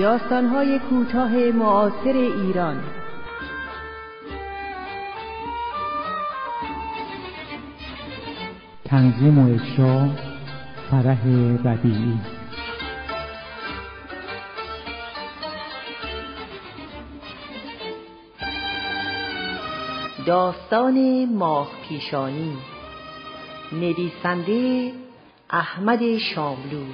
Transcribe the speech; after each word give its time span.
داستانهای 0.00 0.78
کوتاه 0.78 1.36
معاصر 1.36 2.12
ایران. 2.12 2.82
تنظیم 8.84 9.38
و 9.38 9.54
اجرا 9.54 10.08
فرح 10.90 11.24
بدیعی. 11.64 12.18
داستان 20.26 21.24
ماه 21.34 21.70
پیشانی 21.88 22.56
نویسنده 23.72 24.92
احمد 25.50 26.18
شاملو. 26.18 26.84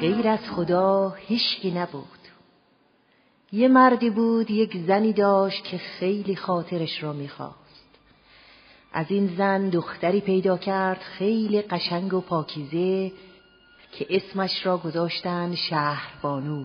غیر 0.00 0.28
از 0.28 0.50
خدا 0.50 1.10
هیچکی 1.10 1.70
نبود. 1.70 2.04
یه 3.52 3.68
مردی 3.68 4.10
بود 4.10 4.50
یک 4.50 4.76
زنی 4.86 5.12
داشت 5.12 5.64
که 5.64 5.78
خیلی 5.78 6.36
خاطرش 6.36 7.02
را 7.02 7.12
می‌خواست. 7.12 7.88
از 8.92 9.06
این 9.08 9.26
زن 9.36 9.68
دختری 9.68 10.20
پیدا 10.20 10.58
کرد 10.58 11.00
خیلی 11.00 11.62
قشنگ 11.62 12.14
و 12.14 12.20
پاکیزه 12.20 13.12
که 13.92 14.06
اسمش 14.10 14.66
را 14.66 14.78
گذاشتن 14.78 15.54
شهربانو 15.54 16.64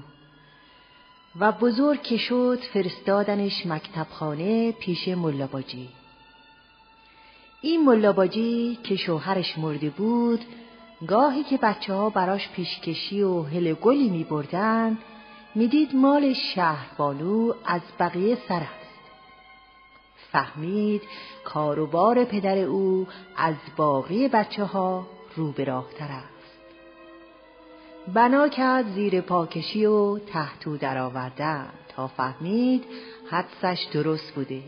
و 1.39 1.51
بزرگ 1.51 2.01
که 2.01 2.17
شد 2.17 2.59
فرستادنش 2.73 3.65
مکتبخانه 3.65 4.71
پیش 4.71 5.07
ملاباجی 5.07 5.89
این 7.61 7.85
ملاباجی 7.85 8.79
که 8.83 8.95
شوهرش 8.95 9.57
مرده 9.57 9.89
بود 9.89 10.39
گاهی 11.07 11.43
که 11.43 11.57
بچه 11.57 11.93
ها 11.93 12.09
براش 12.09 12.49
پیشکشی 12.49 13.21
و 13.21 13.41
هلگلی 13.41 14.09
می 14.09 14.23
بردن 14.23 14.97
می‌دید 15.55 15.95
مال 15.95 16.33
شهربانو 16.33 17.53
از 17.65 17.81
بقیه 17.99 18.37
سر 18.47 18.55
است. 18.55 18.99
فهمید 20.31 21.01
کاروبار 21.43 22.25
پدر 22.25 22.57
او 22.57 23.07
از 23.37 23.55
باقی 23.77 24.27
بچه 24.27 24.63
ها 24.63 25.07
رو 25.35 25.51
به 25.51 25.63
راه 25.63 25.85
تر 25.97 26.07
است. 26.11 26.59
بنا 28.13 28.47
کرد 28.47 28.87
زیر 28.93 29.21
پاکشی 29.21 29.85
و 29.85 30.19
تحتو 30.19 30.77
درآوردن 30.77 31.69
تا 31.95 32.07
فهمید 32.07 32.83
حدسش 33.31 33.87
درست 33.93 34.33
بوده. 34.35 34.63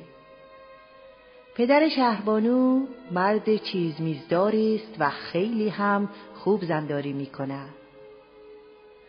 پدر 1.58 1.90
شهربانو 1.90 2.86
مرد 3.12 3.56
چیز 3.56 4.02
میزداری 4.02 4.76
است 4.76 4.96
و 5.00 5.10
خیلی 5.10 5.70
هم 5.70 6.10
خوب 6.36 6.66
زنداری 6.66 7.14
می 7.14 7.26
کند. 7.26 7.70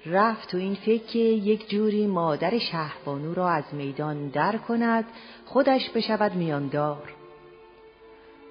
رفت 0.07 0.51
تو 0.51 0.59
این 0.59 0.75
فکر 0.75 1.05
که 1.05 1.19
یک 1.19 1.69
جوری 1.69 2.07
مادر 2.07 2.59
شهربانو 2.59 3.35
را 3.35 3.49
از 3.49 3.65
میدان 3.73 4.29
در 4.29 4.57
کند 4.57 5.05
خودش 5.47 5.91
بشود 5.91 6.35
میاندار 6.35 7.15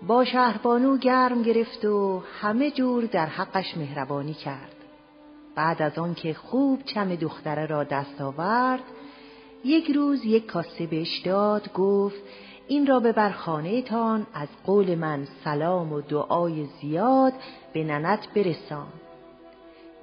با 0.07 0.25
شهربانو 0.25 0.97
گرم 0.97 1.41
گرفت 1.41 1.85
و 1.85 2.23
همه 2.41 2.71
جور 2.71 3.03
در 3.03 3.25
حقش 3.25 3.77
مهربانی 3.77 4.33
کرد 4.33 4.75
بعد 5.55 5.81
از 5.81 5.99
آن 5.99 6.13
که 6.13 6.33
خوب 6.33 6.83
چم 6.83 7.15
دختره 7.15 7.65
را 7.65 7.83
دست 7.83 8.21
آورد 8.21 8.83
یک 9.63 9.91
روز 9.91 10.25
یک 10.25 10.45
کاسه 10.45 10.87
بهش 10.87 11.17
داد 11.17 11.73
گفت 11.73 12.21
این 12.67 12.87
را 12.87 12.99
ببر 12.99 13.31
خانه 13.31 13.81
تان 13.81 14.27
از 14.33 14.47
قول 14.65 14.95
من 14.95 15.27
سلام 15.43 15.93
و 15.93 16.01
دعای 16.01 16.65
زیاد 16.81 17.33
به 17.73 17.83
ننت 17.83 18.27
برسان. 18.35 18.87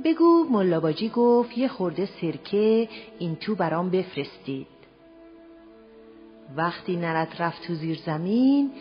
بگو 0.04 0.44
ملاباجی 0.50 1.08
گفت 1.08 1.58
یه 1.58 1.68
خورده 1.68 2.08
سرکه 2.20 2.88
این 3.18 3.36
تو 3.36 3.54
برام 3.54 3.90
بفرستید. 3.90 4.66
وقتی 6.56 6.96
نرد 6.96 7.36
رفت 7.38 7.62
تو 7.62 7.74
زیر 7.74 7.98
زمین 8.06 8.72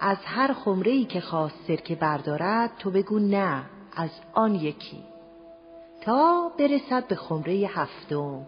از 0.00 0.16
هر 0.24 0.52
خمره 0.52 1.04
که 1.04 1.20
خواست 1.20 1.56
سرکه 1.68 1.94
بردارد 1.94 2.70
تو 2.78 2.90
بگو 2.90 3.18
نه 3.18 3.64
از 3.96 4.10
آن 4.34 4.54
یکی. 4.54 5.02
تا 6.00 6.52
برسد 6.58 7.06
به 7.06 7.14
خمره 7.14 7.52
هفتم. 7.52 8.46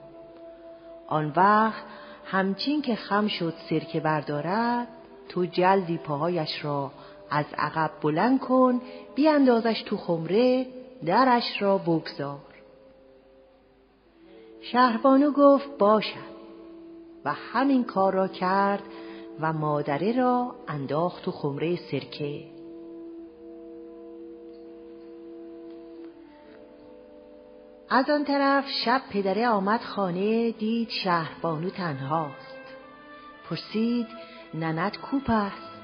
آن 1.07 1.33
وقت 1.37 1.85
همچین 2.25 2.83
که 2.83 2.95
خم 2.95 3.29
شد 3.29 3.55
سرکه 3.71 4.01
بردارد 4.01 4.89
تو 5.29 5.47
جلدی 5.47 5.99
پاهایش 5.99 6.65
را 6.65 6.91
از 7.31 7.45
عقب 7.59 7.91
بلند 8.03 8.41
کن 8.41 8.81
بیاندازش 9.15 9.83
تو 9.83 9.97
خمره 9.97 10.67
درش 11.07 11.63
را 11.63 11.79
بگذار. 11.79 12.39
شهربانو 14.61 15.31
گفت 15.31 15.79
باشد. 15.79 16.31
و 17.25 17.33
همین 17.33 17.85
کار 17.85 18.15
را 18.15 18.29
کرد 18.29 18.83
و 19.41 19.53
مادره 19.53 20.13
را 20.17 20.55
انداخت 20.69 21.25
تو 21.25 21.31
خمره 21.31 21.77
سرکه. 21.77 22.60
از 27.93 28.11
آن 28.11 28.25
طرف 28.25 28.65
شب 28.85 29.03
پدره 29.11 29.49
آمد 29.49 29.81
خانه 29.81 30.51
دید 30.51 30.89
شهربانو 30.89 31.71
تنهاست. 31.71 32.61
پرسید 33.51 34.07
ننت 34.55 34.97
کوپ 34.97 35.31
است 35.31 35.81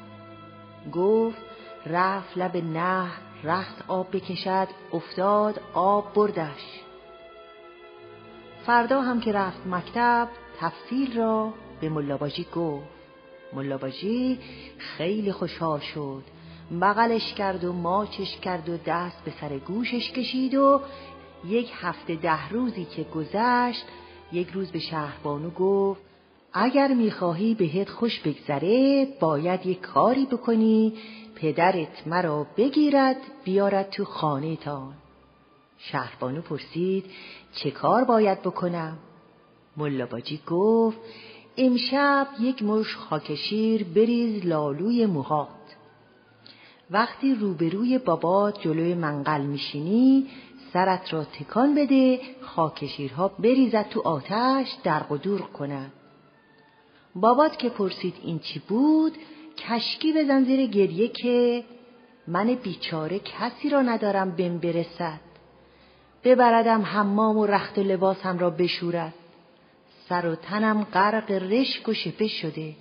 گفت 0.93 1.39
رفت 1.87 2.39
لب 2.39 2.57
نهر 2.57 3.19
رخت 3.45 3.85
آب 3.89 4.17
بکشد 4.17 4.69
افتاد 4.93 5.61
آب 5.75 6.15
بردش. 6.15 6.81
فردا 8.67 9.01
هم 9.01 9.21
که 9.21 9.33
رفت 9.33 9.67
مکتب 9.67 10.29
تفصیل 10.61 11.19
را 11.19 11.53
به 11.81 11.89
ملاباجی 11.89 12.47
گفت. 12.55 12.89
ملاباجی 13.53 14.39
خیلی 14.79 15.33
خوشحال 15.33 15.81
شد. 15.81 16.23
بغلش 16.81 17.35
کرد 17.35 17.65
و 17.65 17.73
ماچش 17.73 18.39
کرد 18.43 18.69
و 18.69 18.77
دست 18.87 19.25
به 19.25 19.33
سر 19.41 19.59
گوشش 19.59 20.13
کشید 20.13 20.55
و 20.55 20.81
یک 21.49 21.73
هفته 21.75 22.15
ده 22.15 22.49
روزی 22.49 22.85
که 22.85 23.03
گذشت 23.03 23.85
یک 24.33 24.49
روز 24.49 24.71
به 24.71 24.79
شهربانو 24.79 25.51
گفت 25.51 26.01
اگر 26.53 26.95
می‌خواهی 26.95 27.55
بهت 27.55 27.89
خوش 27.89 28.21
بگذره 28.21 29.07
باید 29.21 29.67
یک 29.67 29.81
کاری 29.81 30.27
بکنی 30.27 30.93
پدرت 31.37 32.07
مرا 32.07 32.47
بگیرد 32.57 33.17
بیارد 33.45 33.91
تو 33.91 34.05
خانه 34.05 34.57
تان. 34.57 34.95
شهربانو 35.79 36.41
پرسید 36.41 37.05
چه 37.53 37.71
کار 37.71 38.05
باید 38.05 38.43
بکنم؟ 38.43 38.99
ملاباجی 39.77 40.41
گفت 40.47 40.99
امشب 41.57 42.27
یک 42.41 42.63
مش 42.63 42.97
خاکشیر 42.97 43.85
بریز 43.85 44.47
لالوی 44.47 45.07
موهات. 45.07 45.49
وقتی 46.91 47.35
روبروی 47.35 47.99
بابات 47.99 48.61
جلوی 48.61 48.95
منقل 48.95 49.41
میشینی 49.41 50.27
سرت 50.77 51.13
را 51.13 51.25
تکان 51.25 51.75
بده 51.75 52.21
خاکشیرها 52.43 53.29
بریزد 53.29 53.89
تو 53.89 54.01
آتش 54.01 54.77
در 54.85 55.03
و 55.13 55.17
دور 55.17 55.41
کند. 55.41 55.93
بابات 57.15 57.59
که 57.59 57.69
پرسید 57.69 58.15
این 58.23 58.39
چی 58.39 58.63
بود 58.69 59.13
کشکی 59.59 60.13
بزن 60.13 60.45
زیر 60.45 60.67
گریه 60.67 61.09
که 61.09 61.65
من 62.29 62.55
بیچاره 62.55 63.19
کسی 63.19 63.71
را 63.71 63.83
ندارم 63.83 64.31
بهم 64.31 64.59
برسد. 64.59 65.21
ببردم 66.25 66.83
حمام 66.83 67.37
و 67.37 67.47
رخت 67.47 67.79
و 67.79 67.83
لباسم 67.83 68.39
را 68.39 68.51
بشورد. 68.51 69.15
سر 70.09 70.27
و 70.27 70.35
تنم 70.35 70.85
غرق 70.85 71.31
رشک 71.31 71.89
و 71.89 71.93
شپه 71.93 72.27
شده. 72.27 72.75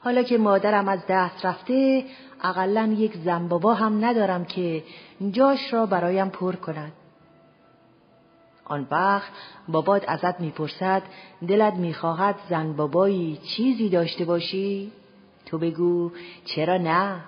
حالا 0.00 0.22
که 0.22 0.38
مادرم 0.38 0.88
از 0.88 1.00
دست 1.08 1.46
رفته 1.46 2.04
اقلا 2.42 2.94
یک 2.98 3.16
زن 3.16 3.48
بابا 3.48 3.74
هم 3.74 4.04
ندارم 4.04 4.44
که 4.44 4.82
جاش 5.30 5.72
را 5.72 5.86
برایم 5.86 6.28
پر 6.28 6.56
کند. 6.56 6.92
آن 8.70 8.86
وقت 8.90 9.32
بابات 9.68 10.08
ازت 10.08 10.40
می‌پرسد 10.40 11.02
دلت 11.48 11.74
می‌خواهد 11.74 12.36
زن 12.48 12.72
بابایی 12.72 13.36
چیزی 13.36 13.88
داشته 13.88 14.24
باشی؟ 14.24 14.92
تو 15.46 15.58
بگو 15.58 16.10
چرا 16.44 16.76
نه؟ 16.76 17.20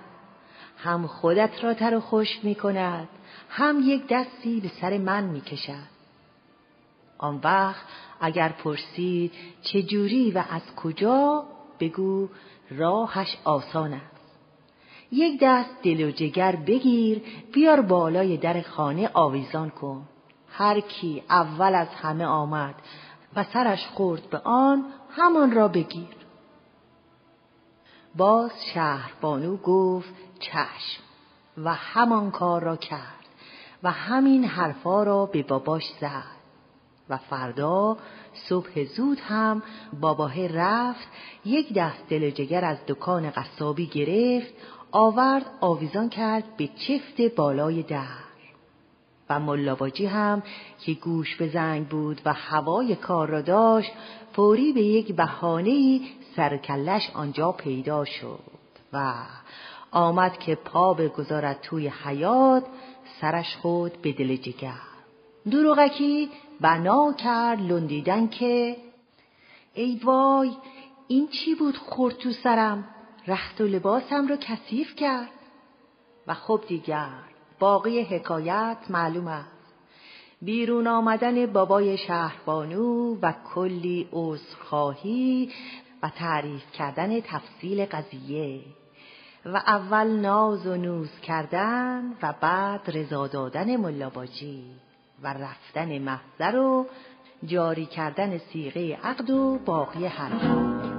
هم 0.77 1.07
خودت 1.07 1.63
را 1.63 1.73
تر 1.73 1.95
و 1.95 1.99
خوش 1.99 2.39
می 2.43 2.55
کند 2.55 3.07
هم 3.49 3.81
یک 3.85 4.03
دستی 4.09 4.59
به 4.59 4.67
سر 4.67 4.97
من 4.97 5.23
می 5.23 5.41
کشد 5.41 5.93
آن 7.17 7.39
وقت 7.43 7.85
اگر 8.21 8.49
پرسید 8.49 9.31
چه 9.61 9.81
جوری 9.81 10.31
و 10.31 10.43
از 10.49 10.75
کجا 10.75 11.43
بگو 11.79 12.29
راهش 12.71 13.37
آسان 13.43 13.93
است. 13.93 14.23
یک 15.11 15.39
دست 15.41 15.69
دل 15.83 16.03
و 16.03 16.11
جگر 16.11 16.55
بگیر 16.55 17.21
بیار 17.53 17.81
بالای 17.81 18.37
در 18.37 18.61
خانه 18.61 19.09
آویزان 19.13 19.69
کن. 19.69 20.05
هر 20.57 20.79
کی 20.79 21.23
اول 21.29 21.75
از 21.75 21.87
همه 21.87 22.25
آمد 22.25 22.75
و 23.35 23.43
سرش 23.43 23.87
خورد 23.87 24.29
به 24.29 24.37
آن 24.37 24.85
همان 25.09 25.51
را 25.51 25.67
بگیر. 25.67 26.15
باز 28.15 28.51
شهر 28.73 29.13
بانو 29.21 29.57
گفت 29.57 30.13
چشم 30.39 31.03
و 31.57 31.73
همان 31.73 32.31
کار 32.31 32.63
را 32.63 32.75
کرد 32.75 33.25
و 33.83 33.91
همین 33.91 34.45
حرفا 34.45 35.03
را 35.03 35.25
به 35.25 35.43
باباش 35.43 35.83
زد 36.01 36.43
و 37.09 37.17
فردا 37.17 37.97
صبح 38.49 38.83
زود 38.83 39.19
هم 39.19 39.63
باباه 40.01 40.47
رفت 40.47 41.07
یک 41.45 41.73
دست 41.73 42.09
دل 42.09 42.29
جگر 42.29 42.65
از 42.65 42.77
دکان 42.87 43.29
قصابی 43.29 43.87
گرفت 43.87 44.53
آورد 44.91 45.45
آویزان 45.61 46.09
کرد 46.09 46.57
به 46.57 46.67
چفت 46.67 47.35
بالای 47.35 47.83
در 47.83 48.32
و 49.29 49.39
ملاباجی 49.39 50.05
هم 50.05 50.43
که 50.85 50.93
گوش 50.93 51.35
به 51.35 51.47
زنگ 51.47 51.87
بود 51.87 52.21
و 52.25 52.33
هوای 52.33 52.95
کار 52.95 53.27
را 53.27 53.41
داشت 53.41 53.91
فوری 54.33 54.73
به 54.73 54.81
یک 54.81 55.15
بهانه 55.15 55.99
سرکلش 56.35 57.09
آنجا 57.13 57.51
پیدا 57.51 58.05
شد 58.05 58.39
و 58.93 59.13
آمد 59.91 60.37
که 60.37 60.55
پا 60.55 60.93
بگذارد 60.93 61.61
توی 61.61 61.87
حیات 61.87 62.63
سرش 63.21 63.55
خود 63.55 64.01
به 64.01 64.11
دل 64.11 64.35
جگر. 64.35 64.73
دروغکی 65.51 66.29
بنا 66.61 67.13
کرد 67.13 67.61
لندیدن 67.61 68.27
که 68.27 68.77
ای 69.73 70.01
وای 70.03 70.51
این 71.07 71.27
چی 71.27 71.55
بود 71.55 71.77
خورد 71.77 72.17
تو 72.17 72.31
سرم؟ 72.31 72.83
رخت 73.27 73.61
و 73.61 73.63
لباسم 73.63 74.27
رو 74.27 74.35
کثیف 74.35 74.95
کرد. 74.95 75.29
و 76.27 76.33
خب 76.33 76.61
دیگر 76.67 77.32
باقی 77.63 78.01
حکایت 78.01 78.77
معلوم 78.89 79.27
است. 79.27 79.73
بیرون 80.41 80.87
آمدن 80.87 81.45
بابای 81.45 81.97
شهربانو 81.97 83.15
و 83.21 83.33
کلی 83.53 84.09
عذرخواهی 84.11 85.51
و 86.03 86.09
تعریف 86.09 86.71
کردن 86.71 87.21
تفصیل 87.21 87.85
قضیه 87.85 88.61
و 89.45 89.57
اول 89.57 90.07
ناز 90.07 90.67
و 90.67 90.75
نوز 90.75 91.19
کردن 91.19 92.13
و 92.21 92.33
بعد 92.41 92.81
رضا 92.87 93.27
دادن 93.27 93.75
ملاباجی 93.75 94.63
و 95.23 95.33
رفتن 95.33 95.99
محضر 95.99 96.55
و 96.55 96.85
جاری 97.45 97.85
کردن 97.85 98.37
سیغه 98.37 98.95
عقد 99.03 99.29
و 99.29 99.59
باقی 99.65 100.05
حرفا. 100.05 100.92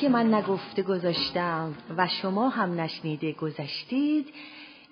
که 0.00 0.08
من 0.08 0.34
نگفته 0.34 0.82
گذاشتم 0.82 1.74
و 1.96 2.08
شما 2.08 2.48
هم 2.48 2.80
نشنیده 2.80 3.32
گذشتید 3.32 4.26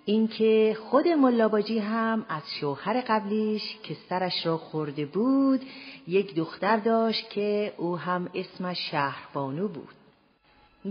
اینکه 0.04 0.76
خود 0.90 1.08
ملاباجی 1.08 1.78
هم 1.78 2.26
از 2.28 2.42
شوهر 2.60 3.00
قبلیش 3.00 3.76
که 3.82 3.96
سرش 4.08 4.46
را 4.46 4.56
خورده 4.56 5.06
بود 5.06 5.60
یک 6.08 6.34
دختر 6.34 6.76
داشت 6.76 7.30
که 7.30 7.74
او 7.76 7.98
هم 7.98 8.28
اسمش 8.34 8.78
شهربانو 8.90 9.68
بود. 9.68 9.94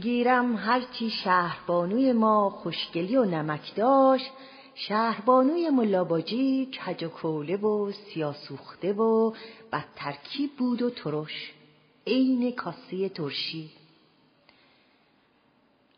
گیرم 0.01 0.55
هرچی 0.55 1.09
شهربانوی 1.09 2.13
ما 2.13 2.49
خوشگلی 2.49 3.17
و 3.17 3.25
نمک 3.25 3.75
داشت 3.75 4.31
شهربانوی 4.75 5.69
ملاباجی 5.69 6.65
کج 6.65 7.03
و 7.03 7.07
کوله 7.07 7.57
و 7.57 7.91
سیاسوخته 7.91 8.93
و 8.93 9.33
بدترکیب 9.71 10.51
بود 10.57 10.81
و 10.81 10.89
ترش. 10.89 11.51
عین 12.07 12.51
کاسه 12.51 13.09
ترشی. 13.09 13.82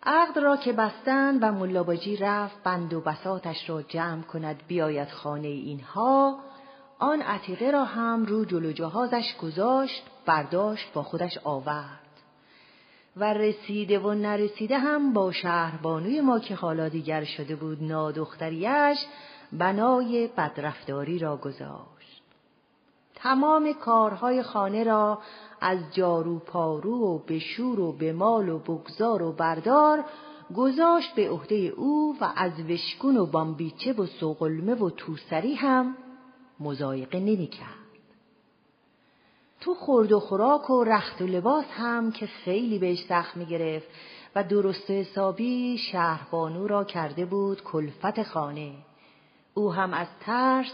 عقد 0.05 0.39
را 0.39 0.57
که 0.57 0.73
بستن 0.73 1.39
و 1.39 1.51
ملاباجی 1.51 2.17
رفت 2.17 2.63
بند 2.63 2.93
و 2.93 3.01
بساتش 3.01 3.69
را 3.69 3.81
جمع 3.81 4.21
کند 4.21 4.63
بیاید 4.67 5.09
خانه 5.09 5.47
اینها. 5.47 6.39
آن 6.99 7.21
عتیقه 7.21 7.71
را 7.71 7.83
هم 7.83 8.25
رو 8.25 8.45
جلو 8.45 8.71
جهازش 8.71 9.35
گذاشت 9.41 10.03
برداشت 10.25 10.93
با 10.93 11.03
خودش 11.03 11.37
آورد. 11.43 11.99
و 13.17 13.33
رسیده 13.33 13.99
و 13.99 14.13
نرسیده 14.13 14.77
هم 14.77 15.13
با 15.13 15.31
شهربانوی 15.31 16.21
ما 16.21 16.39
که 16.39 16.55
حالا 16.55 16.89
دیگر 16.89 17.23
شده 17.23 17.55
بود 17.55 17.83
نادختریش 17.83 18.97
بنای 19.53 20.29
بدرفتاری 20.37 21.19
را 21.19 21.37
گذاشت. 21.37 22.23
تمام 23.15 23.73
کارهای 23.73 24.43
خانه 24.43 24.83
را 24.83 25.19
از 25.61 25.79
جارو 25.91 26.39
پارو 26.39 26.95
و 26.95 27.17
بشور 27.17 27.79
و 27.79 27.91
به 27.91 28.13
مال 28.13 28.49
و 28.49 28.59
بگذار 28.59 29.21
و 29.21 29.31
بردار 29.31 30.05
گذاشت 30.55 31.15
به 31.15 31.29
عهده 31.29 31.55
او 31.55 32.17
و 32.21 32.31
از 32.35 32.51
وشکون 32.69 33.17
و 33.17 33.25
بامبیچه 33.25 33.93
و 33.93 34.05
سوقلمه 34.05 34.75
و 34.75 34.89
توسری 34.89 35.53
هم 35.53 35.95
مزایقه 36.59 37.19
نمی 37.19 37.47
کرد. 37.47 37.85
تو 39.61 39.73
خورد 39.73 40.11
و 40.11 40.19
خوراک 40.19 40.69
و 40.69 40.83
رخت 40.83 41.21
و 41.21 41.25
لباس 41.25 41.65
هم 41.71 42.11
که 42.11 42.27
خیلی 42.27 42.79
بهش 42.79 43.05
سخت 43.09 43.37
می 43.37 43.45
گرفت 43.45 43.87
و 44.35 44.43
درست 44.43 44.91
حسابی 44.91 45.77
شهربانو 45.77 46.67
را 46.67 46.83
کرده 46.83 47.25
بود 47.25 47.63
کلفت 47.63 48.23
خانه. 48.23 48.73
او 49.53 49.73
هم 49.73 49.93
از 49.93 50.07
ترس 50.19 50.71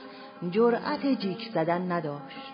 جرأت 0.52 1.06
جیک 1.06 1.50
زدن 1.54 1.92
نداشت. 1.92 2.52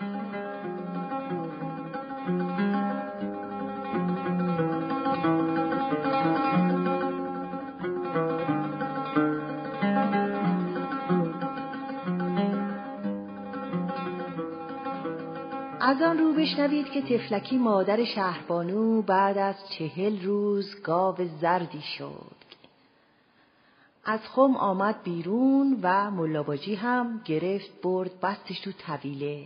از 15.88 16.02
آن 16.02 16.18
رو 16.18 16.32
بشنوید 16.32 16.90
که 16.90 17.02
تفلکی 17.02 17.58
مادر 17.58 18.04
شهربانو 18.04 19.02
بعد 19.02 19.38
از 19.38 19.54
چهل 19.70 20.22
روز 20.22 20.82
گاو 20.82 21.16
زردی 21.40 21.80
شد. 21.80 22.36
از 24.04 24.20
خم 24.20 24.56
آمد 24.56 25.02
بیرون 25.02 25.78
و 25.82 26.10
ملاباجی 26.10 26.74
هم 26.74 27.20
گرفت 27.24 27.82
برد 27.82 28.20
بستش 28.20 28.60
تو 28.60 28.72
طویله 28.72 29.44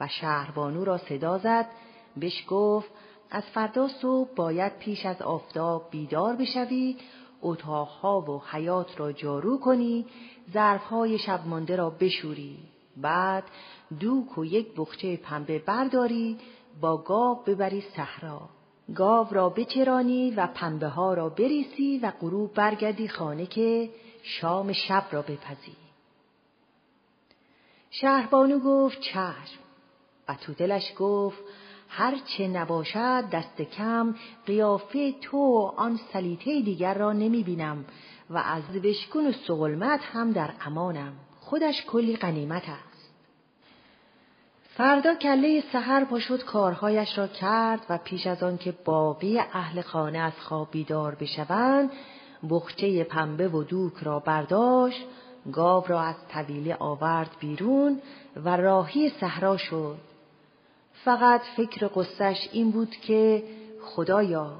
و 0.00 0.08
شهربانو 0.08 0.84
را 0.84 0.98
صدا 0.98 1.38
زد 1.38 1.66
بهش 2.16 2.44
گفت 2.48 2.90
از 3.30 3.42
فردا 3.42 3.88
صبح 3.88 4.34
باید 4.34 4.78
پیش 4.78 5.06
از 5.06 5.22
آفتاب 5.22 5.90
بیدار 5.90 6.36
بشوی 6.36 6.96
اتاقها 7.42 8.20
و 8.20 8.42
حیات 8.50 9.00
را 9.00 9.12
جارو 9.12 9.58
کنی 9.58 10.06
ظرفهای 10.52 11.18
شب 11.18 11.46
مانده 11.46 11.76
را 11.76 11.90
بشوری 11.90 12.71
بعد 12.96 13.44
دوک 14.00 14.38
و 14.38 14.44
یک 14.44 14.68
بخچه 14.76 15.16
پنبه 15.16 15.58
برداری 15.58 16.38
با 16.80 16.96
گاو 16.96 17.42
ببری 17.46 17.84
صحرا. 17.96 18.40
گاو 18.94 19.26
را 19.30 19.48
بچرانی 19.48 20.30
و 20.30 20.46
پنبه 20.46 20.88
ها 20.88 21.14
را 21.14 21.28
بریسی 21.28 21.98
و 21.98 22.12
غروب 22.20 22.54
برگردی 22.54 23.08
خانه 23.08 23.46
که 23.46 23.90
شام 24.22 24.72
شب 24.72 25.04
را 25.10 25.22
بپزی. 25.22 25.76
شهربانو 27.90 28.58
گفت 28.58 29.00
چشم. 29.00 29.62
و 30.28 30.34
تو 30.34 30.54
دلش 30.54 30.92
گفت 30.98 31.38
هر 31.88 32.18
چه 32.18 32.48
نباشد 32.48 33.24
دست 33.32 33.62
کم 33.62 34.14
قیافه 34.46 35.12
تو 35.12 35.36
و 35.36 35.72
آن 35.76 36.00
سلیته 36.12 36.60
دیگر 36.60 36.94
را 36.94 37.12
نمی 37.12 37.42
بینم 37.42 37.84
و 38.30 38.38
از 38.38 38.62
بشکن 38.82 39.26
و 39.26 39.32
سغلمت 39.32 40.00
هم 40.02 40.32
در 40.32 40.50
امانم. 40.60 41.12
خودش 41.52 41.84
کلی 41.84 42.16
قنیمت 42.16 42.62
است. 42.68 43.10
فردا 44.76 45.14
کله 45.14 45.64
سحر 45.72 46.04
پاشد 46.04 46.44
کارهایش 46.44 47.18
را 47.18 47.26
کرد 47.26 47.86
و 47.88 47.98
پیش 47.98 48.26
از 48.26 48.42
آن 48.42 48.58
که 48.58 48.74
باقی 48.84 49.38
اهل 49.38 49.80
خانه 49.80 50.18
از 50.18 50.32
خواب 50.40 50.68
بیدار 50.70 51.14
بشوند 51.14 51.90
بخچه 52.50 53.04
پنبه 53.04 53.48
و 53.48 53.62
دوک 53.62 53.92
را 54.02 54.18
برداشت 54.18 55.04
گاو 55.52 55.84
را 55.86 56.00
از 56.00 56.14
طویله 56.28 56.76
آورد 56.78 57.30
بیرون 57.40 58.00
و 58.36 58.56
راهی 58.56 59.08
صحرا 59.08 59.56
شد. 59.56 59.98
فقط 61.04 61.40
فکر 61.56 61.88
قصهش 61.94 62.48
این 62.52 62.70
بود 62.70 62.90
که 62.90 63.42
خدایا 63.82 64.52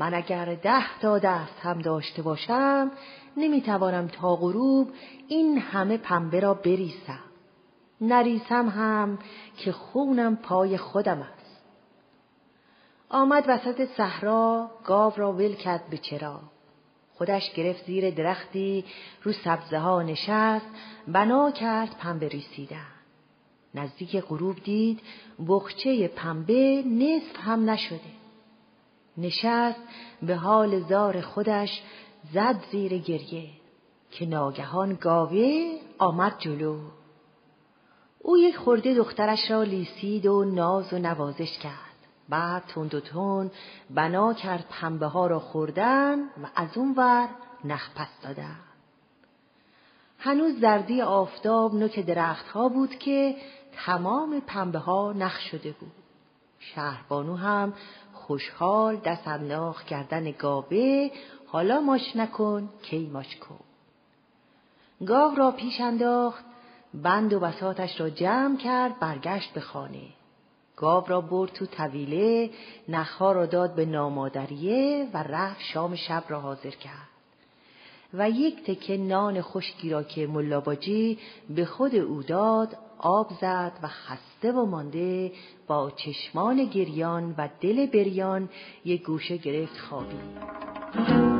من 0.00 0.14
اگر 0.14 0.54
ده 0.54 0.98
تا 1.00 1.18
دست 1.18 1.58
هم 1.62 1.78
داشته 1.78 2.22
باشم 2.22 2.90
نمی‌توانم 3.36 4.06
تا 4.06 4.36
غروب 4.36 4.88
این 5.28 5.58
همه 5.58 5.96
پنبه 5.96 6.40
را 6.40 6.54
بریسم 6.54 7.24
نریسم 8.00 8.68
هم 8.68 9.18
که 9.56 9.72
خونم 9.72 10.36
پای 10.36 10.76
خودم 10.76 11.18
است. 11.18 11.62
آمد 13.08 13.44
وسط 13.48 13.88
صحرا 13.96 14.70
گاو 14.84 15.12
را 15.16 15.32
ول 15.32 15.54
کرد 15.54 15.90
به 15.90 15.98
چرا. 15.98 16.40
خودش 17.14 17.52
گرفت 17.52 17.86
زیر 17.86 18.10
درختی 18.10 18.84
رو 19.22 19.32
سبزه 19.32 19.78
ها 19.78 20.02
نشست 20.02 20.66
بنا 21.08 21.50
کرد 21.50 21.96
پنبه 21.98 22.28
ریسیدن 22.28 22.86
نزدیک 23.74 24.16
غروب 24.16 24.56
دید 24.64 25.00
بخچه 25.48 26.08
پنبه 26.08 26.82
نصف 26.86 27.40
هم 27.40 27.70
نشده 27.70 28.19
نشست 29.16 29.80
به 30.22 30.36
حال 30.36 30.80
زار 30.80 31.20
خودش 31.20 31.82
زد 32.32 32.56
زیر 32.72 32.98
گریه 32.98 33.48
که 34.10 34.26
ناگهان 34.26 34.94
گاوه 34.94 35.78
آمد 35.98 36.34
جلو. 36.38 36.78
او 38.18 38.38
یک 38.38 38.56
خورده 38.56 38.94
دخترش 38.94 39.50
را 39.50 39.62
لیسید 39.62 40.26
و 40.26 40.44
ناز 40.44 40.92
و 40.92 40.98
نوازش 40.98 41.58
کرد. 41.58 41.90
بعد 42.28 42.62
تند 42.66 42.94
و 42.94 43.00
تند 43.00 43.50
بنا 43.90 44.34
کرد 44.34 44.64
پنبه 44.70 45.06
ها 45.06 45.26
را 45.26 45.40
خوردن 45.40 46.18
و 46.20 46.46
از 46.56 46.78
اون 46.78 46.94
ور 46.96 47.28
نخ 47.64 47.90
پس 47.94 48.08
دادن. 48.22 48.56
هنوز 50.18 50.60
زردی 50.60 51.02
آفتاب 51.02 51.74
نوک 51.74 52.00
درختها 52.00 52.68
بود 52.68 52.94
که 52.94 53.36
تمام 53.72 54.40
پنبه 54.40 54.78
ها 54.78 55.12
نخ 55.12 55.40
شده 55.40 55.72
بود. 55.72 55.92
شهربانو 56.58 57.36
هم 57.36 57.72
خوشحال 58.30 58.96
دست 58.96 59.28
انداخت 59.28 59.86
کردن 59.86 60.30
گاوه 60.30 61.10
حالا 61.46 61.80
ماش 61.80 62.16
نکن 62.16 62.68
کی 62.82 63.10
ماش 63.12 63.36
کن. 63.36 63.60
گاو 65.06 65.34
را 65.34 65.50
پیش 65.50 65.80
انداخت 65.80 66.44
بند 66.94 67.32
و 67.32 67.40
بساتش 67.40 68.00
را 68.00 68.10
جمع 68.10 68.56
کرد 68.56 68.98
برگشت 68.98 69.52
به 69.52 69.60
خانه. 69.60 70.08
گاو 70.76 71.04
را 71.06 71.20
برد 71.20 71.52
تو 71.52 71.66
طویله 71.66 72.50
نخها 72.88 73.32
را 73.32 73.46
داد 73.46 73.74
به 73.74 73.84
نامادریه 73.84 75.08
و 75.14 75.22
رفت 75.22 75.60
شام 75.60 75.94
شب 75.94 76.24
را 76.28 76.40
حاضر 76.40 76.70
کرد. 76.70 77.08
و 78.14 78.30
یک 78.30 78.64
تکه 78.64 78.96
نان 78.96 79.42
خشکی 79.42 79.90
را 79.90 80.02
که 80.02 80.26
ملاباجی 80.26 81.18
به 81.50 81.64
خود 81.64 81.94
او 81.94 82.22
داد 82.22 82.76
آب 83.02 83.30
زد 83.40 83.72
و 83.82 83.88
خسته 83.88 84.52
و 84.52 84.66
مانده 84.66 85.32
با 85.66 85.90
چشمان 85.90 86.64
گریان 86.64 87.34
و 87.38 87.48
دل 87.60 87.86
بریان 87.86 88.48
یک 88.84 89.02
گوشه 89.02 89.36
گرفت 89.36 89.78
خوابی. 89.78 91.39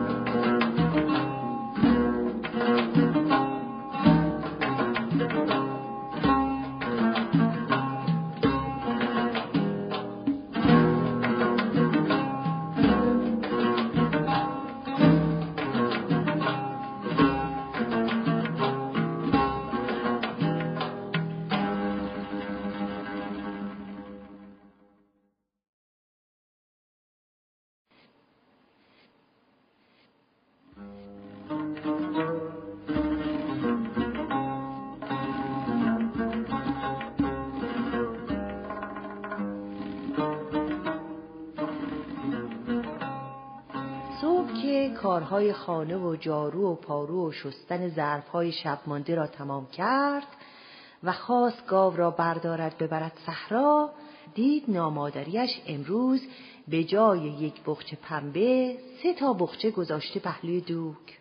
کارهای 45.11 45.53
خانه 45.53 45.97
و 45.97 46.17
جارو 46.17 46.73
و 46.73 46.75
پارو 46.75 47.29
و 47.29 47.33
شستن 47.33 47.89
ظرفهای 47.89 48.53
شب 48.53 48.79
مانده 48.87 49.15
را 49.15 49.27
تمام 49.27 49.67
کرد 49.67 50.27
و 51.05 51.13
خواست 51.13 51.67
گاو 51.67 51.97
را 51.97 52.11
بردارد 52.11 52.79
ببرد 52.79 53.13
صحرا 53.27 53.91
دید 54.35 54.65
نامادریش 54.69 55.51
امروز 55.67 56.23
به 56.69 56.85
جای 56.85 57.21
یک 57.21 57.55
بخچه 57.67 57.99
پنبه 58.03 58.77
سه 59.03 59.15
تا 59.15 59.33
بخچه 59.33 59.71
گذاشته 59.71 60.21
پهلوی 60.21 60.61
دوک. 60.61 61.19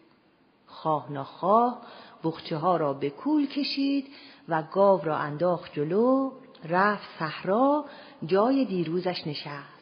خواه 0.67 1.11
نخواه 1.11 1.81
بخچه 2.23 2.57
ها 2.57 2.77
را 2.77 2.93
به 2.93 3.09
کول 3.09 3.47
کشید 3.47 4.07
و 4.49 4.63
گاو 4.63 5.01
را 5.01 5.17
انداخت 5.17 5.73
جلو 5.73 6.31
رفت 6.69 7.09
صحرا 7.19 7.85
جای 8.25 8.65
دیروزش 8.65 9.27
نشست. 9.27 9.78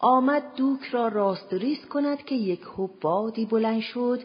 آمد 0.00 0.54
دوک 0.54 0.84
را 0.84 1.08
راست 1.08 1.52
ریست 1.52 1.88
کند 1.88 2.24
که 2.24 2.34
یک 2.34 2.64
خوب 2.64 3.00
بادی 3.00 3.46
بلند 3.46 3.80
شد 3.80 4.22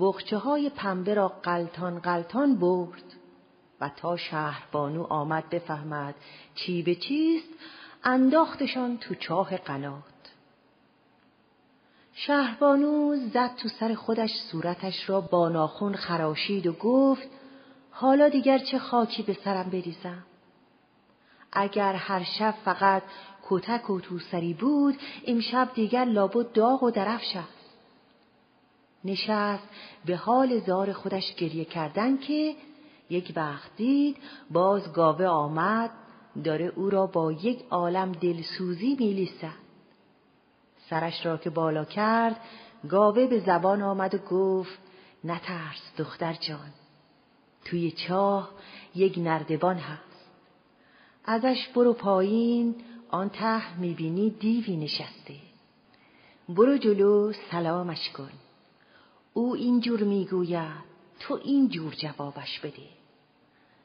بخچه 0.00 0.38
های 0.38 0.70
پنبه 0.70 1.14
را 1.14 1.28
قلتان 1.28 1.98
قلتان 1.98 2.58
برد. 2.58 3.14
و 3.80 3.88
تا 3.88 4.16
شهربانو 4.16 5.02
آمد 5.02 5.50
بفهمد 5.50 6.14
چی 6.54 6.82
به 6.82 6.94
چیست 6.94 7.48
انداختشان 8.04 8.98
تو 8.98 9.14
چاه 9.14 9.56
قنات. 9.56 10.02
شهربانو 12.12 13.16
زد 13.16 13.56
تو 13.56 13.68
سر 13.68 13.94
خودش 13.94 14.30
صورتش 14.52 15.10
را 15.10 15.20
با 15.20 15.48
ناخون 15.48 15.94
خراشید 15.94 16.66
و 16.66 16.72
گفت 16.72 17.28
حالا 17.90 18.28
دیگر 18.28 18.58
چه 18.58 18.78
خاکی 18.78 19.22
به 19.22 19.36
سرم 19.44 19.70
بریزم؟ 19.70 20.24
اگر 21.52 21.92
هر 21.92 22.22
شب 22.38 22.54
فقط 22.64 23.02
کتک 23.48 23.90
و 23.90 24.00
توسری 24.00 24.54
بود 24.54 24.94
امشب 25.26 25.70
دیگر 25.74 26.04
لابد 26.04 26.52
داغ 26.52 26.82
و 26.82 26.90
درفش 26.90 27.36
است 27.36 27.64
نشست 29.04 29.68
به 30.04 30.16
حال 30.16 30.60
زار 30.60 30.92
خودش 30.92 31.34
گریه 31.34 31.64
کردن 31.64 32.16
که 32.16 32.54
یک 33.10 33.32
وقت 33.36 33.76
دید 33.76 34.16
باز 34.50 34.92
گاوه 34.92 35.26
آمد 35.26 35.90
داره 36.44 36.72
او 36.76 36.90
را 36.90 37.06
با 37.06 37.32
یک 37.32 37.64
عالم 37.70 38.12
دلسوزی 38.12 38.96
میلیسد. 38.98 39.64
سرش 40.90 41.26
را 41.26 41.36
که 41.36 41.50
بالا 41.50 41.84
کرد 41.84 42.40
گاوه 42.88 43.26
به 43.26 43.40
زبان 43.40 43.82
آمد 43.82 44.14
و 44.14 44.18
گفت 44.18 44.78
نترس 45.24 45.92
دختر 45.98 46.32
جان 46.32 46.72
توی 47.64 47.90
چاه 47.90 48.50
یک 48.94 49.18
نردبان 49.18 49.76
هست. 49.76 50.28
ازش 51.24 51.68
برو 51.74 51.92
پایین 51.92 52.74
آن 53.14 53.28
ته 53.28 53.78
می‌بینی 53.78 54.30
دیوی 54.30 54.76
نشسته. 54.76 55.34
برو 56.48 56.76
جلو 56.76 57.32
سلامش 57.32 58.10
کن. 58.10 58.30
او 59.34 59.54
اینجور 59.54 60.02
می‌گوید 60.02 60.84
تو 61.20 61.40
اینجور 61.44 61.94
جوابش 61.94 62.60
بده. 62.60 62.88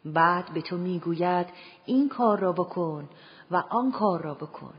بعد 0.06 0.54
به 0.54 0.62
تو 0.62 0.78
می‌گوید 0.78 1.48
این 1.86 2.10
کار 2.10 2.40
را 2.40 2.52
بکن 2.52 3.10
و 3.52 3.64
آن 3.70 3.92
کار 3.92 4.22
را 4.22 4.34
بکن. 4.34 4.74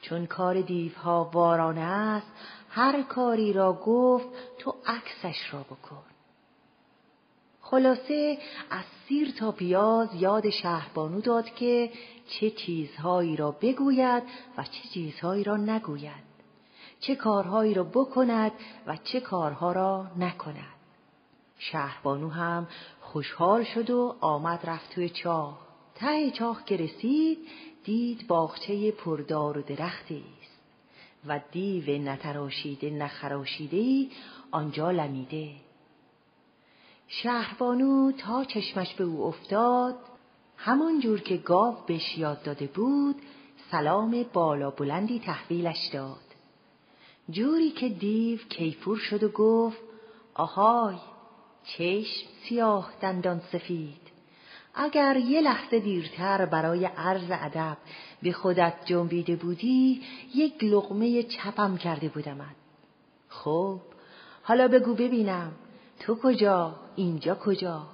چون 0.00 0.26
کار 0.26 0.60
دیوها 0.60 1.30
وارانه 1.32 1.80
است 1.80 2.32
هر 2.70 3.02
کاری 3.02 3.52
را 3.52 3.72
گفت 3.72 4.28
تو 4.58 4.74
عکسش 4.86 5.54
را 5.54 5.60
بکن. 5.60 6.17
خلاصه 7.70 8.38
از 8.70 8.84
سیر 9.08 9.30
تا 9.30 9.52
پیاز 9.52 10.08
یاد 10.14 10.50
شهربانو 10.50 11.20
داد 11.20 11.54
که 11.54 11.90
چه 12.28 12.50
چیزهایی 12.50 13.36
را 13.36 13.50
بگوید 13.50 14.22
و 14.58 14.62
چه 14.62 14.88
چیزهایی 14.94 15.44
را 15.44 15.56
نگوید. 15.56 16.28
چه 17.00 17.16
کارهایی 17.16 17.74
را 17.74 17.84
بکند 17.84 18.52
و 18.86 18.96
چه 18.96 19.20
کارها 19.20 19.72
را 19.72 20.06
نکند. 20.18 20.78
شهربانو 21.58 22.28
هم 22.28 22.66
خوشحال 23.00 23.64
شد 23.64 23.90
و 23.90 24.16
آمد 24.20 24.60
رفت 24.64 24.94
توی 24.94 25.08
چاه. 25.08 25.58
ته 25.94 26.30
چاه 26.30 26.64
که 26.64 26.76
رسید 26.76 27.38
دید 27.84 28.26
باغچه 28.26 28.90
پردار 28.90 29.58
و 29.58 29.62
درختی 29.62 30.24
است. 30.42 30.58
و 31.26 31.40
دیو 31.52 32.02
نتراشیده 32.02 32.90
نخراشیده 32.90 34.06
آنجا 34.50 34.90
لمیده. 34.90 35.67
شهربانو 37.08 38.12
تا 38.12 38.44
چشمش 38.44 38.94
به 38.94 39.04
او 39.04 39.24
افتاد. 39.24 39.94
همان 40.56 41.00
جور 41.00 41.20
که 41.20 41.36
گاو 41.36 41.76
بهش 41.86 42.18
یاد 42.18 42.42
داده 42.42 42.66
بود 42.66 43.16
سلام 43.70 44.26
بالا 44.32 44.70
بلندی 44.70 45.20
تحویلش 45.20 45.88
داد. 45.92 46.28
جوری 47.30 47.70
که 47.70 47.88
دیو 47.88 48.38
کیفور 48.38 48.96
شد 48.96 49.22
و 49.22 49.28
گفت 49.28 49.78
آهای 50.34 50.96
چشم 51.64 52.26
سیاه 52.48 52.92
دندان 53.00 53.40
سفید. 53.52 54.00
اگر 54.74 55.16
یه 55.16 55.40
لحظه 55.40 55.80
دیرتر 55.80 56.46
برای 56.46 56.84
عرض 56.84 57.30
ادب 57.30 57.76
به 58.22 58.32
خودت 58.32 58.74
جنبیده 58.84 59.36
بودی 59.36 60.02
یک 60.34 60.64
لغمه 60.64 61.22
چپم 61.22 61.76
کرده 61.76 62.08
بودمت. 62.08 62.56
خب 63.28 63.80
حالا 64.42 64.68
بگو 64.68 64.94
ببینم. 64.94 65.52
تو 66.00 66.14
کجا؟ 66.14 66.74
اینجا 66.96 67.34
کجا؟ 67.34 67.86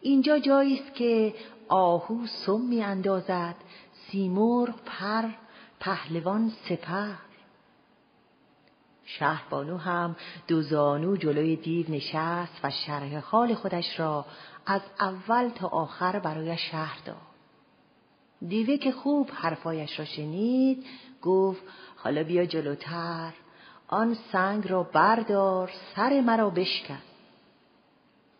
اینجا 0.00 0.38
جایی 0.38 0.80
است 0.80 0.94
که 0.94 1.34
آهو 1.68 2.26
سم 2.26 2.60
می 2.60 2.82
اندازد 2.82 3.54
سیمرغ 3.92 4.74
پر 4.86 5.28
پهلوان 5.80 6.52
سپر. 6.68 7.14
شهربانو 9.04 9.76
هم 9.76 10.16
دو 10.48 10.62
زانو 10.62 11.16
جلوی 11.16 11.56
دیو 11.56 11.90
نشست 11.90 12.60
و 12.64 12.70
شرح 12.70 13.18
حال 13.18 13.54
خودش 13.54 14.00
را 14.00 14.26
از 14.66 14.80
اول 15.00 15.48
تا 15.48 15.68
آخر 15.68 16.18
برای 16.18 16.58
شهر 16.58 16.98
داد. 17.04 17.16
دیوه 18.48 18.76
که 18.76 18.92
خوب 18.92 19.30
حرفایش 19.32 19.98
را 19.98 20.04
شنید 20.04 20.86
گفت 21.22 21.62
حالا 21.96 22.22
بیا 22.22 22.44
جلوتر. 22.44 23.32
آن 23.88 24.14
سنگ 24.32 24.68
را 24.68 24.82
بردار 24.82 25.70
سر 25.96 26.20
مرا 26.20 26.50
بشکن. 26.50 26.98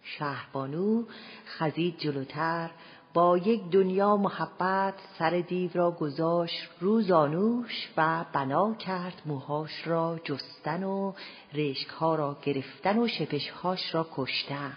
شهربانو 0.03 1.05
خزید 1.47 1.99
جلوتر 1.99 2.71
با 3.15 3.39
یک 3.39 3.71
دنیا 3.71 4.17
محبت 4.17 4.95
سر 5.19 5.31
دیو 5.31 5.71
را 5.75 5.91
گذاشت 5.91 6.69
روزانوش 6.81 7.89
و 7.97 8.25
بنا 8.33 8.75
کرد 8.75 9.23
موهاش 9.27 9.87
را 9.87 10.21
جستن 10.25 10.85
و 10.85 11.13
رشکها 11.55 12.15
را 12.15 12.37
گرفتن 12.43 12.99
و 12.99 13.09
شپشهاش 13.09 13.95
را 13.95 14.07
کشتن. 14.15 14.73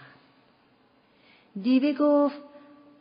دیوه 1.62 1.92
گفت 1.92 2.36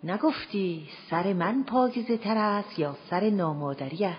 نگفتی 0.04 0.90
سر 1.10 1.34
من 1.34 1.64
پاکیزه 1.64 2.18
تر 2.18 2.38
است 2.38 2.80
یا 2.80 2.96
سر 3.10 3.30
نامادریت؟ 3.30 4.18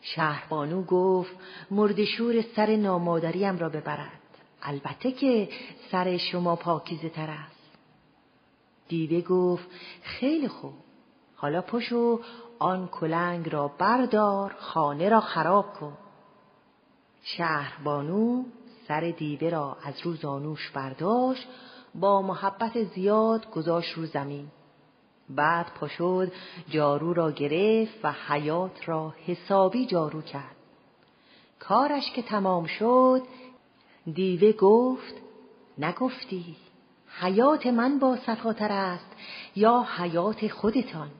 شهربانو 0.00 0.82
گفت 0.82 1.36
مردشور 1.70 2.44
سر 2.56 2.76
نامادریم 2.76 3.58
را 3.58 3.68
ببرد. 3.68 4.23
البته 4.64 5.12
که 5.12 5.48
سر 5.90 6.16
شما 6.16 6.56
پاکیزه 6.56 7.08
تر 7.08 7.30
است. 7.30 7.70
دیوه 8.88 9.20
گفت 9.20 9.68
خیلی 10.02 10.48
خوب. 10.48 10.74
حالا 11.36 11.60
پشو 11.62 12.20
آن 12.58 12.88
کلنگ 12.88 13.48
را 13.52 13.68
بردار 13.68 14.54
خانه 14.58 15.08
را 15.08 15.20
خراب 15.20 15.72
کن. 15.72 15.96
شهربانو 17.22 18.44
سر 18.88 19.00
دیوه 19.10 19.50
را 19.50 19.76
از 19.84 19.94
رو 20.02 20.14
زانوش 20.14 20.70
برداشت 20.70 21.48
با 21.94 22.22
محبت 22.22 22.82
زیاد 22.82 23.50
گذاشت 23.50 23.92
رو 23.92 24.06
زمین. 24.06 24.46
بعد 25.30 25.66
پاشد 25.80 26.32
جارو 26.68 27.12
را 27.12 27.30
گرفت 27.30 28.04
و 28.04 28.14
حیات 28.28 28.88
را 28.88 29.14
حسابی 29.26 29.86
جارو 29.86 30.22
کرد. 30.22 30.56
کارش 31.58 32.10
که 32.10 32.22
تمام 32.22 32.66
شد 32.66 33.22
دیوه 34.12 34.52
گفت 34.52 35.14
نگفتی 35.78 36.56
حیات 37.20 37.66
من 37.66 37.98
با 37.98 38.16
صفاتر 38.16 38.72
است 38.72 39.16
یا 39.56 39.86
حیات 39.96 40.48
خودتان؟ 40.48 41.10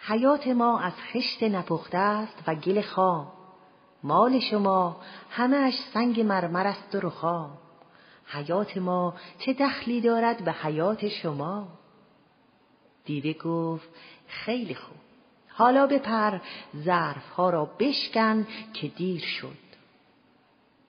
حیات 0.00 0.46
ما 0.46 0.80
از 0.80 0.92
خشت 0.92 1.42
نپخته 1.42 1.98
است 1.98 2.42
و 2.46 2.54
گل 2.54 2.80
خام. 2.80 3.32
مال 4.02 4.38
شما 4.38 5.00
همهش 5.30 5.74
سنگ 5.94 6.20
مرمر 6.20 6.66
است 6.66 6.94
و 6.94 7.00
رخام. 7.00 7.58
حیات 8.26 8.76
ما 8.76 9.14
چه 9.38 9.52
دخلی 9.52 10.00
دارد 10.00 10.44
به 10.44 10.52
حیات 10.52 11.08
شما؟ 11.08 11.68
دیوه 13.04 13.32
گفت 13.32 13.88
خیلی 14.26 14.74
خوب. 14.74 14.96
حالا 15.48 15.86
بپر 15.86 16.38
ظرف 16.76 17.30
ها 17.30 17.50
را 17.50 17.64
بشکن 17.64 18.46
که 18.74 18.88
دیر 18.88 19.20
شد. 19.20 19.67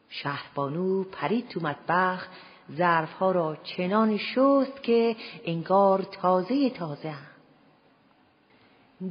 شهربانو 0.09 1.03
پرید 1.03 1.47
تو 1.47 1.59
مطبخ 1.59 2.27
ظرفها 2.75 3.31
را 3.31 3.55
چنان 3.63 4.17
شست 4.17 4.83
که 4.83 5.15
انگار 5.45 6.01
تازه 6.01 6.69
تازه 6.69 7.09
هم. 7.09 7.29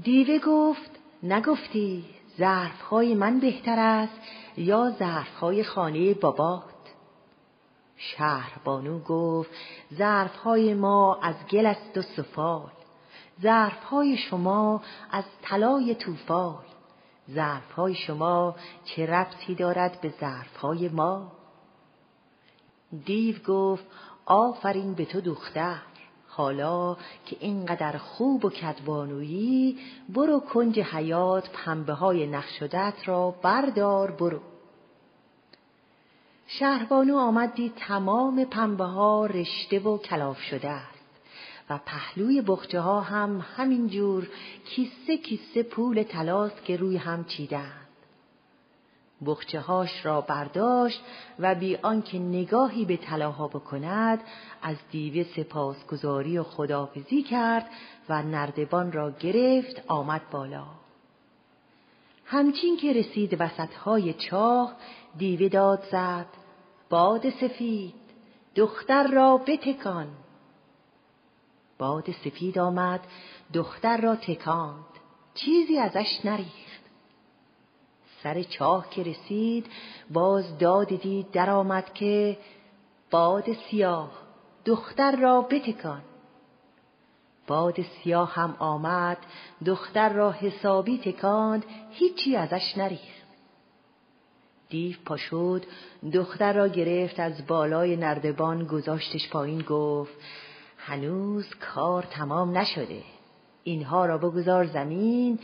دیوه 0.02 0.38
گفت 0.38 0.90
نگفتی 1.22 2.04
ظرفهای 2.38 3.14
من 3.14 3.40
بهتر 3.40 3.78
است 3.78 4.20
یا 4.56 4.90
ظرفهای 4.98 5.64
خانه 5.64 6.14
بابات 6.14 6.64
شهربانو 7.96 8.98
گفت 8.98 9.50
ظرفهای 9.94 10.74
ما 10.74 11.18
از 11.22 11.34
گل 11.50 11.66
است 11.66 11.98
و 11.98 12.02
سفال 12.02 12.70
ظرفهای 13.42 14.16
شما 14.16 14.82
از 15.10 15.24
طلای 15.42 15.94
توفال 15.94 16.67
ظرفهای 17.34 17.94
شما 17.94 18.56
چه 18.84 19.06
ربطی 19.06 19.54
دارد 19.54 20.00
به 20.00 20.14
ظرفهای 20.20 20.88
ما؟ 20.88 21.32
دیو 23.04 23.36
گفت 23.46 23.86
آفرین 24.26 24.94
به 24.94 25.04
تو 25.04 25.20
دختر. 25.20 25.78
حالا 26.28 26.94
که 27.26 27.36
اینقدر 27.40 27.98
خوب 27.98 28.44
و 28.44 28.50
کدبانویی 28.50 29.78
برو 30.08 30.40
کنج 30.40 30.80
حیات 30.80 31.50
پنبه 31.50 31.92
های 31.92 32.26
نقشدت 32.26 32.94
را 33.06 33.30
بردار 33.30 34.10
برو. 34.10 34.40
شهربانو 36.46 37.16
آمد 37.18 37.54
دید 37.54 37.74
تمام 37.76 38.44
پنبه 38.44 38.84
ها 38.84 39.26
رشته 39.26 39.78
و 39.78 39.98
کلاف 39.98 40.38
شده 40.40 40.68
است 40.68 40.97
و 41.70 41.78
پهلوی 41.86 42.40
بخچه 42.40 42.80
ها 42.80 43.00
هم 43.00 43.44
همینجور 43.56 44.28
کیسه 44.64 45.16
کیسه 45.16 45.62
پول 45.62 46.02
تلاست 46.02 46.64
که 46.64 46.76
روی 46.76 46.96
هم 46.96 47.24
چیدند. 47.24 47.88
بخچه 49.26 49.60
هاش 49.60 50.06
را 50.06 50.20
برداشت 50.20 51.02
و 51.38 51.54
بی 51.54 51.76
آنکه 51.76 52.18
نگاهی 52.18 52.84
به 52.84 52.96
طلاها 52.96 53.48
بکند 53.48 54.20
از 54.62 54.76
دیوه 54.90 55.26
سپاسگزاری 55.36 56.38
و 56.38 56.42
خدافزی 56.42 57.22
کرد 57.22 57.66
و 58.08 58.22
نردبان 58.22 58.92
را 58.92 59.10
گرفت 59.10 59.82
آمد 59.88 60.22
بالا 60.30 60.64
همچین 62.24 62.76
که 62.76 62.92
رسید 62.92 63.40
وسط 63.40 63.74
های 63.74 64.14
چاه 64.14 64.72
دیوه 65.18 65.48
داد 65.48 65.82
زد 65.92 66.26
باد 66.90 67.30
سفید 67.30 67.94
دختر 68.54 69.06
را 69.06 69.36
بتکان 69.36 70.06
باد 71.78 72.10
سفید 72.10 72.58
آمد 72.58 73.00
دختر 73.52 74.00
را 74.00 74.16
تکاند. 74.16 74.84
چیزی 75.34 75.78
ازش 75.78 76.20
نریخت. 76.24 76.82
سر 78.22 78.42
چاه 78.42 78.90
که 78.90 79.02
رسید 79.02 79.66
باز 80.10 80.58
داد 80.58 80.88
دید 80.88 81.30
درآمد 81.30 81.94
که 81.94 82.38
باد 83.10 83.52
سیاه 83.52 84.10
دختر 84.64 85.16
را 85.16 85.40
بتکان. 85.40 86.02
باد 87.46 87.82
سیاه 87.82 88.34
هم 88.34 88.56
آمد 88.58 89.18
دختر 89.66 90.12
را 90.12 90.32
حسابی 90.32 90.98
تکاند 90.98 91.64
هیچی 91.90 92.36
ازش 92.36 92.74
نریخت. 92.76 93.18
دیو 94.68 94.96
پاشد 95.06 95.64
دختر 96.12 96.52
را 96.52 96.68
گرفت 96.68 97.20
از 97.20 97.46
بالای 97.46 97.96
نردبان 97.96 98.66
گذاشتش 98.66 99.30
پایین 99.30 99.62
گفت 99.62 100.14
هنوز 100.88 101.54
کار 101.74 102.02
تمام 102.02 102.58
نشده. 102.58 103.02
اینها 103.64 104.06
را 104.06 104.18
بگذار 104.18 104.66
زمین. 104.66 105.38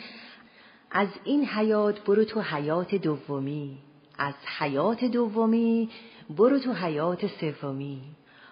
از 0.91 1.09
این 1.25 1.45
حیات 1.45 2.05
برو 2.05 2.25
تو 2.25 2.41
حیات 2.41 2.95
دومی. 2.95 3.79
از 4.19 4.35
حیات 4.59 5.05
دومی 5.05 5.91
برو 6.31 6.59
تو 6.59 6.73
حیات 6.73 7.27
سومی. 7.27 8.03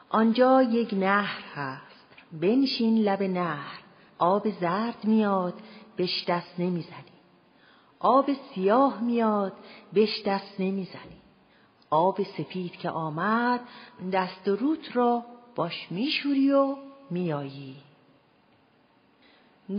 آنجا 0.08 0.62
یک 0.62 0.94
نهر 0.94 1.42
هست. 1.54 2.06
بنشین 2.32 2.98
لب 2.98 3.22
نهر. 3.22 3.80
آب 4.18 4.50
زرد 4.50 5.04
میاد 5.04 5.54
بهش 5.96 6.24
دست 6.28 6.54
نمی‌زنی. 6.60 7.12
آب 7.98 8.30
سیاه 8.54 9.00
میاد 9.00 9.52
بهش 9.92 10.22
دست 10.26 10.60
نمی‌زنی. 10.60 11.22
آب 11.90 12.22
سفید 12.22 12.76
که 12.76 12.90
آمد 12.90 13.60
دست 14.12 14.48
و 14.48 14.56
روت 14.56 14.96
را 14.96 15.24
باش 15.54 15.86
میشوری 15.90 16.52
و 16.52 16.76
میایی. 17.10 17.76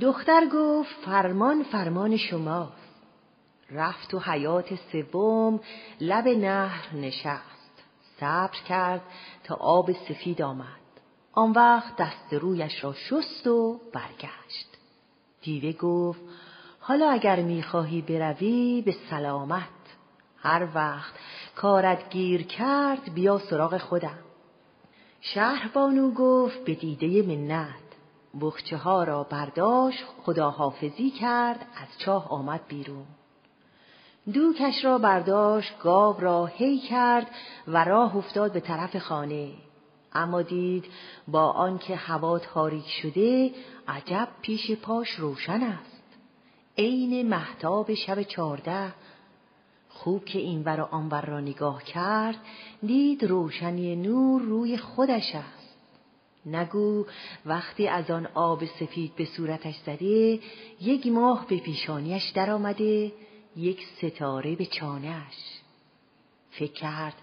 دختر 0.02 0.46
گفت 0.54 0.96
فرمان 1.06 1.64
فرمان 1.64 2.18
شماست. 2.18 2.94
رفت 3.72 4.10
تو 4.10 4.20
حیات 4.20 4.76
سوم 4.76 5.60
لب 6.02 6.28
نهر 6.28 6.96
نشست. 6.96 7.84
صبر 8.20 8.58
کرد 8.68 9.02
تا 9.44 9.56
آب 9.56 9.92
سفید 9.92 10.42
آمد. 10.42 10.68
آن 11.34 11.52
وقت 11.52 11.96
دست 11.96 12.34
رویش 12.34 12.84
را 12.84 12.94
شست 12.94 13.48
و 13.48 13.80
برگشت. 13.94 14.68
دیوه 15.42 15.72
گفت 15.72 16.22
حالا 16.80 17.10
اگر 17.10 17.42
می‌خواهی 17.42 18.02
بروی 18.02 18.82
به 18.82 18.96
سلامت. 19.10 19.68
هر 20.38 20.68
وقت 20.76 21.14
کارت 21.56 22.10
گیر 22.10 22.44
کرد 22.44 23.14
بیا 23.14 23.38
سراغ 23.38 23.78
خودم. 23.78 24.20
شهربانو 25.26 26.12
گفت 26.12 26.64
به 26.64 26.76
دیده 26.76 27.22
منت. 27.22 27.84
بخچه 28.42 28.78
ها 28.78 29.04
را 29.04 29.24
برداشت 29.24 30.04
خداحافظی 30.24 31.10
کرد 31.10 31.66
از 31.76 31.88
چاه 32.00 32.30
آمد 32.30 32.62
بیرون. 32.68 33.06
دوکش 34.34 34.86
را 34.86 34.98
برداشت 34.98 35.80
گاو 35.80 36.20
را 36.20 36.46
هی 36.46 36.80
کرد 36.80 37.28
و 37.68 37.84
راه 37.84 38.18
افتاد 38.18 38.54
به 38.54 38.60
طرف 38.60 38.98
خانه. 38.98 39.52
اما 40.14 40.42
دید 40.42 40.86
با 41.28 41.52
آنکه 41.52 41.96
هوا 41.96 42.40
تاریک 42.40 42.90
شده 42.90 43.52
عجب 43.88 44.28
پیش 44.42 44.72
پاش 44.72 45.10
روشن 45.10 45.64
است. 45.64 46.04
عین 46.78 47.30
محتاب 47.30 47.94
شب 47.94 48.24
چارده 48.24 48.94
خوب 49.94 50.26
که 50.26 50.40
این 50.40 50.64
ور 50.64 50.80
و 50.80 50.84
آنور 50.84 51.26
را 51.26 51.40
نگاه 51.40 51.84
کرد 51.84 52.38
دید 52.86 53.24
روشنی 53.24 53.96
نور 53.96 54.42
روی 54.42 54.78
خودش 54.78 55.36
است. 55.36 55.64
نگو 56.46 57.06
وقتی 57.46 57.88
از 57.88 58.12
آن 58.12 58.28
آب 58.34 58.66
سفید 58.66 59.16
به 59.16 59.26
صورتش 59.26 59.76
زده 59.76 60.40
یک 60.82 61.08
ماه 61.08 61.48
به 61.48 61.58
پیشانیش 61.58 62.30
درآمده 62.30 63.12
یک 63.56 63.88
ستاره 63.98 64.56
به 64.56 64.66
چانهش 64.66 65.62
فکر 66.52 66.74
کرد 66.74 67.14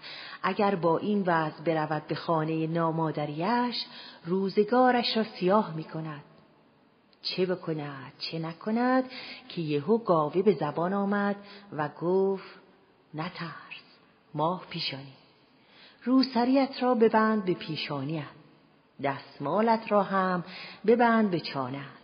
اگر 0.43 0.75
با 0.75 0.97
این 0.97 1.23
وضع 1.25 1.63
برود 1.63 2.07
به 2.07 2.15
خانه 2.15 2.67
نامادریش 2.67 3.85
روزگارش 4.25 5.17
را 5.17 5.23
سیاه 5.23 5.75
می 5.75 5.83
کند 5.83 6.23
چه 7.21 7.45
بکند 7.45 8.13
چه 8.19 8.39
نکند 8.39 9.03
که 9.49 9.61
یهو 9.61 9.97
گاوه 9.97 10.41
به 10.41 10.53
زبان 10.53 10.93
آمد 10.93 11.35
و 11.71 11.89
گفت 12.01 12.60
نترس. 13.13 13.81
ماه 14.33 14.65
پیشانی 14.69 15.13
روسریت 16.03 16.83
را 16.83 16.95
ببند 16.95 17.45
به 17.45 17.53
پیشانیت. 17.53 18.23
دستمالت 19.03 19.91
را 19.91 20.03
هم 20.03 20.43
ببند 20.85 21.31
به 21.31 21.39
چانت 21.39 22.01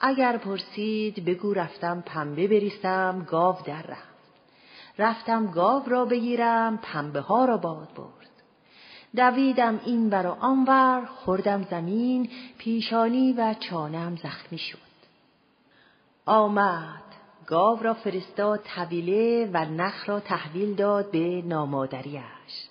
اگر 0.00 0.36
پرسید 0.36 1.24
بگو 1.24 1.54
رفتم 1.54 2.00
پنبه 2.00 2.48
بریستم 2.48 3.26
گاو 3.28 3.56
در 3.64 3.82
رفت. 3.82 4.12
رفتم 4.98 5.46
گاو 5.46 5.82
را 5.86 6.04
بگیرم 6.04 6.78
پنبه 6.82 7.20
ها 7.20 7.44
را 7.44 7.56
باد 7.56 7.88
برد. 7.94 8.30
دویدم 9.16 9.80
این 9.84 10.10
بر 10.10 10.26
و 10.26 10.30
آنور 10.30 11.04
خوردم 11.04 11.62
زمین 11.70 12.30
پیشانی 12.58 13.32
و 13.32 13.54
چانم 13.54 14.16
زخمی 14.16 14.58
شد. 14.58 14.78
آمد. 16.26 17.11
گاو 17.52 17.82
را 17.82 17.94
فرستاد 17.94 18.60
طویله 18.64 19.50
و 19.52 19.64
نخ 19.64 20.08
را 20.08 20.20
تحویل 20.20 20.74
داد 20.74 21.10
به 21.10 21.42
نامادریش. 21.42 22.68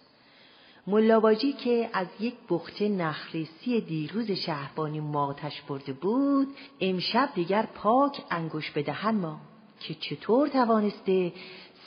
ملاباجی 0.87 1.53
که 1.53 1.89
از 1.93 2.07
یک 2.19 2.33
بخچه 2.49 2.89
نخریسی 2.89 3.81
دیروز 3.81 4.31
شهربانی 4.31 4.99
ماتش 4.99 5.61
برده 5.61 5.93
بود 5.93 6.47
امشب 6.79 7.29
دیگر 7.35 7.67
پاک 7.75 8.23
انگوش 8.31 8.71
به 8.71 8.83
دهن 8.83 9.15
ما 9.15 9.39
که 9.79 9.93
چطور 9.93 10.47
توانسته 10.47 11.33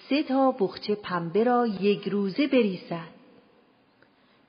سه 0.09 0.23
تا 0.23 0.51
بخچه 0.51 0.95
پنبه 0.95 1.45
را 1.45 1.67
یک 1.67 2.09
روزه 2.09 2.47
بریسد 2.47 3.15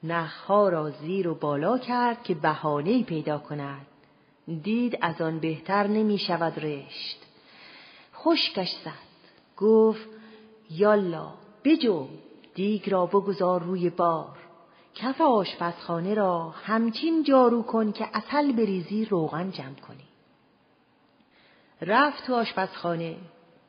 نخها 0.03 0.69
را 0.69 0.89
زیر 0.89 1.27
و 1.27 1.35
بالا 1.35 1.77
کرد 1.77 2.23
که 2.23 2.33
بهانه 2.33 3.03
پیدا 3.03 3.37
کند. 3.37 3.85
دید 4.63 4.97
از 5.01 5.21
آن 5.21 5.39
بهتر 5.39 5.87
نمی 5.87 6.17
شود 6.17 6.59
رشت. 6.59 7.24
خشکش 8.25 8.71
زد. 8.85 9.05
گفت 9.57 10.09
یالا 10.71 11.33
بجو 11.63 12.07
دیگ 12.55 12.89
را 12.89 13.05
بگذار 13.05 13.63
روی 13.63 13.89
بار. 13.89 14.37
کف 14.95 15.21
آشپزخانه 15.21 16.13
را 16.13 16.49
همچین 16.49 17.23
جارو 17.23 17.63
کن 17.63 17.91
که 17.91 18.09
اصل 18.13 18.51
بریزی 18.51 19.05
روغن 19.05 19.51
جمع 19.51 19.73
کنی. 19.87 20.03
رفت 21.81 22.25
تو 22.25 22.35
آشپزخانه. 22.35 23.15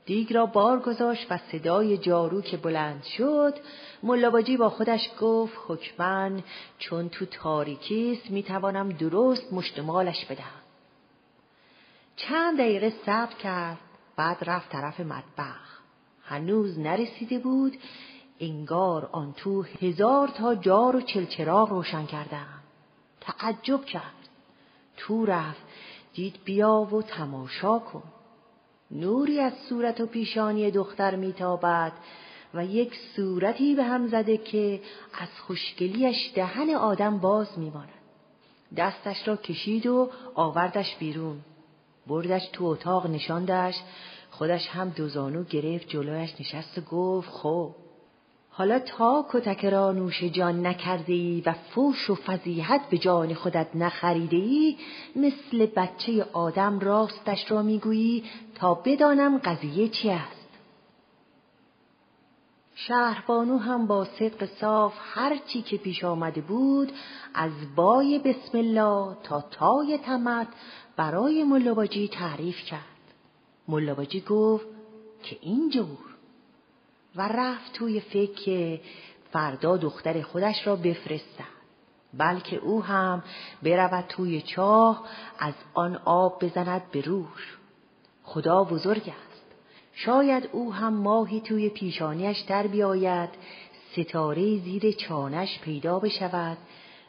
دیگ 0.07 0.33
را 0.33 0.47
بار 0.47 0.81
گذاشت 0.81 1.27
و 1.31 1.38
صدای 1.38 1.99
جارو 1.99 2.40
که 2.40 2.57
بلند 2.57 3.03
شد 3.03 3.55
ملاواجی 4.03 4.57
با 4.57 4.71
خودش 4.71 5.11
گفت 5.21 5.55
حکمن 5.69 6.42
چون 6.79 7.09
تو 7.09 7.27
تاریکیست 7.27 8.31
می‌توانم 8.31 8.88
درست 8.88 9.53
مشتمالش 9.53 10.25
بدهم. 10.25 10.62
چند 12.16 12.59
دقیقه 12.59 12.92
صبر 13.07 13.35
کرد. 13.35 13.79
بعد 14.16 14.37
رفت 14.46 14.70
طرف 14.70 15.00
مطبخ. 15.00 15.81
هنوز 16.22 16.79
نرسیده 16.79 17.38
بود 17.38 17.76
انگار 18.40 19.09
آن 19.12 19.33
تو 19.33 19.62
هزار 19.62 20.29
تا 20.29 20.55
جار 20.55 20.96
و 20.96 21.00
چلچراغ 21.00 21.68
روشن 21.68 22.07
کردم 22.07 22.46
تعجب 23.20 23.85
کرد. 23.85 24.29
تو 24.96 25.26
رفت 25.26 25.62
دید 26.14 26.37
بیا 26.44 26.88
و 26.92 27.02
تماشا 27.02 27.79
کن. 27.79 28.02
نوری 28.90 29.40
از 29.40 29.52
صورت 29.68 30.00
و 30.00 30.07
پیشانی 30.07 30.70
دختر 30.70 31.16
میتابد 31.16 31.92
و 32.55 32.64
یک 32.64 32.94
صورتی 33.16 33.74
به 33.74 33.85
هم 33.85 34.07
زده 34.07 34.37
که 34.37 34.81
از 35.20 35.29
خوشگلیش 35.46 36.33
دهن 36.35 36.70
آدم 36.70 37.18
باز 37.18 37.59
میماند. 37.59 37.88
دستش 38.76 39.29
را 39.29 39.37
کشید 39.37 39.87
و 39.87 40.11
آوردش 40.35 40.96
بیرون. 40.96 41.40
بردش 42.07 42.49
تو 42.53 42.64
اتاق 42.64 43.07
نشاندش 43.07 43.75
خودش 44.31 44.69
هم 44.69 44.88
دوزانو 44.88 45.45
گرفت 45.45 45.88
جلویش 45.88 46.40
نشست 46.40 46.79
و 46.79 46.81
گفت 46.81 47.29
خب. 47.31 47.75
حالا 48.51 48.79
تا 48.79 49.27
کتک 49.31 49.64
را 49.64 49.92
نوش 49.92 50.25
جان 50.25 50.66
نکرده 50.66 51.12
ای 51.12 51.42
و 51.47 51.53
فوش 51.53 52.11
و 52.11 52.14
فضیحت 52.14 52.81
به 52.90 52.99
جان 52.99 53.35
خودت 53.35 53.66
نخریده 53.75 54.37
ای 54.37 54.77
مثل 55.16 55.66
بچه 55.66 56.27
آدم 56.33 56.79
راستش 56.79 57.51
را 57.51 57.62
می‌گویی 57.62 58.25
تا 58.55 58.75
بدانم 58.75 59.38
قضیه 59.38 59.88
چی 59.88 60.11
است. 60.11 60.36
شهربانو 62.79 63.59
هم 63.59 63.87
با 63.87 64.05
صدق 64.05 64.49
صاف 64.61 64.95
هر 65.15 65.37
چی 65.37 65.62
که 65.62 65.77
پیش 65.77 66.05
آمده 66.05 66.41
بود 66.41 66.93
از 67.35 67.51
بای 67.77 68.19
بسم 68.19 68.59
الله 68.59 69.17
تا 69.23 69.41
تای 69.41 69.99
تمت 69.99 70.49
برای 70.97 71.45
ملاباجی 71.45 72.09
تعریف 72.09 72.57
کرد. 72.65 73.15
ملاباجی 73.69 74.21
گفت 74.21 74.67
که 75.23 75.39
این 75.41 75.71
جور. 75.71 75.99
و 77.17 77.29
رفت 77.29 77.73
توی 77.73 78.01
فکر 78.01 78.35
که 78.35 78.81
فردا 79.33 79.77
دختر 79.77 80.23
خودش 80.23 80.67
را 80.67 80.77
بفرستد. 80.77 81.57
بلکه 82.15 82.57
او 82.57 82.83
هم 82.85 83.23
برود 83.62 84.05
توی 84.09 84.43
چاه 84.43 85.05
از 85.39 85.55
آن 85.75 85.97
آب 86.05 86.45
بزند 86.45 86.83
به 86.93 87.01
روش 87.01 87.57
خدا 88.23 88.65
بزرگ 88.65 89.12
شاید 89.98 90.48
او 90.52 90.72
هم 90.74 90.94
ماهی 90.94 91.40
توی 91.40 91.68
پیشانیش 91.68 92.40
در 92.40 92.66
بیاید 92.66 93.30
ستاره 93.92 94.59
زیر 94.59 94.92
چانش 94.92 95.61
پیدا 95.61 95.98
بشود 95.98 96.56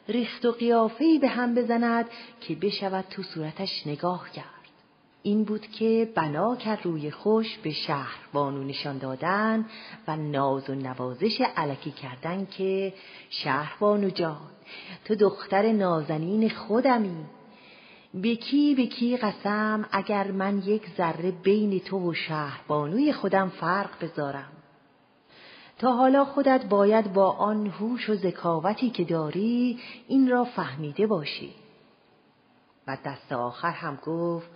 ریخت 0.08 0.44
و 0.44 0.52
قیافهی 0.52 1.18
به 1.18 1.28
هم 1.28 1.54
بزند 1.54 2.06
که 2.40 2.54
بشود 2.54 3.04
تو 3.10 3.22
صورتش 3.22 3.86
نگاه 3.86 4.30
کرد. 4.30 4.44
این 5.22 5.44
بود 5.44 5.66
که 5.66 6.12
بنا 6.14 6.56
کرد 6.56 6.78
روی 6.84 7.10
خوش 7.10 7.58
به 7.58 7.70
شهر 7.72 8.18
بانو 8.32 8.64
نشان 8.64 8.98
دادن 8.98 9.66
و 10.08 10.16
ناز 10.16 10.70
و 10.70 10.74
نوازش 10.74 11.40
علکی 11.56 11.90
کردن 11.90 12.46
که 12.46 12.94
شهر 13.30 13.76
بانو 13.80 14.10
جان 14.10 14.50
تو 15.04 15.14
دختر 15.14 15.72
نازنین 15.72 16.50
خودمی. 16.50 17.26
بکی 18.14 18.74
بکی 18.74 19.16
قسم 19.16 19.88
اگر 19.92 20.30
من 20.30 20.58
یک 20.58 20.82
ذره 20.96 21.30
بین 21.30 21.80
تو 21.80 22.10
و 22.10 22.14
شهر 22.14 22.60
بانوی 22.68 23.12
خودم 23.12 23.48
فرق 23.48 23.90
بذارم؟ 24.04 24.52
تا 25.78 25.92
حالا 25.92 26.24
خودت 26.24 26.64
باید 26.64 27.12
با 27.12 27.30
آن 27.30 27.66
هوش 27.66 28.10
و 28.10 28.14
ذکاوتی 28.14 28.90
که 28.90 29.04
داری 29.04 29.80
این 30.08 30.30
را 30.30 30.44
فهمیده 30.44 31.06
باشی. 31.06 31.54
و 32.86 32.96
دست 33.04 33.32
آخر 33.32 33.70
هم 33.70 33.98
گفت 34.04 34.50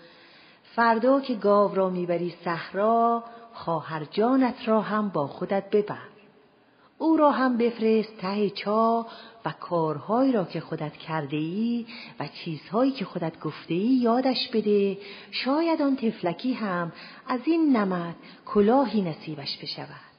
فردا 0.76 1.20
که 1.20 1.34
گاو 1.34 1.74
را 1.74 1.90
می‌بری 1.90 2.34
صحرا 2.44 3.24
خواهر 3.52 4.04
جانت 4.04 4.68
را 4.68 4.80
هم 4.80 5.08
با 5.08 5.26
خودت 5.26 5.70
ببر 5.70 6.11
او 7.02 7.16
را 7.16 7.30
هم 7.30 7.56
بفرست 7.56 8.16
ته 8.18 8.50
چا 8.50 9.06
و 9.44 9.52
کارهایی 9.60 10.32
را 10.32 10.44
که 10.44 10.60
خودت 10.60 10.92
کرده 10.92 11.36
ای 11.36 11.86
و 12.20 12.28
چیزهایی 12.44 12.92
که 12.92 13.04
خودت 13.04 13.40
گفته 13.40 13.74
ای 13.74 13.80
یادش 13.80 14.48
بده. 14.52 14.98
شاید 15.30 15.82
آن 15.82 15.96
تفلکی 15.96 16.52
هم 16.52 16.92
از 17.28 17.40
این 17.44 17.76
نمد 17.76 18.14
کلاهی 18.46 19.02
نصیبش 19.02 19.58
بشود. 19.62 20.12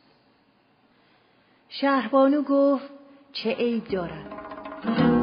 شهربانو 1.70 2.42
گفت 2.42 2.90
چه 3.34 3.54
عیب 3.54 3.88
دارد؟ 3.88 5.23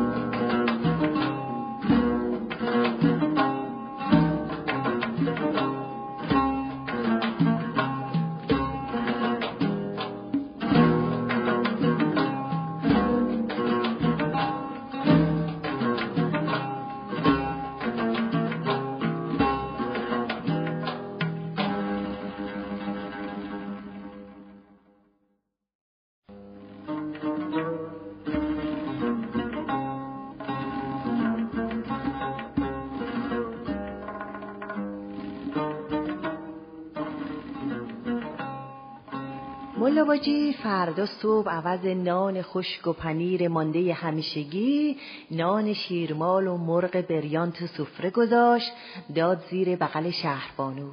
فردا 40.90 41.06
صبح 41.06 41.50
عوض 41.50 41.86
نان 41.86 42.42
خشک 42.42 42.86
و 42.86 42.92
پنیر 42.92 43.48
مانده 43.48 43.92
همیشگی 43.92 44.96
نان 45.30 45.72
شیرمال 45.72 46.46
و 46.46 46.56
مرغ 46.56 47.06
بریان 47.08 47.52
تو 47.52 47.66
سفره 47.66 48.10
گذاشت 48.10 48.72
داد 49.14 49.44
زیر 49.50 49.76
بغل 49.76 50.10
شهربانو 50.10 50.90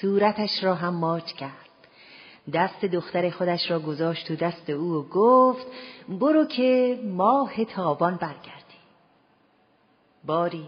صورتش 0.00 0.64
را 0.64 0.74
هم 0.74 0.94
ماچ 0.94 1.32
کرد. 1.32 1.70
دست 2.52 2.84
دختر 2.84 3.30
خودش 3.30 3.70
را 3.70 3.80
گذاشت 3.80 4.28
تو 4.28 4.36
دست 4.36 4.70
او 4.70 4.92
و 4.92 5.02
گفت 5.02 5.66
برو 6.08 6.44
که 6.44 7.00
ماه 7.04 7.64
تابان 7.64 8.16
برگردی. 8.16 8.80
باری 10.24 10.66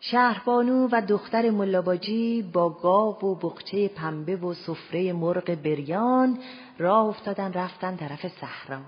شهربانو 0.00 0.88
و 0.92 1.00
دختر 1.08 1.50
ملاباجی 1.50 2.42
با 2.52 2.68
گاو 2.68 3.14
و 3.14 3.34
بقچه 3.34 3.88
پنبه 3.88 4.36
و 4.36 4.54
سفره 4.54 5.12
مرغ 5.12 5.54
بریان 5.64 6.38
راه 6.78 7.06
افتادن 7.06 7.52
رفتن 7.52 7.96
طرف 7.96 8.28
صحرا. 8.28 8.80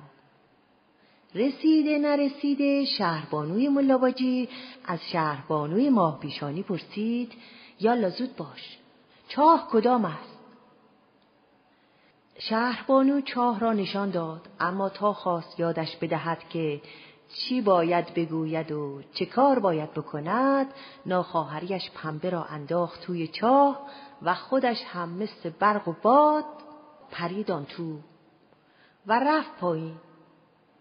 رسیده 1.35 1.99
نرسیده 1.99 2.85
شهربانوی 2.85 3.69
ملاباجی 3.69 4.49
از 4.85 5.01
شهربانوی 5.13 5.91
ماه 5.91 6.21
پیشانی 6.21 6.63
پرسید 6.63 7.33
یا 7.81 8.11
زود 8.11 8.37
باش 8.37 8.79
چاه 9.29 9.69
کدام 9.71 10.05
است؟ 10.05 10.39
شهربانو 12.39 13.21
چاه 13.21 13.61
را 13.61 13.73
نشان 13.73 14.11
داد 14.11 14.49
اما 14.61 14.89
تا 14.89 15.13
خواست 15.13 15.61
یادش 15.61 15.97
بدهد 15.97 16.49
که 16.49 16.81
چی 17.35 17.61
باید 17.61 18.15
بگوید 18.15 18.73
و 18.73 19.03
چه 19.13 19.27
کار 19.27 19.59
باید 19.59 19.93
بکند 19.95 20.75
ناخواهریش 21.07 21.91
پنبه 21.91 22.31
را 22.31 22.45
انداخت 22.45 23.01
توی 23.01 23.29
چاه 23.29 23.81
و 24.23 24.35
خودش 24.35 24.83
هم 24.87 25.09
مثل 25.09 25.51
برق 25.51 25.89
و 25.89 25.95
باد 26.03 26.45
پرید 27.11 27.51
آن 27.51 27.65
تو 27.65 27.99
و 29.07 29.21
رفت 29.21 29.57
پایین. 29.61 29.95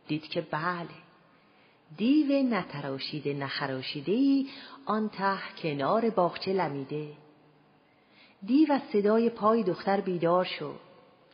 دید 0.07 0.27
که 0.27 0.41
بله 0.41 0.87
دیو 1.97 2.43
نتراشیده 2.43 3.33
نخراشیده 3.33 4.11
ای 4.11 4.49
آن 4.85 5.09
ته 5.09 5.37
کنار 5.57 6.09
باغچه 6.09 6.53
لمیده. 6.53 7.13
دیو 8.45 8.73
از 8.73 8.81
صدای 8.93 9.29
پای 9.29 9.63
دختر 9.63 10.01
بیدار 10.01 10.43
شد. 10.43 10.79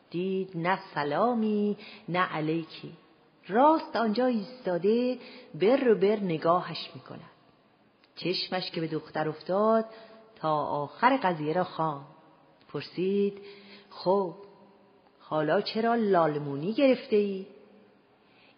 دید 0.10 0.58
نه 0.58 0.80
سلامی 0.94 1.78
نه 2.10 2.20
علیکی. 2.20 2.94
راست 3.48 3.96
آنجا 3.96 4.26
ایستاده 4.26 5.20
بر 5.54 5.92
و 5.92 5.96
بر 5.96 6.16
نگاهش 6.16 6.92
می‌کند 6.96 7.32
چشمش 8.16 8.72
که 8.72 8.82
به 8.82 8.88
دختر 8.88 9.30
افتاد 9.30 9.86
تا 10.36 10.56
آخر 10.66 11.18
قضیه 11.18 11.54
را 11.54 11.64
خواند 11.64 12.06
پرسید 12.74 13.42
خب 13.90 14.36
حالا 15.20 15.62
چرا 15.62 15.96
لالمونی 15.96 16.74
گرفته 16.74 17.16
ای؟ 17.16 17.48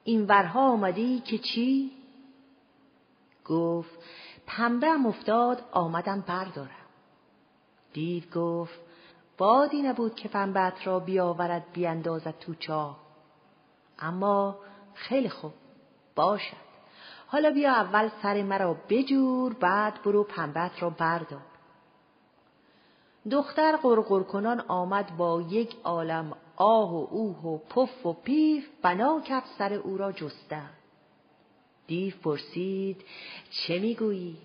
این 0.03 0.25
ورها 0.25 0.71
آمدی 0.71 1.19
که 1.19 1.37
چی؟ 1.37 1.91
گفت 3.45 3.99
پنبه 4.47 5.07
افتاد 5.07 5.63
آمدم 5.71 6.21
بردارم 6.27 6.69
دیو 7.93 8.23
گفت 8.35 8.79
بادی 9.37 9.81
نبود 9.81 10.15
که 10.15 10.29
پنبت 10.29 10.87
را 10.87 10.99
بیاورد 10.99 11.71
بیاندازد 11.73 12.39
تو 12.39 12.55
چاه 12.55 12.99
اما 13.99 14.57
خیلی 14.99 15.29
خوب. 15.29 15.53
باشد. 16.15 16.69
حالا 17.27 17.51
بیا 17.51 17.71
اول 17.71 18.09
سر 18.21 18.43
مرا 18.43 18.77
بجور 18.89 19.53
بعد 19.53 20.01
برو 20.03 20.23
پنبت 20.23 20.71
را 20.83 20.89
بردار. 20.89 21.41
دختر 23.31 23.75
قرقر 23.75 24.23
کنان 24.23 24.59
آمد 24.67 25.17
با 25.17 25.41
یک 25.41 25.75
عالم 25.83 26.33
آه 26.55 26.93
و 26.93 27.07
اوه 27.11 27.37
و 27.37 27.57
پف 27.57 28.05
و 28.05 28.13
پیف 28.13 28.67
بنا 28.81 29.21
کرد 29.21 29.43
سر 29.57 29.73
او 29.73 29.97
را 29.97 30.11
جستن. 30.11 30.69
دیو 31.87 32.13
پرسید 32.23 33.05
چه 33.49 33.79
می‌گویی؟ 33.79 34.37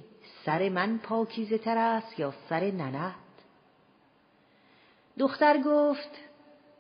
سر 0.44 0.68
من 0.68 0.98
پاکیزه 0.98 1.58
تر 1.58 1.78
است 1.78 2.18
یا 2.18 2.34
سر 2.48 2.70
ننت؟ 2.70 3.14
دختر 5.18 5.62
گفت 5.62 6.10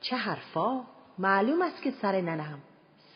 چه 0.00 0.16
حرفا؟ 0.16 0.84
معلوم 1.18 1.62
است 1.62 1.82
که 1.82 1.90
سر 1.90 2.20
ننم. 2.20 2.58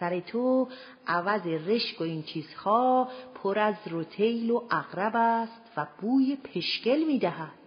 سر 0.00 0.20
تو 0.20 0.68
عوض 1.06 1.46
رشک 1.46 2.00
و 2.00 2.04
این 2.04 2.22
چیزها 2.22 3.08
پر 3.34 3.58
از 3.58 3.74
روتیل 3.86 4.50
و 4.50 4.62
اقرب 4.70 5.12
است 5.16 5.62
و 5.76 5.86
بوی 6.00 6.36
پشکل 6.36 7.04
می‌دهد 7.06 7.58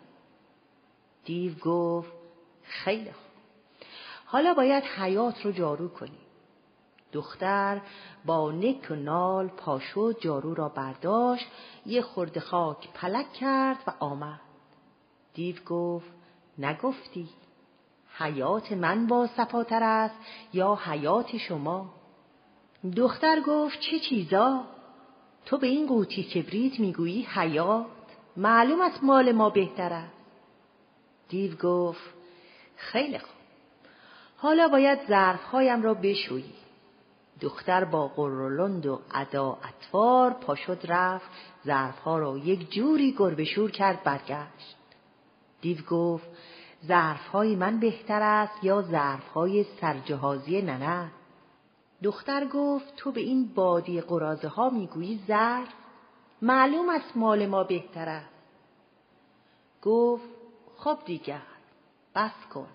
دیو 1.26 1.54
گفت 1.54 2.12
خیلی 2.64 3.12
خوب. 3.12 3.32
حالا 4.26 4.54
باید 4.54 4.84
حیات 4.84 5.46
رو 5.46 5.52
جارو 5.52 5.88
کنی. 5.88 6.20
دختر 7.14 7.82
با 8.26 8.52
نک 8.52 8.88
و 8.92 8.96
نال 8.96 9.48
پاشو 9.48 10.14
جارو 10.14 10.54
را 10.54 10.70
برداشت 10.70 11.48
یه 11.86 12.02
خورده 12.02 12.40
خاک 12.40 12.94
پلک 12.94 13.34
کرد 13.34 13.78
و 13.88 13.94
آمد. 14.00 14.40
دیو 15.34 15.56
گفت 15.66 16.12
نگفتی 16.58 17.30
حیات 18.18 18.72
من 18.72 19.08
با 19.08 19.28
صفاتر 19.28 19.84
است 19.84 20.16
یا 20.54 20.76
حیات 20.76 21.38
شما؟ 21.38 22.01
دختر 22.96 23.42
گفت 23.42 23.80
چه 23.80 24.00
چیزا؟ 24.00 24.66
تو 25.46 25.58
به 25.58 25.68
این 25.68 25.88
قوطی 25.88 26.24
کبریت 26.24 26.80
می‌گویی 26.80 27.28
حیات؟ 27.34 27.86
معلوم 28.38 28.82
است 28.82 29.04
مال 29.04 29.32
ما 29.32 29.50
بهتر 29.50 29.94
است. 29.94 30.14
دیو 31.30 31.56
گفت 31.56 32.14
خیلی 32.76 33.20
خوب. 33.20 33.42
حالا 34.38 34.68
باید 34.68 35.00
ظرفهایم 35.08 35.82
را 35.82 35.94
بشویی. 35.94 36.54
دختر 37.42 37.86
با 37.86 38.08
قرولند 38.08 38.86
و 38.86 39.00
ادا 39.14 39.58
اطوار 39.64 40.32
پاشد 40.32 40.80
رفت 40.84 41.30
ظرفها 41.66 42.20
را 42.20 42.38
یک 42.38 42.72
جوری 42.72 43.16
گربشور 43.18 43.72
کرد 43.72 44.04
برگشت. 44.04 44.76
دیو 45.62 45.78
گفت 45.90 46.28
ظرفهای 46.86 47.56
من 47.56 47.80
بهتر 47.80 48.22
است 48.22 48.64
یا 48.64 48.82
ظرفهای 48.82 49.64
سرجهازی 49.82 50.62
ننه؟ 50.62 51.12
دختر 52.04 52.48
گفت 52.48 52.96
تو 52.96 53.12
به 53.12 53.22
این 53.22 53.54
بادی 53.54 54.02
قرازه 54.02 54.48
ها 54.48 54.70
می‌گویی 54.70 55.24
ظرف؟ 55.28 55.74
معلوم 56.42 56.90
است 56.90 57.18
مال 57.18 57.46
ما 57.46 57.64
بهتر 57.64 58.10
است. 58.10 58.34
گفت 59.82 60.30
خب 60.78 60.98
دیگر 61.06 61.42
بس 62.16 62.48
کن. 62.54 62.68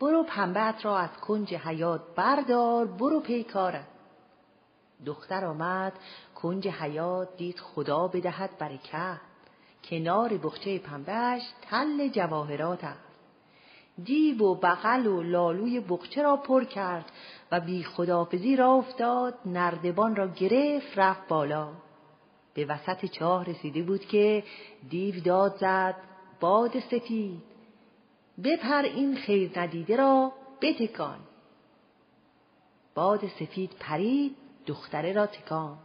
برو 0.00 0.22
پنبت 0.22 0.84
را 0.84 0.98
از 0.98 1.10
کنج 1.16 1.54
حیات 1.54 2.00
بردار 2.16 2.86
برو 2.86 3.20
پیکارم 3.20 3.86
دختر 5.06 5.44
آمد 5.44 5.92
کنج 6.34 6.68
حیات 6.68 7.36
دید 7.36 7.60
خدا 7.60 8.08
بدهد 8.08 8.58
برکت. 8.58 9.20
کنار 9.84 10.36
بخچه 10.36 10.78
پنبهش 10.78 11.42
تل 11.62 12.08
جواهرات 12.08 12.84
است. 12.84 13.11
دیو 14.04 14.42
و 14.42 14.54
بغل 14.54 15.06
و 15.06 15.22
لالوی 15.22 15.80
بخچه 15.80 16.22
را 16.22 16.36
پر 16.36 16.64
کرد 16.64 17.12
و 17.52 17.60
بی 17.60 17.84
خدافزی 17.84 18.56
را 18.56 18.72
افتاد 18.72 19.38
نردبان 19.46 20.16
را 20.16 20.28
گرفت 20.28 20.98
رفت 20.98 21.28
بالا. 21.28 21.72
به 22.54 22.64
وسط 22.64 23.06
چاه 23.06 23.44
رسیده 23.44 23.82
بود 23.82 24.06
که 24.06 24.44
دیو 24.88 25.20
داد 25.20 25.56
زد 25.56 25.94
باد 26.40 26.80
سفید. 26.80 27.42
بپر 28.44 28.82
این 28.82 29.16
خیر 29.16 29.60
ندیده 29.60 29.96
را 29.96 30.32
بتکان. 30.60 31.18
باد 32.94 33.20
سفید 33.40 33.70
پرید 33.80 34.36
دختره 34.66 35.12
را 35.12 35.26
تکان. 35.26 35.78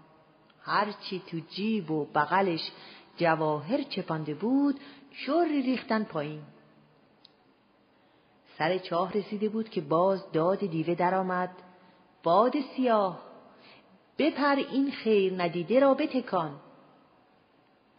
هرچی 0.62 1.22
تو 1.28 1.40
جیب 1.40 1.92
و 1.92 2.06
بغلش 2.06 2.72
جواهر 3.18 3.82
چپانده 3.84 4.34
بود 4.34 4.80
شوری 5.12 5.62
ریختن 5.62 6.04
پایین. 6.04 6.42
سر 8.58 8.78
چاه 8.78 9.14
رسیده 9.14 9.50
بود 9.50 9.70
که 9.70 9.82
باز 9.82 10.32
داد 10.32 10.60
دیوه 10.60 10.96
درآمد. 10.96 11.50
باد 12.24 12.54
سیاه 12.76 13.20
بپر 14.18 14.56
این 14.56 14.92
خیر 14.92 15.44
ندیده 15.44 15.80
را 15.80 15.94
بتکان. 15.94 16.60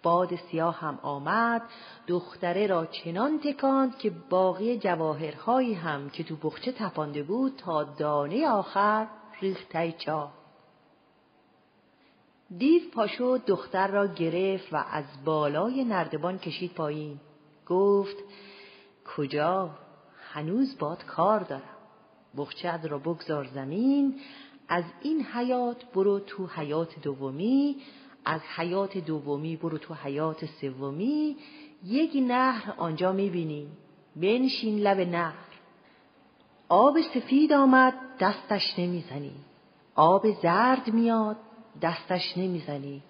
باد 0.02 0.36
سیاه 0.36 0.80
هم 0.80 0.98
آمد 1.02 1.62
دختره 2.06 2.66
را 2.66 2.86
چنان 2.86 3.40
تکاند 3.40 3.98
که 3.98 4.10
باقی 4.30 4.78
جواهرهایی 4.78 5.74
هم 5.74 6.10
که 6.10 6.24
تو 6.24 6.36
بخچه 6.36 6.72
تپانده 6.72 7.22
بود 7.22 7.56
تا 7.56 7.84
دانه 7.84 8.48
آخر 8.48 9.06
ریخته 9.40 9.92
چاه. 9.92 10.32
دیو 12.58 12.82
پاشو 12.94 13.38
دختر 13.46 13.86
را 13.86 14.06
گرفت 14.06 14.72
و 14.72 14.84
از 14.90 15.04
بالای 15.24 15.84
نردبان 15.84 16.38
کشید 16.38 16.74
پایین. 16.74 17.20
گفت 17.66 18.16
کجا؟ 19.16 19.70
هنوز 20.38 20.78
باد 20.78 21.04
کار 21.04 21.40
دارم. 21.40 21.62
بخچت 22.36 22.80
را 22.84 22.98
بگذار 22.98 23.46
زمین 23.54 24.14
از 24.68 24.84
این 25.02 25.22
حیات 25.22 25.84
برو 25.94 26.18
تو 26.18 26.46
حیات 26.46 27.00
دومی 27.02 27.76
از 28.24 28.40
حیات 28.56 28.98
دومی 28.98 29.56
برو 29.56 29.78
تو 29.78 29.94
حیات 29.94 30.44
سومی. 30.46 31.36
یک 31.84 32.10
نهر 32.16 32.74
آنجا 32.76 33.12
می‌بینی 33.12 33.68
بنشین 34.16 34.78
لب 34.78 35.00
نهر. 35.00 35.34
آب 36.68 37.00
سفید 37.00 37.52
آمد 37.52 37.94
دستش 38.20 38.78
نمی‌زنی. 38.78 39.32
آب 39.94 40.30
زرد 40.42 40.88
میاد 40.88 41.36
دستش 41.82 42.38
نمی‌زنی. 42.38 43.02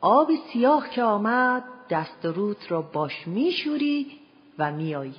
آب 0.00 0.30
سیاه 0.52 0.90
که 0.90 1.02
آمد 1.02 1.64
دست 1.90 2.24
روت 2.24 2.72
را 2.72 2.82
باش 2.82 3.26
میشوری 3.26 4.18
و 4.58 4.72
میایی 4.72 5.14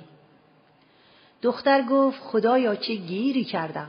دختر 1.44 1.82
گفت 1.82 2.22
خدایا 2.22 2.76
چه 2.76 2.94
گیری 2.94 3.44
کردم 3.44 3.88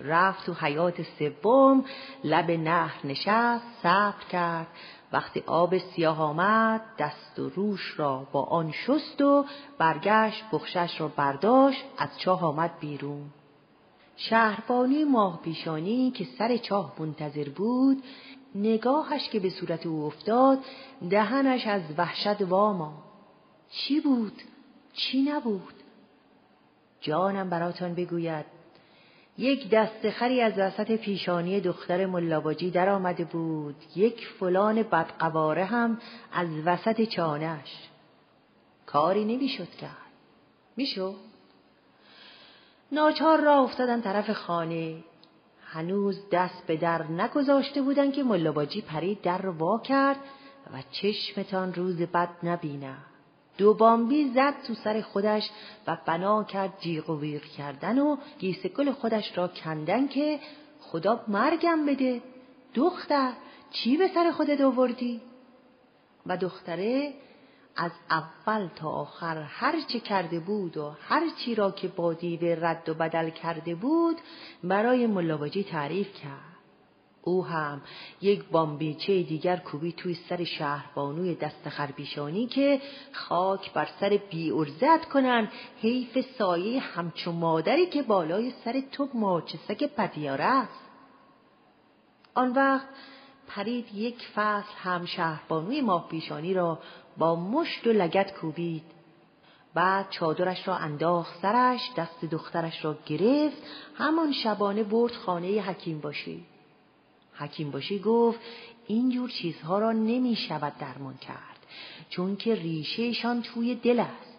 رفت 0.00 0.46
تو 0.46 0.52
حیات 0.52 1.02
سوم 1.02 1.84
لب 2.24 2.50
نهر 2.50 3.06
نشست 3.06 3.64
صبر 3.82 4.24
کرد 4.30 4.66
وقتی 5.12 5.42
آب 5.46 5.78
سیاه 5.78 6.22
آمد 6.22 6.80
دست 6.98 7.38
و 7.38 7.48
روش 7.48 7.94
را 7.96 8.26
با 8.32 8.42
آن 8.42 8.72
شست 8.72 9.22
و 9.22 9.44
برگشت 9.78 10.44
بخشش 10.52 11.00
را 11.00 11.08
برداشت 11.08 11.84
از 11.98 12.08
چاه 12.18 12.44
آمد 12.44 12.78
بیرون 12.80 13.30
شهربانی 14.16 15.04
ماه 15.04 15.40
پیشانی 15.42 16.10
که 16.10 16.26
سر 16.38 16.56
چاه 16.56 16.92
منتظر 16.98 17.48
بود 17.48 18.02
نگاهش 18.54 19.28
که 19.28 19.40
به 19.40 19.50
صورت 19.50 19.86
او 19.86 20.04
افتاد 20.04 20.58
دهنش 21.10 21.66
از 21.66 21.82
وحشت 21.98 22.42
واما 22.42 22.92
چی 23.70 24.00
بود؟ 24.00 24.42
چی 24.92 25.22
نبود؟ 25.22 25.83
جانم 27.04 27.50
براتان 27.50 27.94
بگوید. 27.94 28.44
یک 29.38 29.70
دست 29.70 30.10
خری 30.10 30.40
از 30.40 30.52
وسط 30.58 30.92
پیشانی 30.92 31.60
دختر 31.60 32.06
ملاباجی 32.06 32.70
در 32.70 32.88
آمده 32.88 33.24
بود. 33.24 33.76
یک 33.96 34.28
فلان 34.40 34.82
بدقواره 34.82 35.64
هم 35.64 35.98
از 36.32 36.48
وسط 36.64 37.02
چانش 37.02 37.88
کاری 38.86 39.24
نمی‌شد 39.24 39.70
کرد. 39.70 40.12
میشو 40.76 41.14
ناچار 42.92 43.40
را 43.40 43.58
افتادن 43.58 44.00
طرف 44.00 44.30
خانه. 44.30 45.04
هنوز 45.66 46.20
دست 46.32 46.66
به 46.66 46.76
در 46.76 47.02
نگذاشته 47.02 47.82
بودن 47.82 48.10
که 48.10 48.22
ملاباجی 48.22 48.80
پرید 48.80 49.20
در 49.20 49.38
رو 49.38 49.52
وا 49.52 49.78
کرد 49.78 50.16
و 50.72 50.82
چشمتان 50.90 51.74
روز 51.74 52.02
بد 52.02 52.28
نبینه 52.42 52.96
دو 53.58 53.74
بامبی 53.74 54.30
زد 54.34 54.54
تو 54.66 54.74
سر 54.74 55.00
خودش 55.00 55.50
و 55.86 55.98
بنا 56.06 56.44
کرد 56.44 56.80
جیغ 56.80 57.10
و 57.10 57.20
ویغ 57.20 57.42
کردن 57.42 57.98
و 57.98 58.16
گیسکل 58.38 58.92
خودش 58.92 59.38
را 59.38 59.48
کندن 59.48 60.08
که 60.08 60.40
خدا 60.80 61.24
مرگم 61.28 61.86
بده 61.86 62.22
دختر 62.74 63.32
چی 63.70 63.96
به 63.96 64.08
سر 64.08 64.30
خودت 64.30 64.60
آوردی؟ 64.60 65.20
و 66.26 66.36
دختره 66.36 67.14
از 67.76 67.90
اول 68.10 68.68
تا 68.76 68.90
آخر 68.90 69.42
هر 69.42 69.80
چه 69.80 70.00
کرده 70.00 70.40
بود 70.40 70.76
و 70.76 70.94
هر 71.08 71.22
چی 71.44 71.54
را 71.54 71.70
که 71.70 71.88
با 71.88 72.12
دیوه 72.12 72.56
رد 72.60 72.88
و 72.88 72.94
بدل 72.94 73.30
کرده 73.30 73.74
بود 73.74 74.16
برای 74.64 75.06
ملاواجی 75.06 75.64
تعریف 75.64 76.14
کرد. 76.14 76.53
او 77.24 77.46
هم 77.46 77.82
یک 78.22 78.44
بامبیچه 78.44 79.22
دیگر 79.22 79.56
کوبی 79.56 79.92
توی 79.92 80.14
سر 80.14 80.44
شهربانوی 80.44 81.34
دست 81.34 81.68
خربیشانی 81.68 82.46
که 82.46 82.80
خاک 83.12 83.72
بر 83.72 83.88
سر 84.00 84.20
بی 84.30 84.50
ارزت 84.50 85.04
کنن 85.08 85.48
حیف 85.80 86.18
سایه 86.38 86.80
همچو 86.80 87.32
مادری 87.32 87.86
که 87.86 88.02
بالای 88.02 88.52
سر 88.64 88.82
تو 88.92 89.08
ماچسک 89.14 89.84
پدیاره 89.84 90.44
است. 90.44 90.80
آن 92.34 92.52
وقت 92.52 92.86
پرید 93.48 93.94
یک 93.94 94.28
فصل 94.34 94.74
هم 94.76 95.06
شهربانوی 95.06 95.80
ماه 95.80 96.08
پیشانی 96.08 96.54
را 96.54 96.78
با 97.18 97.36
مشت 97.36 97.86
و 97.86 97.92
لگت 97.92 98.34
کوبید. 98.34 98.82
بعد 99.74 100.10
چادرش 100.10 100.68
را 100.68 100.76
انداخت 100.76 101.40
سرش 101.42 101.80
دست 101.96 102.24
دخترش 102.24 102.84
را 102.84 102.96
گرفت. 103.06 103.62
همان 103.94 104.32
شبانه 104.32 104.82
برد 104.82 105.12
خانه 105.12 105.60
حکیم 105.60 106.00
باشی. 106.00 106.46
حکیم 107.38 107.70
باشی 107.70 107.98
گفت 107.98 108.40
اینجور 108.86 109.30
چیزها 109.30 109.78
را 109.78 109.92
نمی 109.92 110.36
شود 110.36 110.72
درمان 110.78 111.16
کرد 111.16 111.66
چون 112.10 112.36
که 112.36 112.54
ریشهشان 112.54 113.42
توی 113.42 113.74
دل 113.74 114.00
است. 114.00 114.34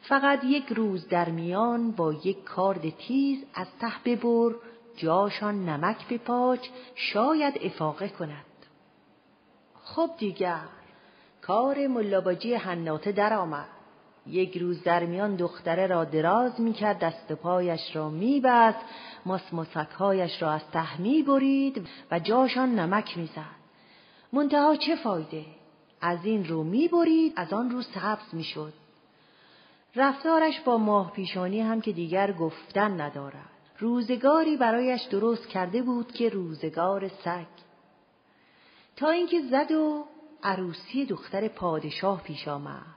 فقط 0.00 0.44
یک 0.44 0.66
روز 0.68 1.08
در 1.08 1.28
میان 1.28 1.90
با 1.92 2.12
یک 2.12 2.44
کارد 2.44 2.90
تیز 2.90 3.44
از 3.54 3.66
ته 3.80 3.92
ببر 4.04 4.54
جاشان 4.96 5.68
نمک 5.68 6.08
بپاچ 6.08 6.68
شاید 6.94 7.58
افاقه 7.62 8.08
کند. 8.08 8.44
خب 9.84 10.10
دیگر 10.18 10.68
کار 11.42 11.86
ملاباجی 11.86 12.54
حناته 12.54 13.12
درآمد. 13.12 13.73
یک 14.26 14.56
روز 14.56 14.82
در 14.82 15.06
میان 15.06 15.36
دختره 15.36 15.86
را 15.86 16.04
دراز 16.04 16.60
می‌کرد 16.60 16.98
دست 16.98 17.32
پایش 17.32 17.96
را 17.96 18.08
میبست 18.08 18.78
ماسماسکهایش 19.26 20.42
را 20.42 20.52
از 20.52 20.70
ته 20.72 21.00
می‌برید 21.00 21.88
و 22.10 22.18
جاشان 22.18 22.78
نمک 22.78 23.18
می‌زد. 23.18 23.64
منتها 24.32 24.76
چه 24.76 24.96
فایده؟ 24.96 25.44
از 26.00 26.24
این 26.24 26.48
رو 26.48 26.62
می‌برید 26.62 27.32
از 27.36 27.52
آن 27.52 27.70
رو 27.70 27.82
سبز 27.82 28.34
می‌شد. 28.34 28.72
رفتارش 29.96 30.60
با 30.60 30.78
ماه 30.78 31.12
پیشانی 31.12 31.60
هم 31.60 31.80
که 31.80 31.92
دیگر 31.92 32.32
گفتن 32.32 33.00
ندارد. 33.00 33.50
روزگاری 33.78 34.56
برایش 34.56 35.02
درست 35.02 35.48
کرده 35.48 35.82
بود 35.82 36.12
که 36.12 36.28
روزگار 36.28 37.08
سگ. 37.08 37.46
تا 38.96 39.10
اینکه 39.10 39.40
زد 39.50 39.72
و 39.72 40.04
عروسی 40.42 41.06
دختر 41.06 41.48
پادشاه 41.48 42.22
پیش 42.22 42.48
آمد. 42.48 42.93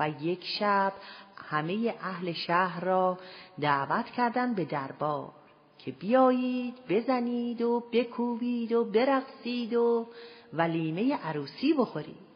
و 0.00 0.10
یک 0.20 0.44
شب 0.44 0.92
همه 1.36 1.94
اهل 2.02 2.32
شهر 2.32 2.84
را 2.84 3.18
دعوت 3.60 4.06
کردند 4.06 4.56
به 4.56 4.64
دربار 4.64 5.32
که 5.78 5.90
بیایید 5.90 6.74
بزنید 6.88 7.62
و 7.62 7.82
بکوبید 7.92 8.72
و 8.72 8.84
برقصید 8.84 9.74
و 9.74 10.06
ولیمه 10.52 11.16
عروسی 11.16 11.74
بخورید. 11.78 12.30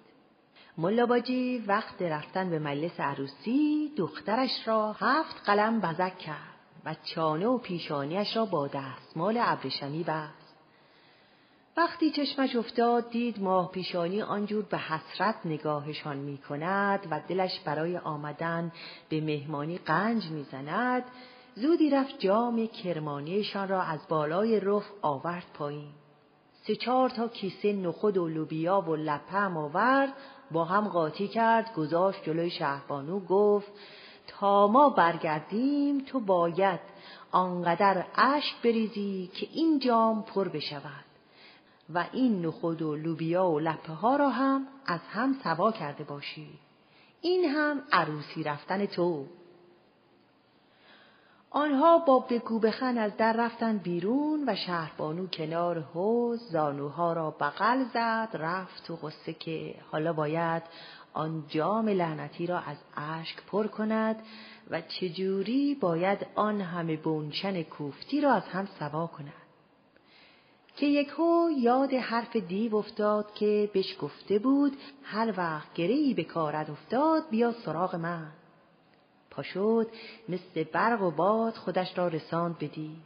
ملاباجی 0.78 1.58
وقت 1.66 2.02
رفتن 2.02 2.50
به 2.50 2.58
مجلس 2.58 3.00
عروسی 3.00 3.92
دخترش 3.96 4.68
را 4.68 4.92
هفت 4.92 5.42
قلم 5.44 5.80
بزک 5.80 6.18
کرد 6.18 6.54
و 6.84 6.94
چانه 7.14 7.46
و 7.46 7.58
پیشانیش 7.58 8.36
را 8.36 8.44
با 8.44 8.68
دستمال 8.68 9.38
ابریشمی 9.40 10.02
بست. 10.02 10.43
وقتی 11.76 12.10
چشمش 12.10 12.56
افتاد 12.56 13.10
دید 13.10 13.42
ماه 13.42 13.70
پیشانی 13.70 14.22
آنجور 14.22 14.64
به 14.64 14.78
حسرت 14.78 15.34
نگاهشان 15.44 16.16
می 16.16 16.38
کند 16.38 17.06
و 17.10 17.20
دلش 17.28 17.60
برای 17.64 17.98
آمدن 17.98 18.72
به 19.08 19.20
مهمانی 19.20 19.78
قنج 19.78 20.30
می 20.30 20.42
زند 20.42 21.04
زودی 21.54 21.90
رفت 21.90 22.18
جام 22.18 22.66
کرمانیشان 22.66 23.68
را 23.68 23.82
از 23.82 24.00
بالای 24.08 24.60
رف 24.60 24.84
آورد 25.02 25.46
پایین. 25.54 25.92
سه 26.66 26.76
چهار 26.76 27.10
تا 27.10 27.28
کیسه 27.28 27.72
نخود 27.72 28.16
و 28.16 28.28
لوبیا 28.28 28.80
و 28.80 28.96
لپم 28.96 29.56
آورد 29.56 30.12
با 30.50 30.64
هم 30.64 30.88
قاطی 30.88 31.28
کرد 31.28 31.74
گذاشت 31.74 32.24
جلوی 32.24 32.50
شهربانو 32.50 33.20
گفت 33.20 33.72
تا 34.26 34.68
ما 34.68 34.90
برگردیم 34.90 36.04
تو 36.04 36.20
باید 36.20 36.80
آنقدر 37.30 38.04
اشک 38.14 38.62
بریزی 38.62 39.30
که 39.34 39.48
این 39.52 39.78
جام 39.78 40.22
پر 40.22 40.48
بشود 40.48 41.13
و 41.94 42.04
این 42.12 42.46
نخود 42.46 42.82
و 42.82 42.96
لوبیا 42.96 43.46
و 43.50 43.60
لپه 43.60 43.92
ها 43.92 44.16
را 44.16 44.28
هم 44.28 44.66
از 44.86 45.00
هم 45.10 45.36
سوا 45.44 45.72
کرده 45.72 46.04
باشی. 46.04 46.48
این 47.20 47.44
هم 47.44 47.82
عروسی 47.92 48.42
رفتن 48.42 48.86
تو. 48.86 49.26
آنها 51.50 51.98
با 51.98 52.18
بگو 52.18 52.58
بخن 52.58 52.98
از 52.98 53.16
در 53.16 53.32
رفتن 53.32 53.78
بیرون 53.78 54.44
و 54.48 54.56
شهربانو 54.56 55.26
کنار 55.26 55.80
حوز 55.80 56.40
زانوها 56.50 57.12
را 57.12 57.30
بغل 57.30 57.84
زد 57.84 58.28
رفت 58.34 58.90
و 58.90 58.96
غصه 58.96 59.32
که 59.32 59.74
حالا 59.92 60.12
باید 60.12 60.62
آن 61.12 61.44
جام 61.48 61.88
لعنتی 61.88 62.46
را 62.46 62.58
از 62.58 62.76
اشک 62.96 63.36
پر 63.46 63.66
کند 63.66 64.16
و 64.70 64.80
چجوری 64.80 65.74
باید 65.74 66.26
آن 66.34 66.60
همه 66.60 66.96
بونچن 66.96 67.62
کوفتی 67.62 68.20
را 68.20 68.32
از 68.32 68.44
هم 68.44 68.68
سوا 68.78 69.06
کند. 69.06 69.43
که 70.76 70.86
یکهو 70.86 71.50
یاد 71.58 71.94
حرف 71.94 72.36
دیو 72.36 72.76
افتاد 72.76 73.34
که 73.34 73.70
بهش 73.72 73.96
گفته 74.00 74.38
بود 74.38 74.76
هر 75.02 75.34
وقت 75.36 75.74
گرهی 75.74 76.14
به 76.14 76.24
کارت 76.24 76.70
افتاد 76.70 77.30
بیا 77.30 77.52
سراغ 77.52 77.94
من. 77.94 78.32
پاشد 79.30 79.86
مثل 80.28 80.64
برق 80.64 81.02
و 81.02 81.10
باد 81.10 81.54
خودش 81.54 81.98
را 81.98 82.08
رساند 82.08 82.58
بدی 82.58 82.96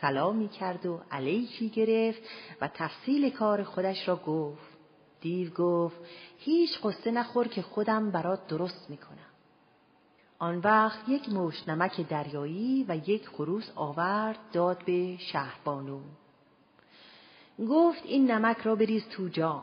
سلامی 0.00 0.48
کرد 0.48 0.86
و 0.86 1.00
علیکی 1.10 1.68
گرفت 1.68 2.22
و 2.60 2.68
تفصیل 2.74 3.30
کار 3.30 3.62
خودش 3.62 4.08
را 4.08 4.16
گفت. 4.16 4.76
دیو 5.20 5.50
گفت 5.50 5.96
هیچ 6.38 6.70
قصه 6.82 7.10
نخور 7.10 7.48
که 7.48 7.62
خودم 7.62 8.10
برات 8.10 8.46
درست 8.46 8.90
می‌کنم. 8.90 9.16
آن 10.38 10.58
وقت 10.58 11.08
یک 11.08 11.28
مشت 11.28 11.68
نمک 11.68 12.08
دریایی 12.08 12.84
و 12.88 12.96
یک 12.96 13.28
خروس 13.28 13.70
آورد 13.74 14.38
داد 14.52 14.84
به 14.84 15.16
شهربانو. 15.16 16.00
گفت 17.58 18.02
این 18.04 18.30
نمک 18.30 18.58
را 18.58 18.74
بریز 18.74 19.08
تو 19.08 19.28
جام 19.28 19.62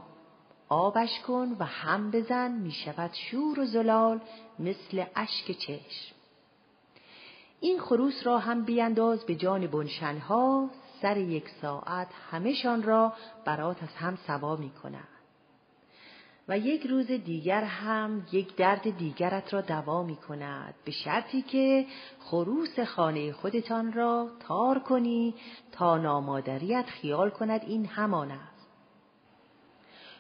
آبش 0.69 1.19
کن 1.27 1.55
و 1.59 1.65
هم 1.65 2.11
بزن 2.11 2.51
می 2.51 2.71
شود 2.71 3.11
شور 3.13 3.59
و 3.59 3.65
زلال 3.65 4.19
مثل 4.59 5.05
اشک 5.15 5.51
چشم 5.51 6.15
این 7.59 7.79
خروس 7.79 8.25
را 8.25 8.39
هم 8.39 8.63
بیانداز 8.63 9.25
به 9.25 9.35
جان 9.35 9.67
بنشنها 9.67 10.69
سر 11.01 11.17
یک 11.17 11.49
ساعت 11.61 12.07
همهشان 12.31 12.83
را 12.83 13.13
برات 13.45 13.83
از 13.83 13.95
هم 13.95 14.17
سوا 14.27 14.55
می 14.55 14.69
کند. 14.69 15.12
و 16.47 16.57
یک 16.57 16.87
روز 16.87 17.07
دیگر 17.07 17.63
هم 17.63 18.27
یک 18.31 18.55
درد 18.55 18.97
دیگرت 18.97 19.53
را 19.53 19.61
دوا 19.61 20.03
می 20.03 20.15
کند 20.15 20.73
به 20.85 20.91
شرطی 20.91 21.41
که 21.41 21.85
خروس 22.19 22.79
خانه 22.79 23.31
خودتان 23.31 23.93
را 23.93 24.29
تار 24.39 24.79
کنی 24.79 25.33
تا 25.71 25.97
نامادریت 25.97 26.85
خیال 26.85 27.29
کند 27.29 27.61
این 27.67 27.85
همان 27.85 28.31
است. 28.31 28.67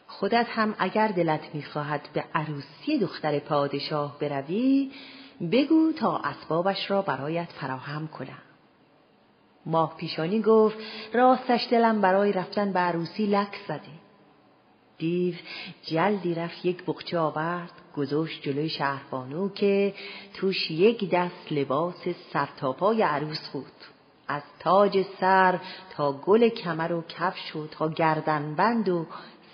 خودت 0.07 0.47
هم 0.49 0.75
اگر 0.79 1.07
دلت 1.07 1.55
می‌خواهد 1.55 2.09
به 2.13 2.23
عروسی 2.35 2.99
دختر 2.99 3.39
پادشاه 3.39 4.19
بروی 4.19 4.91
بگو 5.51 5.91
تا 5.91 6.17
اسبابش 6.17 6.91
را 6.91 7.01
برایت 7.01 7.49
فراهم 7.51 8.07
کنم. 8.07 8.41
ماه 9.65 9.97
پیشانی 9.97 10.41
گفت 10.41 10.77
راستش 11.13 11.67
دلم 11.71 12.01
برای 12.01 12.31
رفتن 12.31 12.73
به 12.73 12.79
عروسی 12.79 13.25
لک 13.25 13.55
زده. 13.67 14.02
دیو 14.97 15.35
جلدی 15.83 16.33
رفت 16.33 16.65
یک 16.65 16.85
بخچه 16.85 17.19
آورد 17.19 17.71
گذاشت 17.95 18.41
جلوی 18.41 18.69
شهربانو 18.69 19.49
که 19.49 19.93
توش 20.33 20.71
یک 20.71 21.09
دست 21.09 21.51
لباس 21.51 22.07
سرتاپای 22.33 23.01
عروس 23.01 23.49
بود. 23.49 23.65
از 24.27 24.41
تاج 24.59 25.05
سر 25.19 25.59
تا 25.89 26.11
گل 26.11 26.49
کمر 26.49 26.93
و 26.93 27.03
کفش 27.09 27.55
و 27.55 27.67
تا 27.67 27.89
گردنبند 27.89 28.89
و 28.89 29.05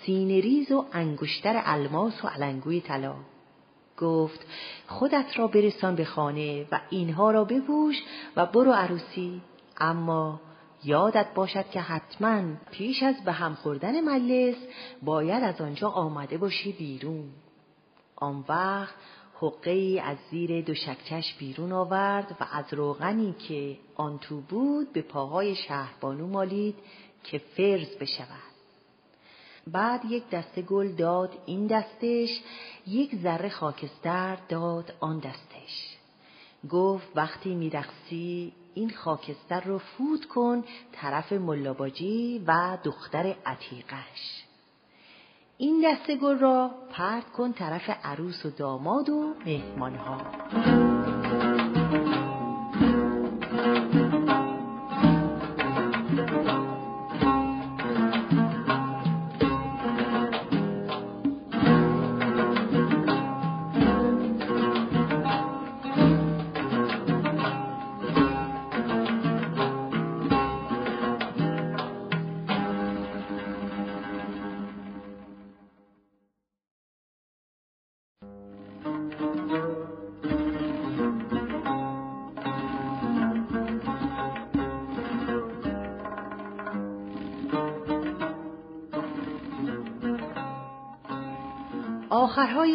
سینه 0.02 0.40
ریز 0.40 0.72
و 0.72 0.84
انگشتر 0.92 1.62
الماس 1.64 2.24
و 2.24 2.28
علنگوی 2.28 2.80
طلا. 2.80 3.14
گفت 3.98 4.46
خودت 4.86 5.38
را 5.38 5.46
برسان 5.46 5.94
به 5.94 6.04
خانه 6.04 6.66
و 6.72 6.80
اینها 6.90 7.30
را 7.30 7.44
بپوش 7.44 7.96
و 8.36 8.46
برو 8.46 8.72
عروسی. 8.72 9.40
اما 9.78 10.40
یادت 10.84 11.34
باشد 11.34 11.70
که 11.70 11.80
حتما 11.80 12.42
پیش 12.70 13.02
از 13.02 13.24
به 13.24 13.32
هم 13.32 13.54
خوردن 13.54 14.00
مجلس 14.00 14.56
باید 15.02 15.44
از 15.44 15.60
آنجا 15.60 15.88
آمده 15.88 16.38
باشی 16.38 16.72
بیرون. 16.72 17.28
آن 18.16 18.44
وقت 18.48 18.94
حقه 19.40 20.02
از 20.04 20.16
زیر 20.30 20.64
دو 20.64 20.74
شکچش 20.74 21.34
بیرون 21.38 21.72
آورد 21.72 22.36
و 22.40 22.46
از 22.52 22.74
روغنی 22.74 23.34
که 23.48 23.78
آن 23.94 24.18
تو 24.18 24.40
بود 24.40 24.92
به 24.92 25.02
پاهای 25.02 25.54
شهربانو 25.54 26.26
مالید 26.26 26.74
که 27.24 27.38
فرز 27.38 27.96
بشود. 27.96 28.50
بعد 29.66 30.04
یک 30.04 30.30
دسته 30.30 30.62
گل 30.62 30.92
داد 30.92 31.38
این 31.46 31.66
دستش 31.66 32.40
یک 32.86 33.16
ذره 33.16 33.48
خاکستر 33.48 34.38
داد 34.48 34.94
آن 35.00 35.18
دستش. 35.18 35.96
گفت 36.70 37.08
وقتی 37.14 37.54
میرقصی 37.54 38.52
این 38.80 38.90
خاکستر 38.90 39.60
رو 39.60 39.78
فوت 39.78 40.24
کن 40.24 40.64
طرف 40.92 41.32
ملاباجی 41.32 42.44
و 42.46 42.78
دختر 42.84 43.34
عتیقش. 43.46 44.44
این 45.58 45.84
دسته 45.84 46.16
گل 46.16 46.38
را 46.38 46.70
پرت 46.90 47.30
کن 47.30 47.52
طرف 47.52 47.90
عروس 48.04 48.46
و 48.46 48.50
داماد 48.50 49.08
و 49.08 49.34
مهمانها. 49.46 50.89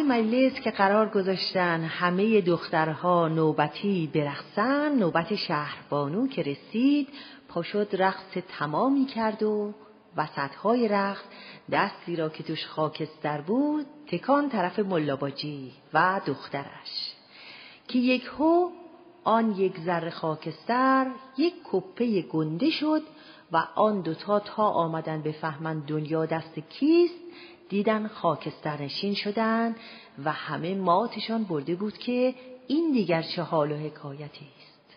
مجلس 0.08 0.60
که 0.60 0.70
قرار 0.70 1.08
گذاشتن 1.08 1.84
همه 1.84 2.40
دخترها 2.40 3.28
نوبتی 3.28 4.10
برقصن 4.14 4.98
نوبت 4.98 5.34
شهربانو 5.34 6.28
که 6.28 6.42
رسید 6.42 7.08
پاشد 7.48 7.88
رقص 7.92 8.38
تمامی 8.58 9.06
کرد 9.06 9.42
و 9.42 9.74
وسطهای 10.16 10.88
رقص 10.88 11.24
دستی 11.72 12.16
را 12.16 12.28
که 12.28 12.42
توش 12.42 12.66
خاکستر 12.66 13.40
بود 13.40 13.86
تکان 14.06 14.48
طرف 14.48 14.78
ملاباجی 14.78 15.72
و 15.94 16.20
دخترش. 16.26 17.14
که 17.88 17.98
یک 17.98 18.24
هو 18.38 18.70
آن 19.24 19.50
یک 19.56 19.80
ذره 19.80 20.10
خاکستر 20.10 21.06
یک 21.38 21.54
کپه 21.64 22.22
گنده 22.22 22.70
شد 22.70 23.02
و 23.52 23.56
آن 23.74 24.00
دوتا 24.00 24.40
تا 24.40 24.62
آمدن 24.62 25.22
بفهمند 25.22 25.86
دنیا 25.86 26.26
دست 26.26 26.58
کیست 26.58 27.14
دیدن 27.68 28.08
خاکسترنشین 28.08 29.14
شدن 29.14 29.74
و 30.24 30.32
همه 30.32 30.74
ماتشان 30.74 31.44
برده 31.44 31.74
بود 31.74 31.98
که 31.98 32.34
این 32.66 32.92
دیگر 32.92 33.22
چه 33.22 33.42
حال 33.42 33.72
و 33.72 33.76
حکایتی 33.76 34.46
است. 34.58 34.96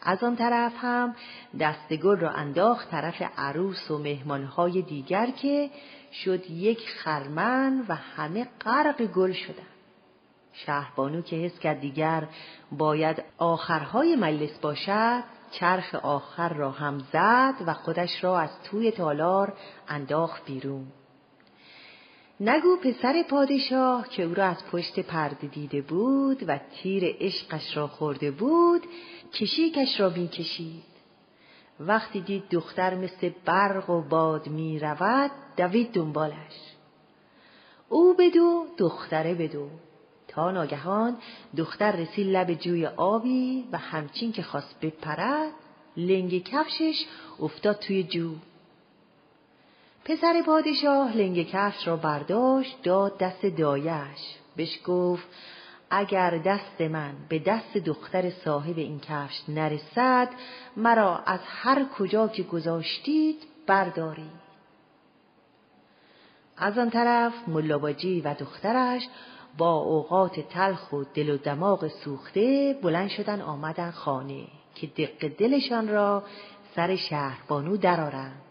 از 0.00 0.24
آن 0.24 0.36
طرف 0.36 0.72
هم 0.76 1.16
دستگل 1.60 2.16
را 2.16 2.30
انداخت 2.30 2.90
طرف 2.90 3.22
عروس 3.36 3.90
و 3.90 3.98
مهمانهای 3.98 4.82
دیگر 4.82 5.26
که 5.26 5.70
شد 6.12 6.50
یک 6.50 6.88
خرمن 6.88 7.84
و 7.88 7.94
همه 7.94 8.48
غرق 8.64 9.02
گل 9.02 9.32
شدند 9.32 9.66
شهربانو 10.52 11.22
که 11.22 11.36
حس 11.36 11.58
کرد 11.58 11.80
دیگر 11.80 12.28
باید 12.72 13.22
آخرهای 13.38 14.16
مجلس 14.16 14.58
باشد 14.58 15.22
چرخ 15.50 15.94
آخر 15.94 16.48
را 16.48 16.70
هم 16.70 16.98
زد 16.98 17.54
و 17.66 17.74
خودش 17.74 18.24
را 18.24 18.40
از 18.40 18.62
توی 18.62 18.90
تالار 18.90 19.52
انداخت 19.88 20.44
بیرون. 20.44 20.86
نگو 22.40 22.76
پسر 22.76 23.22
پادشاه 23.22 24.08
که 24.08 24.22
او 24.22 24.34
را 24.34 24.44
از 24.44 24.64
پشت 24.72 25.00
پرده 25.00 25.46
دیده 25.46 25.82
بود 25.82 26.44
و 26.48 26.58
تیر 26.58 27.16
عشقش 27.20 27.76
را 27.76 27.86
خورده 27.88 28.30
بود 28.30 28.82
کشیکش 29.34 30.00
را 30.00 30.10
کشید. 30.10 30.82
وقتی 31.80 32.20
دید 32.20 32.48
دختر 32.50 32.94
مثل 32.94 33.30
برق 33.44 33.90
و 33.90 34.02
باد 34.02 34.48
می 34.48 34.78
رود 34.78 35.30
دوید 35.56 35.92
دنبالش. 35.92 36.74
او 37.88 38.14
بدو 38.14 38.66
دختره 38.78 39.34
بدو. 39.34 39.68
تا 40.28 40.50
ناگهان 40.50 41.16
دختر 41.56 41.92
رسید 41.92 42.26
لب 42.26 42.54
جوی 42.54 42.86
آبی 42.86 43.68
و 43.72 43.78
همچین 43.78 44.32
که 44.32 44.42
خواست 44.42 44.80
بپرد 44.80 45.52
لنگ 45.96 46.42
کفشش 46.42 47.06
افتاد 47.40 47.78
توی 47.78 48.02
جو 48.02 48.34
پسر 50.08 50.42
پادشاه 50.46 51.16
لنگ 51.16 51.46
کفش 51.50 51.88
را 51.88 51.96
برداشت 51.96 52.82
داد 52.82 53.18
دست 53.18 53.46
دایش. 53.46 54.36
بهش 54.56 54.80
گفت 54.86 55.26
اگر 55.90 56.38
دست 56.38 56.80
من 56.80 57.14
به 57.28 57.38
دست 57.38 57.76
دختر 57.76 58.30
صاحب 58.30 58.78
این 58.78 59.00
کفش 59.00 59.42
نرسد 59.48 60.28
مرا 60.76 61.18
از 61.18 61.40
هر 61.44 61.84
کجا 61.98 62.28
که 62.28 62.42
گذاشتید 62.42 63.36
بردارید. 63.66 64.46
از 66.56 66.78
آن 66.78 66.90
طرف 66.90 67.32
ملاباجی 67.48 68.20
و 68.20 68.34
دخترش 68.34 69.08
با 69.58 69.74
اوقات 69.74 70.40
تلخ 70.40 70.92
و 70.92 71.04
دل 71.14 71.30
و 71.30 71.36
دماغ 71.36 71.88
سوخته 71.88 72.78
بلند 72.82 73.08
شدن 73.08 73.40
آمدن 73.40 73.90
خانه 73.90 74.46
که 74.74 74.86
دق 74.86 75.28
دلشان 75.28 75.88
را 75.88 76.22
سر 76.76 76.96
شهربانو 76.96 77.76
درارند 77.76 78.45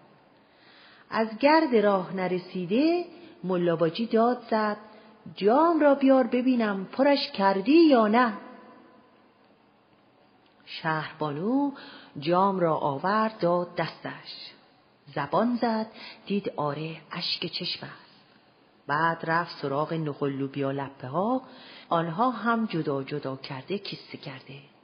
از 1.18 1.38
گرد 1.40 1.76
راه 1.76 2.16
نرسیده 2.16 3.06
ملاباجی 3.44 4.06
داد 4.06 4.44
زد 4.50 4.78
جام 5.36 5.80
را 5.80 5.96
بیار 5.96 6.28
ببینم 6.28 6.86
پرش 6.86 7.32
کردی 7.32 7.88
یا 7.88 8.08
نه. 8.08 8.34
شهربانو 10.66 11.72
جام 12.20 12.60
را 12.60 12.76
آورد 12.76 13.40
داد 13.40 13.76
دستش. 13.76 14.52
زبان 15.16 15.56
زد 15.62 15.88
دید 16.26 16.50
آره 16.56 16.98
اشک 17.12 17.46
چشم 17.46 17.86
است. 17.86 18.16
بعد 18.88 19.24
رفت 19.24 19.62
سراغ 19.62 19.94
نخلو 19.94 20.48
بیا 20.48 20.72
لپه 20.72 21.08
ها 21.08 21.42
آنها 21.90 22.30
هم 22.30 22.66
جدا 22.66 23.04
جدا 23.04 23.36
کرده 23.36 23.78
کیسه 23.78 24.18
کرده. 24.18 24.75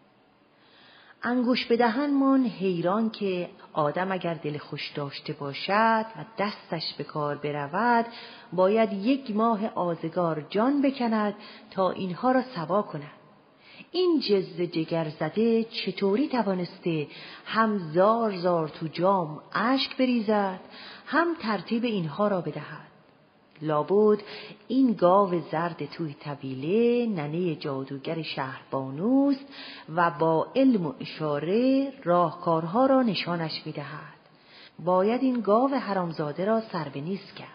انگوش 1.23 1.65
به 1.65 1.77
دهن 1.77 2.45
حیران 2.45 3.09
که 3.09 3.49
آدم 3.73 4.11
اگر 4.11 4.33
دل 4.33 4.57
خوش 4.57 4.91
داشته 4.95 5.33
باشد 5.33 6.05
و 6.15 6.25
دستش 6.37 6.93
به 6.97 7.03
کار 7.03 7.35
برود 7.35 8.05
باید 8.53 8.93
یک 8.93 9.35
ماه 9.35 9.67
آزگار 9.67 10.45
جان 10.49 10.81
بکند 10.81 11.33
تا 11.71 11.91
اینها 11.91 12.31
را 12.31 12.41
سوا 12.55 12.81
کند. 12.81 13.11
این 13.91 14.19
جز 14.19 14.61
جگر 14.61 15.09
زده 15.09 15.63
چطوری 15.63 16.27
توانسته 16.27 17.07
هم 17.45 17.77
زار 17.77 18.37
زار 18.37 18.67
تو 18.67 18.87
جام 18.87 19.39
اشک 19.53 19.97
بریزد 19.97 20.59
هم 21.05 21.35
ترتیب 21.41 21.83
اینها 21.83 22.27
را 22.27 22.41
بدهد؟ 22.41 22.90
لابد 23.61 24.19
این 24.67 24.93
گاو 24.93 25.39
زرد 25.51 25.85
توی 25.85 26.13
طویله 26.13 27.05
ننه 27.05 27.55
جادوگر 27.55 28.21
شهربانوست 28.21 29.45
و 29.95 30.11
با 30.11 30.47
علم 30.55 30.85
و 30.85 30.93
اشاره 30.99 31.91
راهکارها 32.03 32.85
را 32.85 33.01
نشانش 33.01 33.61
می‌دهد. 33.65 34.21
باید 34.79 35.21
این 35.21 35.41
گاو 35.41 35.75
حرامزاده 35.75 36.45
را 36.45 36.61
سر 36.61 36.89
به 36.89 37.01
نیست 37.01 37.35
کرد. 37.35 37.47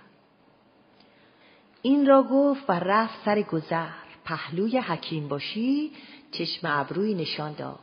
این 1.82 2.06
را 2.06 2.22
گفت 2.22 2.70
و 2.70 2.72
رفت 2.72 3.24
سر 3.24 3.42
گذر. 3.42 4.06
پهلوی 4.24 4.78
حکیم 4.78 5.28
باشی 5.28 5.92
چشم 6.32 6.60
ابروی 6.70 7.14
نشان 7.14 7.52
داد 7.52 7.78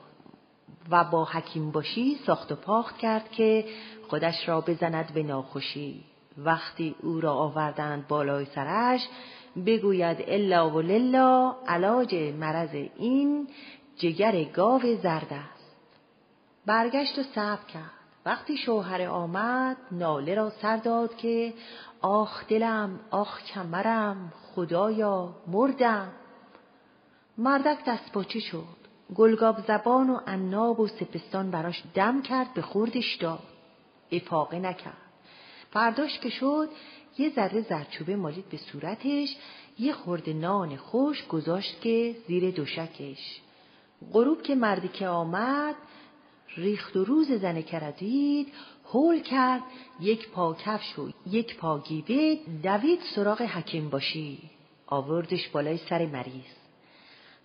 و 0.90 1.04
با 1.04 1.26
حکیم 1.26 1.72
باشی 1.72 2.18
ساخت 2.26 2.52
و 2.52 2.56
پاخت 2.56 2.98
کرد 2.98 3.32
که 3.32 3.66
خودش 4.10 4.50
را 4.50 4.62
بزند 4.62 5.14
به 5.14 5.24
ناخوشی. 5.24 6.04
وقتی 6.38 6.96
او 7.02 7.22
را 7.22 7.34
آوردند 7.34 8.08
بالای 8.08 8.46
سرش 8.46 9.08
بگوید 9.66 10.18
الا 10.28 10.70
و 10.70 10.82
للا 10.82 11.56
علاج 11.68 12.16
مرض 12.16 12.76
این 12.96 13.48
جگر 13.98 14.44
گاو 14.44 14.82
زرد 14.82 15.28
است. 15.30 15.74
برگشت 16.66 17.20
و 17.20 17.24
صبر 17.24 17.66
کرد. 17.74 17.92
وقتی 18.26 18.58
شوهر 18.58 19.02
آمد 19.02 19.78
ناله 19.92 20.36
را 20.36 20.50
سر 20.50 20.78
داد 20.78 21.16
که 21.16 21.54
آخ 22.02 22.48
دلم 22.48 23.00
آخ 23.12 23.44
کمرم 23.44 24.34
خدایا 24.56 25.36
مردم. 25.48 26.12
مردک 27.38 27.78
دست 27.88 28.14
باچه 28.14 28.40
شد. 28.40 28.84
گلگاب 29.16 29.60
زبان 29.68 30.10
و 30.10 30.20
عناب 30.28 30.80
و 30.80 30.88
سپستان 30.88 31.52
براش 31.52 31.84
دم 31.94 32.22
کرد 32.22 32.54
به 32.54 32.62
خوردش 32.62 33.16
داد. 33.16 33.44
افاقه 34.12 34.60
نکرد. 34.60 35.03
فرداش 35.74 36.20
که 36.20 36.30
شد 36.30 36.70
یه 37.18 37.30
ذره 37.30 37.62
زرچوبه 37.62 38.16
مالید 38.16 38.50
به 38.50 38.58
صورتش 38.58 39.36
یه 39.80 39.94
خورده 39.94 40.34
نان 40.34 40.76
خوش 40.76 41.28
گذاشت 41.28 41.82
که 41.82 42.16
زیر 42.28 42.52
دوشکش. 42.52 43.42
غروب 44.14 44.42
که 44.42 44.56
مردی 44.56 44.88
که 44.88 45.08
آمد 45.08 45.76
ریخت 46.58 46.96
و 46.96 47.04
روز 47.04 47.32
زنه 47.32 47.62
کردید 47.62 48.54
هول 48.94 49.22
کرد 49.22 49.62
یک 50.00 50.30
پا 50.30 50.54
کفش 50.54 51.00
و 51.00 51.10
یک 51.32 51.58
پا 51.58 51.80
گیبه 51.80 52.40
دوید 52.64 53.00
سراغ 53.16 53.42
حکیم 53.42 53.90
باشی. 53.90 54.38
آوردش 54.88 55.50
بالای 55.50 55.78
سر 55.78 56.06
مریض. 56.06 56.64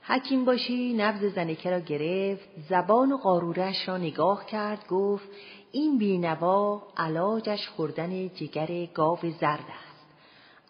حکیم 0.03 0.45
باشی 0.45 0.93
نبز 0.93 1.25
زنکه 1.25 1.71
را 1.71 1.81
گرفت 1.81 2.49
زبان 2.69 3.13
و 3.13 3.17
قارورش 3.17 3.89
را 3.89 3.97
نگاه 3.99 4.47
کرد 4.47 4.87
گفت 4.87 5.29
این 5.73 5.99
بینوا 5.99 6.83
علاجش 6.97 7.69
خوردن 7.69 8.29
جگر 8.29 8.87
گاو 8.95 9.19
زرد 9.41 9.65
است. 9.69 10.07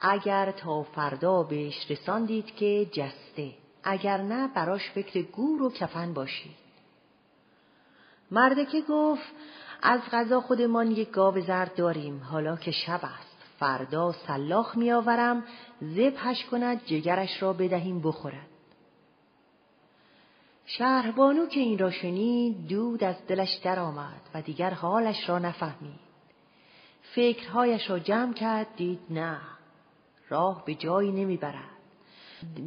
اگر 0.01 0.51
تا 0.51 0.83
فردا 0.83 1.43
بهش 1.43 1.91
رساندید 1.91 2.47
که 2.47 2.87
جسته 2.93 3.51
اگر 3.85 4.23
نه 4.23 4.49
براش 4.55 4.91
فکر 4.91 5.23
گور 5.23 5.63
و 5.63 5.71
کفن 5.71 6.15
باشید. 6.15 6.57
مردکه 8.31 8.81
گفت 8.89 9.33
از 9.83 10.01
غذا 10.13 10.41
خودمان 10.41 10.91
یک 10.91 11.11
گاو 11.11 11.41
زرد 11.41 11.75
داریم 11.75 12.23
حالا 12.23 12.57
که 12.57 12.71
شب 12.71 13.01
است. 13.03 13.39
فردا 13.59 14.13
سلاخ 14.13 14.77
میآورم 14.77 15.45
زبحش 15.81 16.45
کند 16.45 16.85
جگرش 16.85 17.43
را 17.43 17.53
بدهیم 17.53 18.01
بخورد. 18.01 18.58
شهربانو 20.71 21.47
که 21.47 21.61
این 21.61 21.79
را 21.79 21.91
شنید 21.91 22.66
دود 22.66 23.05
از 23.05 23.27
دلش 23.27 23.55
درآمد 23.55 24.21
و 24.35 24.43
دیگر 24.43 24.71
حالش 24.71 25.29
را 25.29 25.39
نفهمید. 25.39 26.01
فکرهایش 27.03 27.91
را 27.91 27.99
جمع 27.99 28.33
کرد 28.33 28.66
دید 28.77 29.01
نه 29.11 29.41
راه 30.29 30.64
به 30.64 30.75
جایی 30.75 31.12
نمی‌برد. 31.12 31.79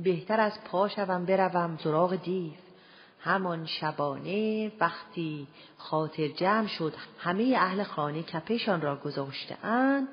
بهتر 0.03 0.39
از 0.39 0.63
پا 0.63 0.87
شوم 0.87 1.25
بروم 1.25 1.77
سراغ 1.77 2.15
دیو. 2.15 2.53
همان 3.19 3.65
شبانه 3.65 4.71
وقتی 4.79 5.47
خاطر 5.77 6.27
جمع 6.27 6.67
شد 6.67 6.93
همه 7.17 7.55
اهل 7.57 7.83
خانه 7.83 8.23
کپشان 8.23 8.81
را 8.81 8.95
گذاشتهاند 8.95 10.07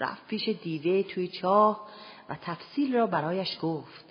رفت 0.00 0.26
پیش 0.26 0.48
دیوه 0.48 1.02
توی 1.02 1.28
چاه 1.28 1.88
و 2.28 2.36
تفصیل 2.42 2.94
را 2.94 3.06
برایش 3.06 3.58
گفت. 3.62 4.04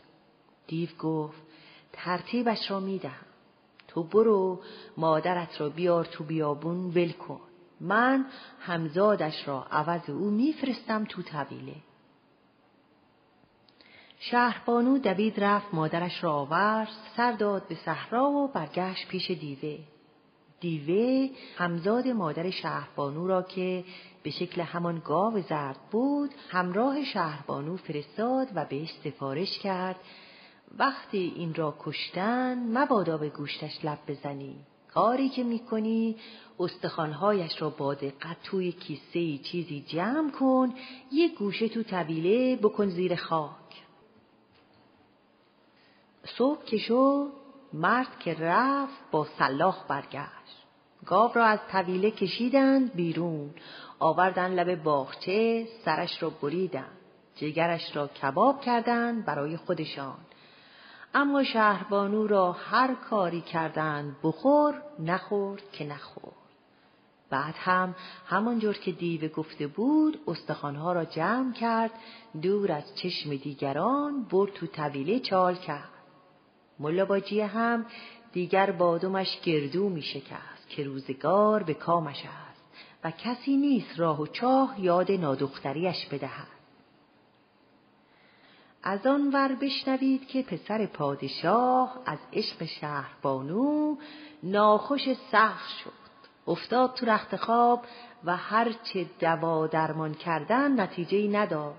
دیو 0.68 0.89
گفت 1.00 1.49
ترتیبش 1.94 2.72
را 2.72 2.80
می‌دهم. 2.80 3.26
تو 3.88 4.04
برو 4.04 4.62
مادرت 4.98 5.62
را 5.62 5.70
بیار 5.70 6.06
تو 6.06 6.24
بیابون 6.24 6.86
ول 6.86 7.12
کن. 7.12 7.42
من 7.82 8.26
همزادش 8.60 9.48
را 9.48 9.64
عوض 9.72 10.10
او 10.10 10.30
میفرستم 10.30 11.06
تو 11.06 11.22
طویله. 11.22 11.76
شهربانو 14.20 14.98
دوید 14.98 15.44
رفت 15.44 15.74
مادرش 15.74 16.24
را 16.24 16.34
آورد 16.34 16.88
سر 17.18 17.32
داد 17.32 17.68
به 17.68 17.76
صحرا 17.76 18.30
و 18.30 18.48
برگشت 18.48 19.08
پیش 19.08 19.32
دیوه. 19.32 19.80
دیوه 20.60 21.30
همزاد 21.58 22.08
مادر 22.08 22.50
شهربانو 22.50 23.28
را 23.28 23.42
که 23.42 23.84
به 24.24 24.30
شکل 24.30 24.62
همان 24.62 25.02
گاو 25.06 25.42
زرد 25.42 25.80
بود 25.92 26.30
همراه 26.50 27.04
شهربانو 27.04 27.78
فرستاد 27.78 28.48
و 28.56 28.66
بهش 28.66 28.90
سفارش 29.04 29.60
کرد 29.60 29.96
وقتی 30.78 31.34
این 31.36 31.53
را 31.53 31.76
کشتن 31.80 32.78
مبادا 32.78 33.17
به 33.17 33.30
گوشتش 33.30 33.86
لب 33.86 33.99
بزنی. 34.07 34.55
کاری 34.93 35.30
که 35.30 35.43
می‌کنی 35.43 36.15
استخوانهایش 36.59 37.61
را 37.61 37.70
با 37.70 37.93
دقت 37.93 38.38
توی 38.43 38.72
کیسه 38.72 39.43
چیزی 39.43 39.82
جمع 39.88 40.32
کن 40.32 40.74
یه 41.11 41.36
گوشه 41.36 41.70
تو 41.70 41.84
طویله 41.84 42.55
بکن 42.55 42.89
زیر 42.89 43.15
خاک. 43.15 43.84
صبح 46.38 46.63
که 46.65 46.78
شد 46.78 47.28
مرد 47.74 48.20
که 48.20 48.34
رفت 48.34 49.11
با 49.11 49.28
سلاخ 49.38 49.88
برگشت. 49.88 50.65
گاو 51.05 51.32
را 51.34 51.45
از 51.45 51.59
طویله 51.72 52.11
کشیدند 52.11 52.93
بیرون. 52.93 53.49
آوردن 53.99 54.51
لب 54.51 54.84
باغچه 54.84 55.67
سرش 55.86 56.24
را 56.24 56.30
بریدند 56.30 56.97
جگرش 57.36 57.95
را 57.95 58.07
کباب 58.07 58.61
کردند 58.61 59.26
برای 59.26 59.57
خودشان. 59.57 60.17
اما 61.14 61.43
شهربانو 61.43 62.28
را 62.28 62.51
هر 62.51 62.95
کاری 62.95 63.41
کردند 63.41 64.16
بخور 64.24 64.82
نخورد 64.99 65.72
که 65.72 65.86
نخورد 65.86 66.36
بعد 67.30 67.55
هم 67.57 67.95
همانجور 68.26 68.78
که 68.78 68.91
دیو 68.91 69.28
گفته 69.28 69.68
بود 69.68 70.20
استخوانها 70.28 70.93
را 70.93 71.05
جمع 71.05 71.53
کرد 71.53 71.91
دور 72.41 72.72
از 72.72 72.95
چشم 72.95 73.36
دیگران 73.36 74.24
برد 74.24 74.53
تو 74.53 74.68
طویله 74.68 75.20
چال 75.20 75.55
کرد. 75.55 75.89
ملاباجی 76.80 77.41
هم 77.41 77.86
دیگر 78.32 78.72
بادمش 78.72 79.39
گردو 79.43 79.89
می 79.89 80.01
شکست 80.01 80.70
که 80.70 80.84
روزگار 80.84 81.64
به 81.64 81.74
کامش 81.74 82.24
است 82.26 82.64
و 83.03 83.12
کسی 83.12 83.57
نیست 83.57 83.99
راه 83.99 84.22
و 84.22 84.28
چاه 84.28 84.76
یاد 84.80 85.12
نادختریش 85.12 86.05
بدهد. 86.12 86.59
از 88.84 89.08
آن 89.08 89.32
ور 89.34 89.56
بشنوید 89.56 90.28
که 90.28 90.42
پسر 90.42 90.86
پادشاه 90.86 92.00
از 92.06 92.20
عشق 92.34 92.66
شهربانو 92.66 93.96
ناخوش 94.44 95.14
سخت 95.32 95.78
شد. 95.84 95.92
افتاد 96.48 96.94
تو 96.94 97.06
رخت 97.06 97.36
خواب 97.36 97.86
و 98.24 98.38
هرچه 98.38 99.06
دوا 99.20 99.68
درمان 99.68 100.14
کردن 100.14 100.80
نتیجه 100.80 101.40
نداد. 101.40 101.76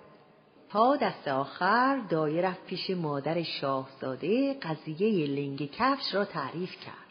تا 0.68 0.96
دست 0.96 1.28
آخر 1.28 2.00
دایه 2.08 2.42
رفت 2.42 2.64
پیش 2.66 2.90
مادر 2.90 3.42
شاهزاده 3.42 4.54
قضیه 4.54 5.26
لنگ 5.26 5.70
کفش 5.70 6.14
را 6.14 6.24
تعریف 6.24 6.70
کرد 6.80 7.10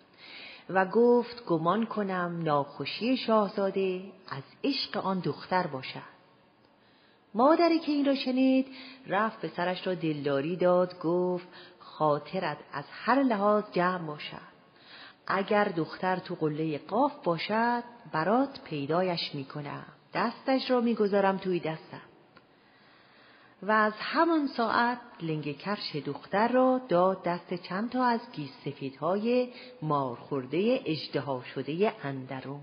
و 0.69 0.85
گفت 0.85 1.45
گمان 1.45 1.85
کنم 1.85 2.39
ناخوشی 2.43 3.17
شاهزاده 3.17 4.01
از 4.29 4.43
عشق 4.63 4.97
آن 4.97 5.19
دختر 5.19 5.67
باشد. 5.67 6.18
مادری 7.33 7.79
که 7.79 7.91
این 7.91 8.05
را 8.05 8.15
شنید 8.15 8.67
رفت 9.07 9.41
به 9.41 9.47
سرش 9.47 9.87
را 9.87 9.93
دلداری 9.93 10.55
داد 10.55 10.99
گفت 10.99 11.47
خاطرت 11.79 12.57
از 12.73 12.85
هر 12.91 13.23
لحاظ 13.23 13.63
جمع 13.71 14.07
باشد. 14.07 14.49
اگر 15.27 15.63
دختر 15.63 16.15
تو 16.15 16.35
قله 16.35 16.77
قاف 16.77 17.23
باشد 17.23 17.83
برات 18.11 18.63
پیدایش 18.63 19.35
می‌کنم. 19.35 19.85
دستش 20.13 20.71
را 20.71 20.81
می‌گذارم 20.81 21.37
توی 21.37 21.59
دستم. 21.59 22.01
و 23.63 23.71
از 23.71 23.93
همان 23.97 24.47
ساعت 24.47 24.99
لنگ 25.21 25.57
کفش 25.57 25.95
دختر 25.95 26.47
را 26.47 26.81
داد 26.89 27.23
دست 27.23 27.53
چند 27.53 27.89
تا 27.89 28.03
از 28.03 28.19
گیس 28.31 28.51
سفیدهای 28.65 29.49
مارخورده 29.81 30.81
اجدها 30.85 31.43
شده 31.43 31.93
اندرون. 32.03 32.61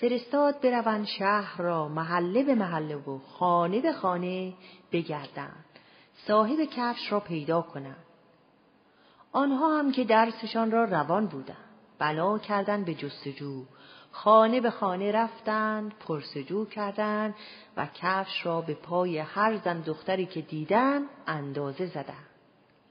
فرستاد 0.00 0.60
بروند 0.60 1.06
شهر 1.06 1.62
را 1.62 1.88
محله 1.88 2.44
به 2.44 2.54
محله 2.54 2.96
و 2.96 3.18
خانه 3.18 3.80
به 3.80 3.92
خانه 3.92 4.54
بگردند. 4.92 5.64
صاحب 6.26 6.58
کفش 6.64 7.12
را 7.12 7.20
پیدا 7.20 7.62
کنند. 7.62 8.04
آنها 9.32 9.78
هم 9.78 9.92
که 9.92 10.04
درسشان 10.04 10.70
را 10.70 10.84
روان 10.84 11.26
بودند. 11.26 11.56
بنا 11.98 12.38
کردند 12.38 12.84
به 12.84 12.94
جستجو. 12.94 13.64
خانه 14.12 14.60
به 14.60 14.70
خانه 14.70 15.12
رفتند 15.12 15.94
پرسجو 15.94 16.64
کردند 16.64 17.34
و 17.76 17.86
کفش 17.94 18.46
را 18.46 18.60
به 18.60 18.74
پای 18.74 19.18
هر 19.18 19.56
زن 19.56 19.80
دختری 19.80 20.26
که 20.26 20.40
دیدن 20.40 21.02
اندازه 21.26 21.86
زدند. 21.86 22.30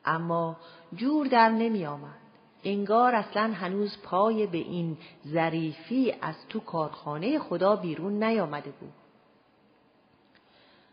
اما 0.05 0.57
جور 0.95 1.27
در 1.27 1.49
نمی 1.49 1.85
آمد. 1.85 2.18
انگار 2.63 3.15
اصلا 3.15 3.53
هنوز 3.53 3.97
پای 4.03 4.47
به 4.47 4.57
این 4.57 4.97
ظریفی 5.27 6.13
از 6.21 6.35
تو 6.49 6.59
کارخانه 6.59 7.39
خدا 7.39 7.75
بیرون 7.75 8.23
نیامده 8.23 8.71
بود. 8.71 8.93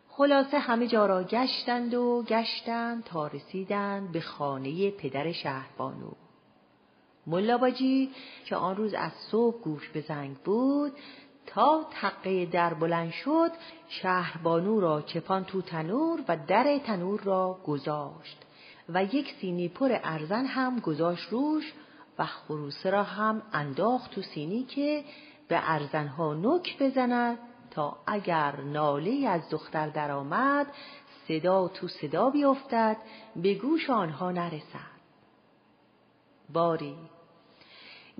خلاصه 0.09 0.59
همه 0.59 0.87
جا 0.87 1.07
را 1.07 1.23
گشتند 1.23 1.95
و 1.95 2.25
گشتند 2.29 3.05
تا 3.05 3.27
رسیدند 3.27 4.13
به 4.13 4.21
خانه 4.21 4.91
پدر 4.91 5.33
شهربانو. 5.33 6.11
ملاباجی 7.27 8.11
که 8.45 8.57
آن 8.57 8.77
روز 8.77 8.95
از 8.95 9.13
صبح 9.31 9.61
گوش 9.61 9.89
به 9.89 10.01
زنگ 10.01 10.37
بود 10.37 10.93
تا 11.47 11.87
تقه 11.91 12.47
در 12.47 12.75
بلند 12.75 13.11
شد 13.11 13.51
شهربانو 13.89 14.81
را 14.81 15.03
چپان 15.03 15.45
تو 15.45 15.63
تنور 15.63 16.25
و 16.29 16.37
در 16.47 16.79
تنور 16.79 17.21
را 17.21 17.59
گذاشت 17.67 18.46
و 18.89 19.05
یک 19.05 19.35
سینی 19.41 19.69
پر 19.69 19.99
ارزن 20.03 20.47
هم 20.47 20.81
گذاشت 20.81 21.29
روش 21.31 21.73
و 22.19 22.27
خروسه 22.27 22.91
را 22.91 23.03
هم 23.03 23.43
انداخت 23.53 24.11
تو 24.11 24.23
سینی 24.23 24.65
که 24.65 25.05
به 25.49 25.71
ارزنها 25.71 26.35
نک 26.35 26.79
بزند 26.79 27.39
تا 27.71 27.99
اگر 28.07 28.61
ناله 28.61 29.29
از 29.29 29.51
دختر 29.51 29.89
درآمد 29.89 30.67
صدا 31.29 31.69
تو 31.69 31.89
صدا 31.89 32.31
بیفتد 32.31 32.97
به 33.37 33.55
گوش 33.55 33.91
آنها 33.91 34.31
نرسد 34.31 34.97
باری 36.53 36.97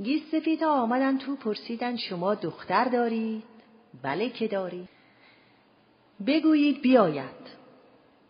گیس 0.03 0.23
سفید 0.33 0.65
آمدن 0.65 1.19
تو 1.19 1.37
پرسیدن 1.37 1.97
شما 1.97 2.35
دختر 2.35 2.85
دارید؟ 2.85 3.45
بله 4.03 4.31
که 4.31 4.49
دارید. 4.49 4.89
بگویید 6.27 6.83
بیاید. 6.83 7.56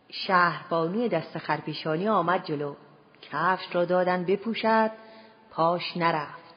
شهربانوی 0.09 1.09
دست 1.09 1.37
خرپیشانی 1.37 2.07
آمد 2.07 2.43
جلو. 2.45 2.75
کفش 3.21 3.75
را 3.75 3.85
دادن 3.85 4.23
بپوشد 4.23 4.91
پاش 5.51 5.97
نرفت. 5.97 6.55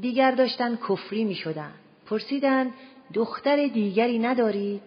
دیگر 0.00 0.30
داشتن 0.30 0.76
کفری 0.88 1.24
می 1.24 1.34
شدن. 1.34 1.72
پرسیدن 2.06 2.70
دختر 3.14 3.56
دیگری 3.66 4.18
ندارید؟ 4.18 4.82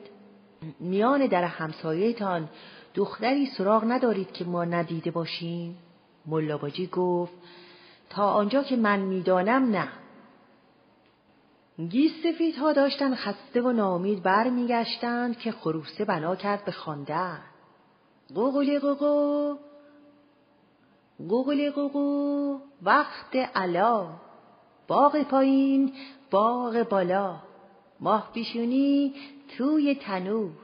میان 0.80 1.28
در 1.28 1.44
همسایهتان 1.44 2.50
دختری 2.96 3.46
سراغ 3.46 3.84
ندارید 3.88 4.32
که 4.32 4.46
ما 4.46 4.66
ندیده 4.66 5.12
باشیم؟ 5.12 5.78
ملاباجی 6.26 6.88
گفت 6.88 7.34
تا 8.10 8.32
آنجا 8.32 8.64
که 8.64 8.76
من 8.76 9.00
می‌دانم 9.00 9.72
نه 9.72 9.88
گیس 11.78 12.56
ها 12.60 12.74
داشتن 12.74 13.16
خسته 13.16 13.62
و 13.62 13.72
نامید 13.72 14.24
برمیگشتند 14.24 15.38
که 15.38 15.52
خروسه 15.52 16.06
بنا 16.06 16.36
کرد 16.36 16.66
به 16.66 16.72
خواندن. 16.72 17.40
قوقلی 18.36 18.80
قوقو 18.80 19.56
قوقلی 21.30 21.70
قوقو 21.70 22.60
وقت 22.82 23.36
علا. 23.36 24.10
باغ 24.88 25.24
پایین 25.24 25.94
باغ 26.32 26.88
بالا. 26.90 27.42
ماه 28.00 28.32
پیشونی 28.34 29.14
توی 29.58 29.96
تنور. 29.96 30.58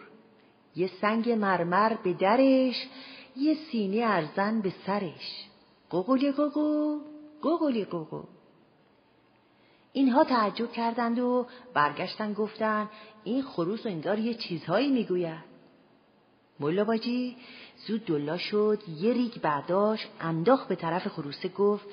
یه 0.76 0.90
سنگ 1.02 1.30
مرمر 1.30 1.94
به 2.04 2.14
درش 2.14 2.88
یه 3.36 3.58
سینی 3.72 4.04
ارزن 4.04 4.62
به 4.62 4.74
سرش. 4.86 5.50
قوقلی 5.90 6.32
قوقو 6.32 7.00
گوگلی 7.42 7.86
گوگو. 7.86 8.24
اینها 9.94 10.24
تعجب 10.24 10.72
کردند 10.72 11.20
و 11.20 11.48
برگشتن 11.74 12.34
گفتند 12.34 12.90
این 13.24 13.44
خروس 13.44 13.86
انگار 13.86 14.20
یه 14.20 14.34
چیزهایی 14.34 14.92
می‌گوید. 14.92 15.54
ملا 16.60 16.84
باجی 16.84 17.38
زود 17.88 18.06
دلا 18.06 18.38
شد 18.38 18.80
یه 19.00 19.14
ریگ 19.14 19.42
برداشت 19.42 20.08
انداخت 20.22 20.68
به 20.68 20.76
طرف 20.76 21.08
خروسه 21.08 21.50
گفت 21.50 21.86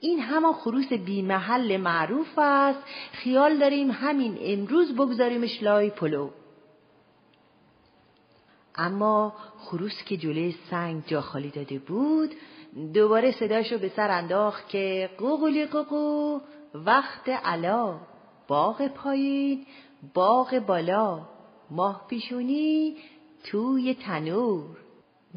این 0.00 0.20
همان 0.20 0.52
خروس 0.52 0.92
بی 0.92 1.22
محل 1.22 1.76
معروف 1.76 2.38
است 2.38 2.78
خیال 3.12 3.58
داریم 3.58 3.90
همین 3.90 4.38
امروز 4.40 4.94
بگذاریمش 4.94 5.62
لای 5.62 5.90
پلو. 5.90 6.30
اما 8.74 9.34
خروس 9.58 10.02
که 10.06 10.16
جلوی 10.16 10.54
سنگ 10.70 11.02
جا 11.06 11.20
خالی 11.20 11.50
داده 11.50 11.78
بود 11.78 12.34
دوباره 12.94 13.32
صداشو 13.32 13.78
به 13.78 13.88
سر 13.88 14.10
انداخت 14.10 14.68
که 14.68 15.10
قوقلی 15.18 15.66
قوقو 15.66 16.40
وقت 16.74 17.28
علا 17.28 18.00
باغ 18.48 18.88
پایین 18.88 19.66
باغ 20.14 20.58
بالا. 20.58 21.28
ماه 21.70 22.06
پیشونی 22.08 22.96
توی 23.44 23.94
تنور. 23.94 24.76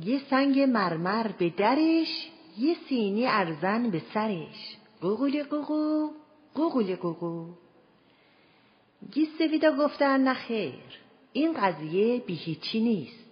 یه 0.04 0.22
سنگ 0.30 0.60
مرمر 0.60 1.28
به 1.28 1.50
درش 1.50 2.32
یه 2.58 2.76
سینی 2.90 3.28
ارزن 3.28 3.90
به 3.90 4.02
سرش. 4.14 4.78
قوقلی 5.02 5.44
قوقو 5.44 6.10
قوقلی 6.56 6.96
قوقو. 6.96 7.46
گیس 9.12 9.42
گفتن 9.80 10.28
نخیر 10.28 11.00
این 11.34 11.54
قضیه 11.54 12.20
بی 12.20 12.34
هیچی 12.34 12.80
نیست. 12.80 13.26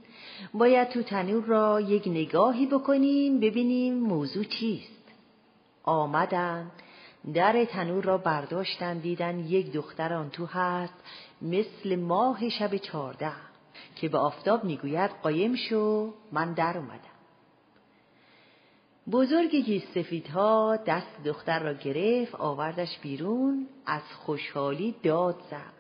باید 0.53 0.89
تو 0.89 1.03
تنور 1.03 1.43
را 1.43 1.81
یک 1.81 2.07
نگاهی 2.07 2.65
بکنیم 2.65 3.39
ببینیم 3.39 3.93
موضوع 3.93 4.43
چیست. 4.43 5.03
آمدن 5.83 6.71
در 7.33 7.65
تنور 7.65 8.03
را 8.03 8.17
برداشتن 8.17 8.97
دیدن 8.97 9.39
یک 9.39 9.71
دختر 9.71 10.13
آن 10.13 10.29
تو 10.29 10.45
هست 10.45 10.93
مثل 11.41 11.95
ماه 11.95 12.49
شب 12.49 12.77
چارده 12.77 13.31
که 13.95 14.09
به 14.09 14.17
آفتاب 14.17 14.63
می‌گوید 14.63 15.11
قایم 15.23 15.55
شو 15.55 16.13
من 16.31 16.53
در 16.53 16.77
اومدم. 16.77 17.13
بزرگ 19.11 19.55
گیس 19.55 19.83
سفیدها 19.95 20.77
دست 20.85 21.23
دختر 21.25 21.59
را 21.59 21.73
گرفت 21.73 22.35
آوردش 22.35 22.99
بیرون 22.99 23.67
از 23.85 24.01
خوشحالی 24.13 24.95
داد 25.03 25.35
زد. 25.51 25.73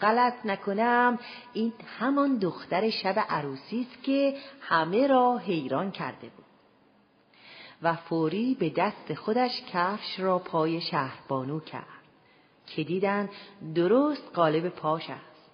غلط 0.00 0.34
نکنم 0.46 1.18
این 1.52 1.72
همان 1.98 2.38
دختر 2.38 2.90
شب 2.90 3.14
عروسی 3.28 3.86
است 3.90 4.02
که 4.02 4.36
همه 4.60 5.06
را 5.06 5.38
حیران 5.38 5.90
کرده 5.90 6.28
بود. 6.28 6.39
و 7.82 7.94
فوری 7.94 8.56
به 8.60 8.70
دست 8.70 9.14
خودش 9.14 9.62
کفش 9.72 10.20
را 10.20 10.38
پای 10.38 10.80
شهربانو 10.80 11.60
کرد 11.60 11.84
که 12.66 12.84
دیدن 12.84 13.28
درست 13.74 14.30
قالب 14.34 14.68
پاش 14.68 15.10
است 15.10 15.50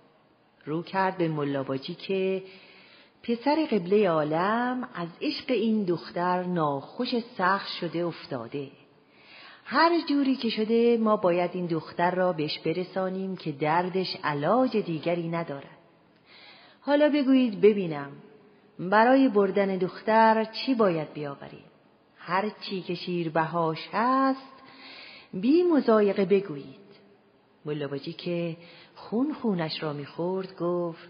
رو 0.64 0.82
کرد 0.82 1.18
به 1.18 1.28
ملاباجی 1.28 1.94
که 1.94 2.42
پسر 3.22 3.66
قبله 3.70 4.08
عالم 4.08 4.88
از 4.94 5.08
عشق 5.22 5.44
این 5.48 5.84
دختر 5.84 6.42
ناخوش 6.42 7.08
سخت 7.38 7.68
شده 7.80 7.98
افتاده 7.98 8.70
هر 9.64 10.00
جوری 10.08 10.36
که 10.36 10.48
شده 10.48 10.96
ما 10.96 11.16
باید 11.16 11.50
این 11.54 11.66
دختر 11.66 12.14
را 12.14 12.32
بهش 12.32 12.58
برسانیم 12.58 13.36
که 13.36 13.52
دردش 13.52 14.16
علاج 14.24 14.76
دیگری 14.76 15.28
ندارد. 15.28 15.78
حالا 16.80 17.08
بگویید 17.08 17.60
ببینم 17.60 18.12
برای 18.78 19.28
بردن 19.28 19.76
دختر 19.76 20.44
چی 20.44 20.74
باید 20.74 21.12
بیاوریم؟ 21.12 21.64
هر 22.26 22.48
چی 22.48 22.82
که 22.82 22.94
شیر 22.94 23.30
بهاش 23.30 23.88
هست 23.92 24.52
بی 25.32 25.62
مزایقه 25.62 26.24
بگویید. 26.24 26.86
ملاباجی 27.64 28.12
که 28.12 28.56
خون 28.94 29.32
خونش 29.32 29.82
را 29.82 29.92
می‌خورد 29.92 30.56
گفت 30.56 31.08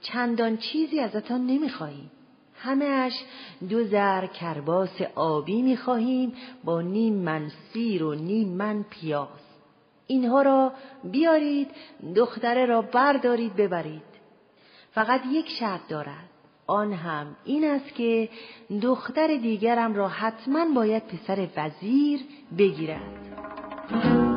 چندان 0.00 0.56
چیزی 0.56 1.00
ازتان 1.00 1.46
نمی‌خواهیم. 1.46 2.10
همهش 2.54 3.12
دو 3.68 3.84
زر 3.84 4.26
کرباس 4.26 5.00
آبی 5.14 5.62
می‌خواهیم 5.62 6.32
با 6.64 6.82
نیم 6.82 7.14
من 7.14 7.50
سیر 7.72 8.04
و 8.04 8.14
نیم 8.14 8.48
من 8.48 8.84
پیاز 8.90 9.28
اینها 10.06 10.42
را 10.42 10.72
بیارید 11.04 11.70
دختره 12.16 12.66
را 12.66 12.82
بردارید 12.82 13.56
ببرید 13.56 14.02
فقط 14.90 15.20
یک 15.30 15.48
شرط 15.48 15.88
دارد 15.88 16.27
آن 16.68 16.92
هم 16.92 17.26
این 17.44 17.64
است 17.64 17.94
که 17.94 18.28
دختر 18.82 19.26
دیگرم 19.26 19.94
را 19.94 20.08
حتما 20.08 20.66
باید 20.74 21.02
پسر 21.06 21.48
وزیر 21.56 22.20
بگیرد. 22.58 24.27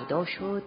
فردا 0.00 0.24
شد. 0.24 0.62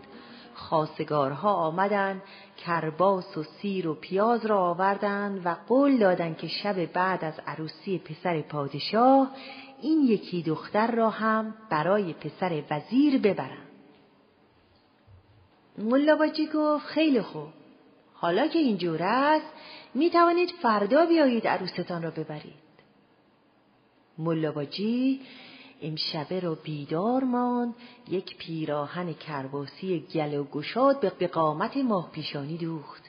خاصگارها 0.54 1.54
آمدند 1.54 2.22
کرباس 2.58 3.38
و 3.38 3.44
سیر 3.44 3.88
و 3.88 3.94
پیاز 3.94 4.46
را 4.46 4.60
آوردند 4.60 5.46
و 5.46 5.56
قول 5.68 5.98
دادند 5.98 6.38
که 6.38 6.48
شب 6.48 6.86
بعد 6.86 7.26
از 7.26 7.34
عروسی 7.48 7.98
پسر 8.00 8.42
پادشاه 8.42 9.32
این 9.82 10.00
یکی 10.00 10.44
دختر 10.44 10.92
را 10.92 11.10
هم 11.10 11.56
برای 11.70 12.14
پسر 12.14 12.64
وزیر 12.72 13.18
ببرند 13.18 13.68
ملاواجی 15.78 16.50
گفت 16.54 16.86
خیلی 16.86 17.22
خوب. 17.22 17.48
حالا 18.14 18.48
که 18.48 18.60
اینجور 18.60 19.04
است 19.04 19.54
می 19.94 20.10
توانید 20.10 20.50
فردا 20.62 21.06
بیایید 21.06 21.48
عروستان 21.48 22.04
را 22.04 22.12
ببرید. 22.12 22.54
ملاواجی 24.18 25.22
امشبه 25.84 26.40
را 26.40 26.56
بیدار 26.56 27.24
ماند. 27.24 27.74
یک 28.10 28.38
پیراهن 28.38 29.14
کرباسی 29.14 30.00
گل 30.14 30.34
و 30.34 30.44
گشاد 30.44 31.18
به 31.18 31.28
قامت 31.28 31.78
ماه 31.78 32.12
پیشانی 32.12 32.58
دوخت. 32.58 33.04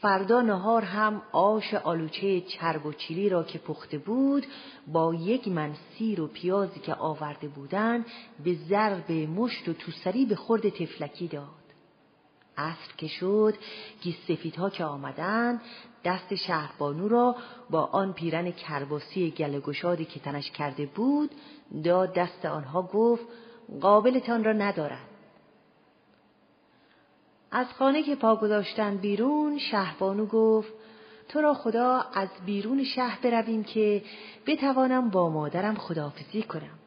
فردا 0.00 0.40
نهار 0.40 0.82
هم 0.82 1.22
آش 1.32 1.74
آلوچه 1.74 2.40
چرب 2.40 2.86
و 2.86 2.92
چیلی 2.92 3.28
را 3.28 3.44
که 3.44 3.58
پخته 3.58 3.98
بود 3.98 4.46
با 4.86 5.14
یک 5.14 5.48
من 5.48 5.74
سیر 5.74 6.20
و 6.20 6.26
پیازی 6.26 6.80
که 6.80 6.94
آورده 6.94 7.48
بودند 7.48 8.06
به 8.44 8.54
ضرب 8.68 9.12
مشت 9.12 9.68
و 9.68 9.72
توسری 9.72 10.26
به 10.26 10.36
خورد 10.36 10.68
تفلکی 10.68 11.28
داد. 11.28 11.48
عصر 12.56 12.92
که 12.96 13.06
شد 13.06 13.54
گیسفیدها 14.00 14.70
که 14.70 14.84
آمدن 14.84 15.60
دست 16.04 16.34
شهربانو 16.34 17.08
را 17.08 17.36
با 17.70 17.84
آن 17.84 18.12
پیرن 18.12 18.50
کرباسی 18.50 19.30
گل 19.30 19.60
گشادی 19.60 20.04
که 20.04 20.20
تنش 20.20 20.50
کرده 20.50 20.86
بود 20.86 21.30
داد 21.84 22.14
دست 22.14 22.46
آنها 22.46 22.82
گفت 22.82 23.24
قابلتان 23.80 24.44
را 24.44 24.52
ندارد. 24.52 25.08
از 27.50 27.66
خانه 27.66 28.02
که 28.02 28.16
پا 28.16 28.36
گذاشتن 28.36 28.96
بیرون 28.96 29.58
شهربانو 29.58 30.26
گفت 30.26 30.72
تو 31.28 31.40
را 31.40 31.54
خدا 31.54 32.04
از 32.14 32.28
بیرون 32.46 32.84
شهر 32.84 33.18
برویم 33.22 33.64
که 33.64 34.02
بتوانم 34.46 35.10
با 35.10 35.28
مادرم 35.30 35.74
خداحافظی 35.74 36.42
کنم. 36.42 36.78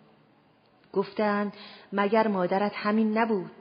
گفتند 0.94 1.54
مگر 1.94 2.28
مادرت 2.28 2.72
همین 2.76 3.18
نبود؟ 3.18 3.52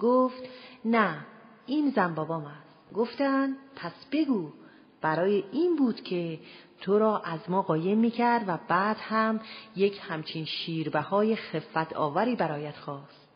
گفت 0.00 0.42
نه 0.84 1.26
این 1.66 1.90
زن 1.96 2.14
بابام 2.14 2.44
است. 2.44 2.94
گفتند 2.94 3.56
پس 3.76 3.92
بگو. 4.12 4.52
برای 5.00 5.44
این 5.52 5.76
بود 5.76 6.00
که 6.02 6.38
تو 6.80 6.98
را 6.98 7.18
از 7.18 7.40
ما 7.48 7.62
قایم 7.62 7.98
می‌کرد 7.98 8.44
و 8.48 8.58
بعد 8.68 8.96
هم 9.00 9.40
یک 9.76 10.00
همچین 10.08 10.44
شیربه 10.44 11.00
های 11.00 11.36
خفت 11.36 11.92
آوری 11.92 12.36
برایت 12.36 12.76
خواست. 12.76 13.28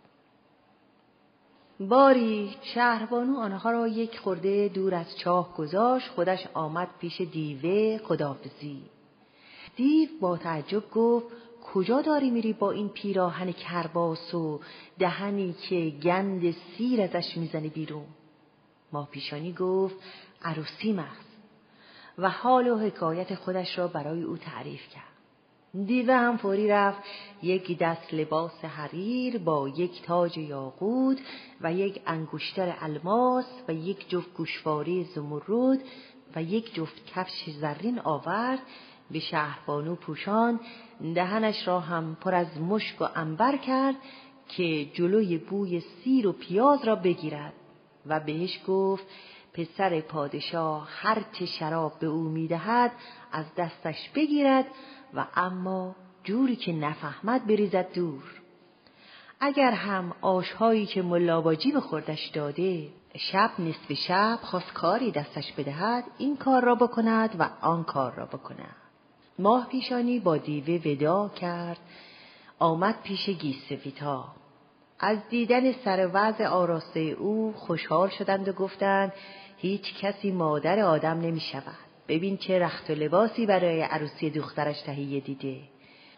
باری 1.80 2.56
شهربانو 2.62 3.36
آنها 3.36 3.70
را 3.70 3.88
یک 3.88 4.18
خورده 4.18 4.68
دور 4.68 4.94
از 4.94 5.18
چاه 5.18 5.54
گذاشت 5.56 6.08
خودش 6.08 6.46
آمد 6.54 6.88
پیش 7.00 7.20
دیوه 7.20 7.98
خدافزی 7.98 8.82
دیو 9.76 10.08
با 10.20 10.36
تعجب 10.36 10.90
گفت 10.90 11.26
کجا 11.74 12.02
داری 12.02 12.30
میری 12.30 12.52
با 12.52 12.70
این 12.70 12.88
پیراهن 12.88 13.52
کرباس 13.52 14.34
و 14.34 14.60
دهنی 14.98 15.52
که 15.52 15.92
گند 16.02 16.50
سیر 16.50 17.02
ازش 17.02 17.36
می‌زنی 17.36 17.68
بیرون؟ 17.68 18.06
ما 18.92 19.08
پیشانی 19.12 19.52
گفت 19.52 19.94
عروسی 20.42 20.92
مخص 20.92 21.31
و 22.18 22.30
حال 22.30 22.68
و 22.68 22.78
حکایت 22.78 23.34
خودش 23.34 23.78
را 23.78 23.88
برای 23.88 24.22
او 24.22 24.36
تعریف 24.36 24.88
کرد. 24.88 25.12
دیوه 25.86 26.14
هم 26.14 26.36
فوری 26.36 26.68
رفت. 26.68 27.00
یک 27.42 27.78
دست 27.78 28.14
لباس 28.14 28.64
حریر 28.64 29.38
با 29.38 29.68
یک 29.68 30.02
تاج 30.02 30.38
یاقود 30.38 31.20
و 31.60 31.72
یک 31.72 32.02
انگشتر 32.06 32.76
الماس 32.80 33.46
و 33.68 33.72
یک 33.72 34.08
جفت 34.08 34.34
گوشواری 34.34 35.04
زمرد 35.04 35.78
و 36.36 36.42
یک 36.42 36.74
جفت 36.74 37.06
کفش 37.06 37.50
زرین 37.60 37.98
آورد. 37.98 38.58
به 39.10 39.18
شهربانو 39.18 39.94
پوشان 39.94 40.60
دهنش 41.14 41.68
را 41.68 41.80
هم 41.80 42.16
پر 42.20 42.34
از 42.34 42.60
مشک 42.60 43.00
و 43.00 43.08
انبر 43.14 43.56
کرد 43.56 43.94
که 44.48 44.84
جلوی 44.84 45.38
بوی 45.38 45.80
سیر 45.80 46.26
و 46.26 46.32
پیاز 46.32 46.84
را 46.84 46.96
بگیرد 46.96 47.52
و 48.06 48.20
بهش 48.20 48.60
گفت 48.66 49.06
پسر 49.54 50.00
پادشاه 50.00 50.88
هر 50.90 51.24
چه 51.32 51.46
شراب 51.46 51.98
به 51.98 52.06
او 52.06 52.22
می‌دهد 52.22 52.92
از 53.32 53.44
دستش 53.56 54.10
بگیرد 54.14 54.66
و 55.14 55.26
اما 55.36 55.96
جوری 56.24 56.56
که 56.56 56.72
نفهمد 56.72 57.46
بریزد 57.46 57.92
دور. 57.92 58.42
اگر 59.40 59.70
هم 59.70 60.14
آشهایی 60.20 60.86
که 60.86 61.02
ملاباجی 61.02 61.72
به 61.72 61.80
خوردش 61.80 62.26
داده 62.26 62.88
شب 63.16 63.50
نصف 63.58 63.92
شب 63.92 64.38
خواست 64.42 64.72
کاری 64.72 65.10
دستش 65.10 65.52
بدهد 65.52 66.04
این 66.18 66.36
کار 66.36 66.64
را 66.64 66.74
بکند 66.74 67.36
و 67.38 67.50
آن 67.60 67.84
کار 67.84 68.14
را 68.14 68.26
بکند. 68.26 68.76
ماه 69.38 69.68
پیشانی 69.68 70.18
با 70.18 70.36
دیوه 70.36 70.92
ودا 70.92 71.28
کرد 71.28 71.78
آمد 72.58 73.02
پیش 73.02 73.30
گیسفیتا 73.30 74.24
از 75.00 75.18
دیدن 75.28 75.72
سر 75.72 76.10
وضع 76.12 76.46
آراسته 76.46 77.00
او 77.00 77.54
خوشحال 77.56 78.08
شدند 78.08 78.48
و 78.48 78.52
گفتند 78.52 79.12
هیچ 79.62 79.94
کسی 80.00 80.30
مادر 80.30 80.80
آدم 80.80 81.20
نمی 81.20 81.40
شود. 81.40 81.78
ببین 82.08 82.36
چه 82.36 82.58
رخت 82.58 82.90
و 82.90 82.94
لباسی 82.94 83.46
برای 83.46 83.82
عروسی 83.82 84.30
دخترش 84.30 84.80
تهیه 84.80 85.20
دیده 85.20 85.56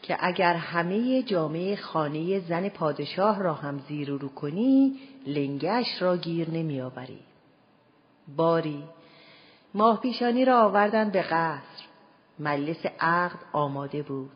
که 0.03 0.17
اگر 0.21 0.55
همه 0.55 1.23
جامعه 1.23 1.77
خانه 1.77 2.41
زن 2.41 2.69
پادشاه 2.69 3.43
را 3.43 3.55
هم 3.55 3.79
زیر 3.79 4.11
رو 4.11 4.29
کنی 4.29 4.97
لنگش 5.27 6.03
را 6.03 6.17
گیر 6.17 6.51
نمی 6.51 6.81
آوری. 6.81 7.21
باری 8.37 8.85
ماه 9.75 10.01
پیشانی 10.01 10.45
را 10.45 10.61
آوردن 10.63 11.11
به 11.11 11.23
قصر 11.23 11.85
مجلس 12.39 12.87
عقد 13.01 13.39
آماده 13.53 14.03
بود 14.03 14.31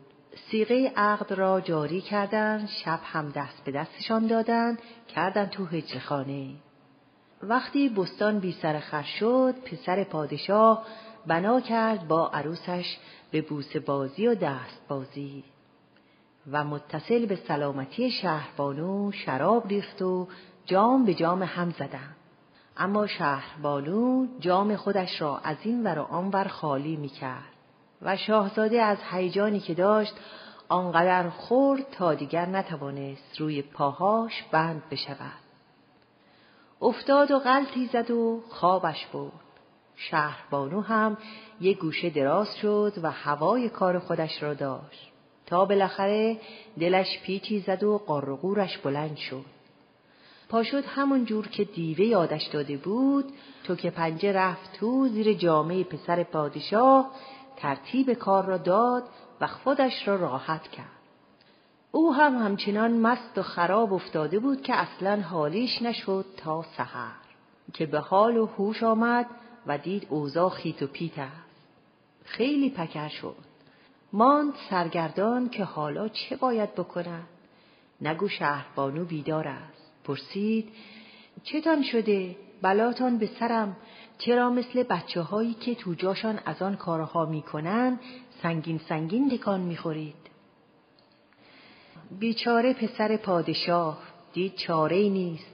سیغه 0.51 0.91
عقد 0.95 1.33
را 1.33 1.61
جاری 1.61 2.01
کردند 2.01 2.69
شب 2.85 2.99
هم 3.03 3.29
دست 3.29 3.63
به 3.65 3.71
دستشان 3.71 4.27
دادند 4.27 4.79
کردند 5.15 5.49
تو 5.49 5.67
خانه. 5.99 6.68
وقتی 7.43 7.89
بستان 7.89 8.39
بی 8.39 8.51
سر 8.51 8.79
خر 8.79 9.03
شد 9.03 9.55
پسر 9.65 10.03
پادشاه 10.03 10.85
بنا 11.27 11.61
کرد 11.61 12.07
با 12.07 12.29
عروسش 12.29 12.97
به 13.31 13.41
بوس 13.41 13.75
بازی 13.75 14.27
و 14.27 14.35
دست 14.35 14.81
بازی. 14.87 15.43
و 16.51 16.63
متصل 16.63 17.25
به 17.25 17.35
سلامتی 17.35 18.11
شهربانو 18.11 19.11
شراب 19.11 19.67
ریخت 19.67 20.01
و 20.01 20.27
جام 20.65 21.05
به 21.05 21.13
جام 21.13 21.43
هم 21.43 21.71
زدن. 21.71 22.15
اما 22.77 23.07
شهربانو 23.07 24.27
جام 24.39 24.75
خودش 24.75 25.21
را 25.21 25.37
از 25.37 25.57
این 25.63 25.83
ور 25.83 25.99
و 25.99 26.03
آنور 26.03 26.47
خالی 26.47 26.95
می 26.95 27.09
کرد. 27.09 27.53
و 28.01 28.17
شاهزاده 28.17 28.81
از 28.81 28.97
هیجانی 29.11 29.59
که 29.59 29.73
داشت 29.73 30.13
آنقدر 30.69 31.29
خورد 31.29 31.89
تا 31.91 32.13
دیگر 32.13 32.45
نتوانست 32.45 33.39
روی 33.39 33.61
پاهاش 33.61 34.43
بند 34.51 34.83
بشود. 34.91 35.48
افتاد 36.81 37.31
و 37.31 37.39
غلطی 37.39 37.85
زد 37.93 38.11
و 38.11 38.43
خوابش 38.49 39.05
برد. 39.05 39.31
شهربانو 39.95 40.81
هم 40.81 41.17
یک 41.61 41.77
گوشه 41.77 42.09
دراز 42.09 42.55
شد 42.55 42.93
و 43.03 43.11
هوای 43.11 43.69
کار 43.69 43.99
خودش 43.99 44.43
را 44.43 44.53
داشت. 44.53 45.11
تا 45.45 45.65
بالاخره 45.65 46.37
دلش 46.79 47.19
پیچی 47.23 47.59
زد 47.59 47.83
و 47.83 47.97
قارقورش 47.97 48.77
بلند 48.77 49.17
شد. 49.17 49.45
پاشد 50.49 50.83
همون 50.85 51.25
جور 51.25 51.47
که 51.47 51.63
دیوه 51.63 52.05
یادش 52.05 52.43
داده 52.43 52.77
بود 52.77 53.33
تو 53.63 53.75
که 53.75 53.89
پنجه 53.89 54.31
رفت 54.31 54.73
تو 54.73 55.07
زیر 55.07 55.33
جامعه 55.33 55.83
پسر 55.83 56.23
پادشاه 56.23 57.11
ترتیب 57.57 58.13
کار 58.13 58.45
را 58.45 58.57
داد 58.57 59.03
و 59.41 59.47
خودش 59.47 60.07
را 60.07 60.15
راحت 60.15 60.67
کرد. 60.67 60.98
او 61.91 62.13
هم 62.13 62.35
همچنان 62.35 62.97
مست 62.99 63.37
و 63.37 63.41
خراب 63.41 63.93
افتاده 63.93 64.39
بود 64.39 64.61
که 64.61 64.75
اصلا 64.75 65.21
حالیش 65.21 65.81
نشد 65.81 66.25
تا 66.37 66.65
سحر 66.77 67.15
که 67.73 67.85
به 67.85 67.99
حال 67.99 68.37
و 68.37 68.45
هوش 68.45 68.83
آمد 68.83 69.25
و 69.67 69.77
دید 69.77 70.07
اوضاع 70.09 70.49
خیت 70.49 70.83
و 70.83 70.87
پیت 70.87 71.19
است. 71.19 71.33
خیلی 72.23 72.69
پکر 72.69 73.07
شد. 73.07 73.35
ماند 74.13 74.53
سرگردان 74.69 75.49
که 75.49 75.63
حالا 75.63 76.07
چه 76.07 76.35
باید 76.35 76.75
بکند. 76.75 77.27
نگو 78.01 78.27
شهربانو 78.27 79.05
بیدار 79.05 79.47
است. 79.47 79.91
پرسید 80.03 80.69
چتان 81.43 81.83
شده؟ 81.83 82.35
بلاتان 82.61 83.17
به 83.17 83.29
سرم. 83.39 83.77
چرا 84.17 84.49
مثل 84.49 84.83
بچه 84.83 85.21
هایی 85.21 85.53
که 85.53 85.75
تو 85.75 85.93
جاشان 85.93 86.39
از 86.45 86.61
آن 86.61 86.75
کارها 86.75 87.25
می‌کنن 87.25 87.99
سنگین 88.41 88.77
سنگین 88.77 89.27
دکان 89.27 89.61
می‌خورید؟ 89.61 90.28
بیچاره 92.11 92.73
پسر 92.73 93.17
پادشاه 93.17 93.97
دید 94.33 94.55
چاره 94.55 94.95
ای 94.95 95.09
نیست. 95.09 95.53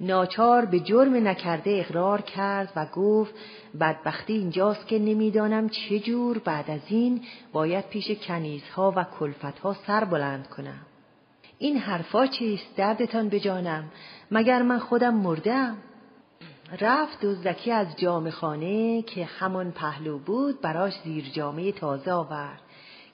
ناچار 0.00 0.64
به 0.64 0.80
جرم 0.80 1.28
نکرده 1.28 1.70
اقرار 1.70 2.20
کرد 2.20 2.72
و 2.76 2.86
گفت 2.86 3.34
بدبختی 3.80 4.32
اینجاست 4.32 4.86
که 4.86 4.98
نمی‌دانم 4.98 5.68
چه 5.68 5.98
جور 5.98 6.38
بعد 6.38 6.70
از 6.70 6.80
این 6.88 7.20
باید 7.52 7.88
پیش 7.88 8.10
کنیزها 8.10 8.92
و 8.96 9.04
کلفتها 9.18 9.76
سر 9.86 10.04
بلند 10.04 10.48
کنم. 10.48 10.86
این 11.58 11.76
حرفا 11.76 12.26
چیست؟ 12.26 12.76
دردتان 12.76 13.28
بجانم. 13.28 13.84
مگر 14.30 14.62
من 14.62 14.78
خودم 14.78 15.14
مردم؟ 15.14 15.76
رفت 16.80 17.20
دزدکی 17.20 17.70
از 17.70 17.86
جام 17.96 18.30
خانه 18.30 19.02
که 19.02 19.24
همان 19.24 19.70
پهلو 19.70 20.18
بود 20.18 20.60
براش 20.60 20.92
زیر 21.04 21.24
جامعه 21.24 21.72
تازه 21.72 22.12
آورد. 22.12 22.60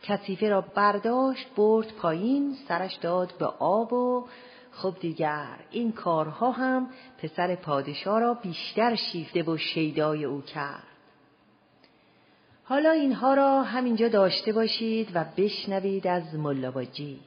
کسیفه 0.09 0.49
را 0.49 0.61
برداشت 0.61 1.47
برد 1.57 1.93
پایین 1.93 2.57
سرش 2.69 2.95
داد 2.95 3.33
به 3.39 3.47
آب 3.47 3.93
و 3.93 4.27
خب 4.73 4.95
دیگر. 5.01 5.57
این 5.71 5.93
کارها 5.93 6.51
هم 6.51 6.89
پسر 7.23 7.55
پادشاه 7.55 8.21
را 8.21 8.35
بیشتر 8.35 8.95
شیفته 8.95 9.43
و 9.43 9.57
شیدای 9.57 10.25
او 10.25 10.41
کرد. 10.41 10.83
حالا 12.65 12.91
اینها 12.91 13.35
را 13.35 13.63
همینجا 13.63 14.09
داشته 14.09 14.53
باشید 14.53 15.09
و 15.15 15.25
بشنوید 15.37 16.07
از 16.07 16.35
ملاباجی 16.35 17.21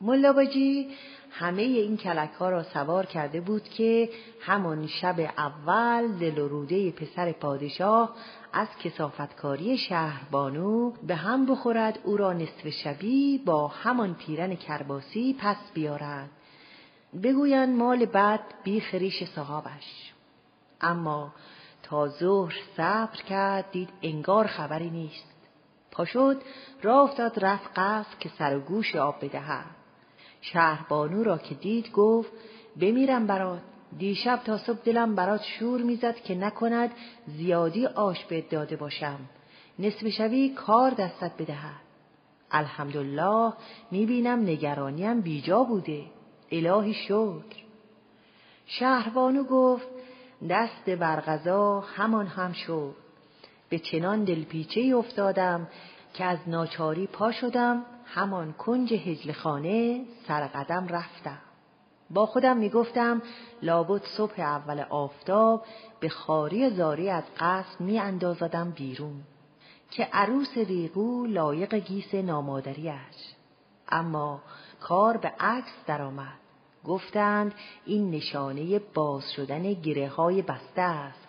ملاباجی 0.00 0.88
همه 1.30 1.62
این 1.62 1.96
کلک 1.96 2.30
ها 2.30 2.50
را 2.50 2.62
سوار 2.62 3.06
کرده 3.06 3.40
بود 3.40 3.68
که 3.68 4.08
همون 4.40 4.86
شب 4.86 5.20
اول 5.38 6.18
دل 6.18 6.38
و 6.38 6.48
روده 6.48 6.90
پسر 6.90 7.32
پادشاه 7.32 8.14
از 8.58 8.68
کسافتکاری 8.84 9.78
شهربانو 9.78 10.90
به 10.90 11.14
هم 11.14 11.46
بخورد 11.46 11.98
او 12.04 12.16
را 12.16 12.32
نصف 12.32 12.68
شبی 12.68 13.38
با 13.38 13.68
همان 13.68 14.14
پیرن 14.14 14.54
کرباسی 14.54 15.36
پس 15.40 15.56
بیارد. 15.74 16.30
بگویند 17.22 17.76
مال 17.76 18.06
بد 18.06 18.40
بی 18.64 18.80
خریش 18.80 19.24
صحابش. 19.24 20.12
اما 20.80 21.34
تا 21.82 22.08
ظهر 22.08 22.54
صبر 22.76 23.22
کرد 23.28 23.70
دید 23.70 23.88
انگار 24.02 24.46
خبری 24.46 24.90
نیست. 24.90 25.34
پاشد 25.90 26.42
راه 26.82 27.10
افتاد 27.10 27.44
رفت 27.44 27.70
قصد 27.78 28.18
که 28.18 28.28
سر 28.38 28.56
و 28.56 28.60
گوش 28.60 28.96
آب 28.96 29.24
بدهد. 29.24 29.66
شهربانو 30.40 31.22
را 31.22 31.38
که 31.38 31.54
دید 31.54 31.92
گفت 31.92 32.32
بمیرم 32.80 33.26
برات. 33.26 33.62
دیشب 33.98 34.40
تا 34.44 34.58
صبح 34.58 34.78
دلم 34.84 35.14
برات 35.14 35.42
شور 35.42 35.82
می‌زد 35.82 36.16
که 36.16 36.34
نکند 36.34 36.90
زیادی 37.26 37.86
آش 37.86 38.24
به 38.24 38.40
داده 38.40 38.76
باشم. 38.76 39.18
نصف 39.78 40.08
شوی 40.08 40.48
کار 40.48 40.90
دستت 40.90 41.32
بدهد. 41.38 41.80
الحمدلله 42.50 43.52
می‌بینم 43.90 44.42
نگرانیم 44.42 45.20
بیجا 45.20 45.64
بوده. 45.64 46.04
الهی 46.52 46.94
شکر. 46.94 47.62
شهربانو 48.66 49.44
گفت 49.44 49.88
دست 50.50 50.90
برغذا 50.90 51.80
همان 51.80 52.26
هم 52.26 52.52
شد. 52.52 52.94
به 53.68 53.78
چنان 53.78 54.24
دلپیچه 54.24 54.96
افتادم 54.96 55.68
که 56.14 56.24
از 56.24 56.38
ناچاری 56.46 57.06
پا 57.06 57.32
شدم 57.32 57.84
همان 58.04 58.52
کنج 58.52 58.92
هجل 58.94 59.32
خانه 59.32 60.04
سرقدم 60.28 60.88
رفتم. 60.88 61.47
با 62.10 62.26
خودم 62.26 62.56
می‌گفتم 62.56 63.22
لابد 63.62 64.02
صبح 64.16 64.40
اول 64.40 64.80
آفتاب 64.90 65.64
به 66.00 66.08
خاری 66.08 66.70
زاری 66.70 67.10
از 67.10 67.24
قصد 67.38 67.80
می 67.80 67.98
اندازدم 67.98 68.70
بیرون 68.70 69.22
که 69.90 70.08
عروس 70.12 70.56
ریگو 70.56 71.26
لایق 71.26 71.74
گیس 71.74 72.14
نامادریش 72.14 73.34
اما 73.88 74.42
کار 74.80 75.16
به 75.16 75.28
عکس 75.40 75.72
درآمد 75.86 76.38
گفتند 76.84 77.54
این 77.86 78.10
نشانه 78.10 78.78
باز 78.78 79.32
شدن 79.36 79.72
گره 79.72 80.08
های 80.08 80.42
بسته 80.42 80.82
است 80.82 81.28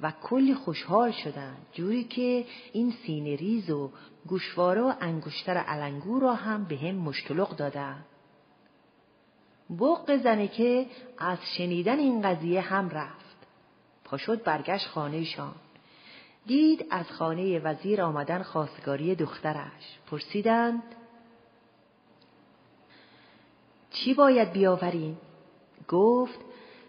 و 0.00 0.12
کلی 0.22 0.54
خوشحال 0.54 1.10
شدند 1.10 1.66
جوری 1.72 2.04
که 2.04 2.44
این 2.72 2.94
سینه 3.06 3.36
ریز 3.36 3.70
و 3.70 3.90
گوشواره 4.26 4.82
و 4.82 4.92
انگشتر 5.00 5.56
علنگو 5.56 6.20
را 6.20 6.34
هم 6.34 6.64
به 6.64 6.76
هم 6.76 6.94
مشتلق 6.94 7.56
دادند. 7.56 8.04
بق 9.78 10.16
زنکه 10.16 10.86
از 11.18 11.38
شنیدن 11.56 11.98
این 11.98 12.22
قضیه 12.22 12.60
هم 12.60 12.88
رفت. 12.88 13.36
پاشد 14.04 14.42
برگشت 14.42 14.86
خانهشان. 14.86 15.54
دید 16.46 16.86
از 16.90 17.10
خانه 17.10 17.58
وزیر 17.58 18.02
آمدن 18.02 18.42
خواستگاری 18.42 19.14
دخترش. 19.14 19.98
پرسیدند 20.10 20.82
چی 23.90 24.14
باید 24.14 24.52
بیاوریم؟ 24.52 25.18
گفت 25.88 26.38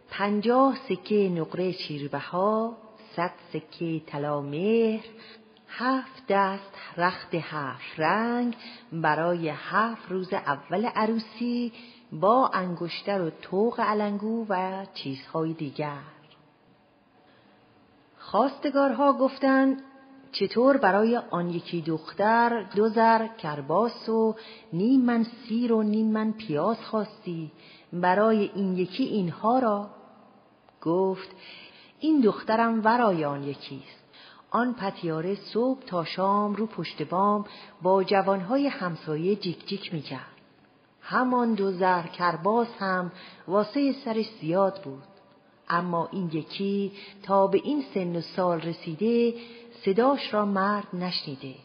پنجاه 0.09 0.77
سکه 0.89 1.29
نقره 1.29 1.71
شیربها، 1.71 2.77
صد 3.15 3.34
سکه 3.53 3.99
طلا 3.99 4.41
مهر، 4.41 5.05
هفت 5.67 6.23
دست 6.29 6.71
رخت 6.97 7.36
هفت 7.36 7.99
رنگ 7.99 8.55
برای 8.91 9.49
هفت 9.49 10.11
روز 10.11 10.34
اول 10.34 10.86
عروسی 10.86 11.73
با 12.12 12.47
انگشتر 12.47 13.22
و 13.22 13.30
توق 13.30 13.80
علنگو 13.80 14.45
و 14.49 14.86
چیزهای 14.93 15.53
دیگر. 15.53 16.01
خواستگارها 18.18 19.14
گفتند 19.14 19.84
چطور 20.32 20.78
برای 20.78 21.18
آن 21.18 21.49
یکی 21.49 21.82
دختر 21.82 22.64
دو 22.76 22.89
زر 22.89 23.28
کرباس 23.28 24.09
و 24.09 24.36
نیم 24.74 25.01
من 25.01 25.24
سیر 25.24 25.74
و 25.74 25.84
نیم 25.84 26.12
من 26.12 26.32
پیاز 26.32 26.78
خواستی 26.78 27.51
برای 27.93 28.51
این 28.55 28.78
یکی 28.78 29.03
اینها 29.03 29.59
را؟ 29.59 29.89
گفت 30.82 31.30
این 31.99 32.22
دخترم 32.22 32.86
ورای 32.86 33.26
آن 33.26 33.43
یکیست. 33.43 34.01
آن 34.51 34.74
پتیاره 34.74 35.36
صبح 35.36 35.82
تا 35.86 36.05
شام 36.05 36.55
رو 36.55 36.66
پشت 36.66 37.01
بام 37.01 37.45
با 37.82 38.03
جوانهای 38.03 38.68
همسایه 38.68 39.36
جیک 39.36 39.68
جیک 39.68 39.93
می‌کرد. 39.93 40.40
همان 41.01 41.53
دو 41.53 41.71
زر 41.71 42.01
کرباس 42.01 42.67
هم 42.79 43.11
واسه 43.47 43.95
سرش 44.05 44.29
زیاد 44.41 44.81
بود. 44.83 45.03
اما 45.69 46.09
این 46.11 46.29
یکی 46.33 46.91
تا 47.23 47.47
به 47.47 47.61
این 47.63 47.83
سن 47.93 48.15
و 48.15 48.21
سال 48.21 48.61
رسیده 48.61 49.33
صداش 49.85 50.33
را 50.33 50.45
مرد 50.45 50.87
نشنیده. 50.93 51.55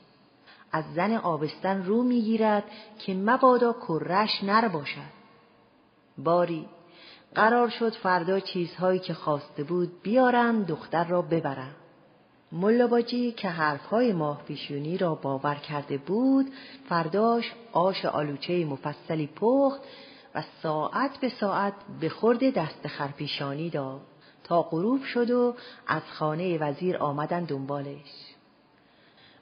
از 0.72 0.84
زن 0.95 1.16
آبستن 1.16 1.84
رو 1.84 2.03
می‌گیرد 2.03 2.64
که 2.99 3.14
مبادا 3.14 3.72
کرش 3.89 4.45
نر 4.45 4.68
باشد. 4.68 5.16
باری 6.18 6.66
قرار 7.34 7.68
شد 7.68 7.93
فردا 7.93 8.41
چیزهایی 8.41 8.99
که 8.99 9.14
خواسته 9.14 9.64
بود 9.64 10.03
بیارم 10.03 10.62
دختر 10.62 11.05
را 11.05 11.22
ببرم. 11.22 11.74
ملاباجی 12.53 13.33
که 13.33 13.49
حرفهای 13.49 14.13
ماه 14.13 14.43
پیشونی 14.45 14.99
را 14.99 15.15
باور 15.15 15.55
کرده 15.55 15.99
بود 15.99 16.47
فرداش 16.89 17.53
آش 17.73 18.05
آلوچه 18.05 18.65
مفصلی 18.65 19.27
پخت 19.27 19.81
و 20.35 20.43
ساعت 20.63 21.21
به 21.21 21.29
ساعت 21.29 21.75
به 22.01 22.09
خورد 22.09 22.55
دست 22.55 22.87
خرپیشانی 22.87 23.71
داد 23.71 24.01
تا 24.45 24.63
غروب 24.63 25.05
شد 25.05 25.31
و 25.31 25.55
از 25.87 26.03
خانه 26.03 26.59
وزیر 26.59 26.97
آمدن 26.97 27.45
دنبالش. 27.45 28.35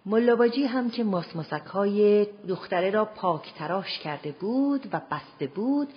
ملاباجی 0.07 0.65
هم 0.65 0.91
که 0.91 1.05
ماسماسک 1.05 1.67
های 1.67 2.27
دختره 2.49 2.91
را 2.91 3.05
پاک 3.05 3.55
تراش 3.55 3.99
کرده 3.99 4.33
بود 4.33 4.89
و 4.93 5.01
بسته 5.11 5.47
بود 5.47 5.89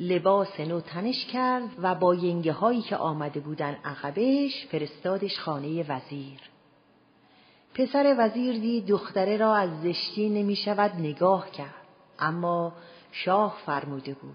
لباس 0.00 0.60
نو 0.60 0.80
تنش 0.80 1.26
کرد 1.26 1.68
و 1.82 1.94
با 1.94 2.14
ینگه 2.14 2.52
هایی 2.52 2.82
که 2.82 2.96
آمده 2.96 3.40
بودن 3.40 3.76
عقبش 3.84 4.66
فرستادش 4.70 5.38
خانه 5.38 5.82
وزیر. 5.88 6.53
پسر 7.74 8.14
وزیر 8.18 8.58
دید 8.58 8.86
دختره 8.86 9.36
را 9.36 9.56
از 9.56 9.70
زشتی 9.82 10.28
نمی 10.28 10.56
شود 10.56 10.90
نگاه 10.98 11.50
کرد 11.50 11.84
اما 12.18 12.72
شاه 13.12 13.56
فرموده 13.66 14.14
بود 14.14 14.34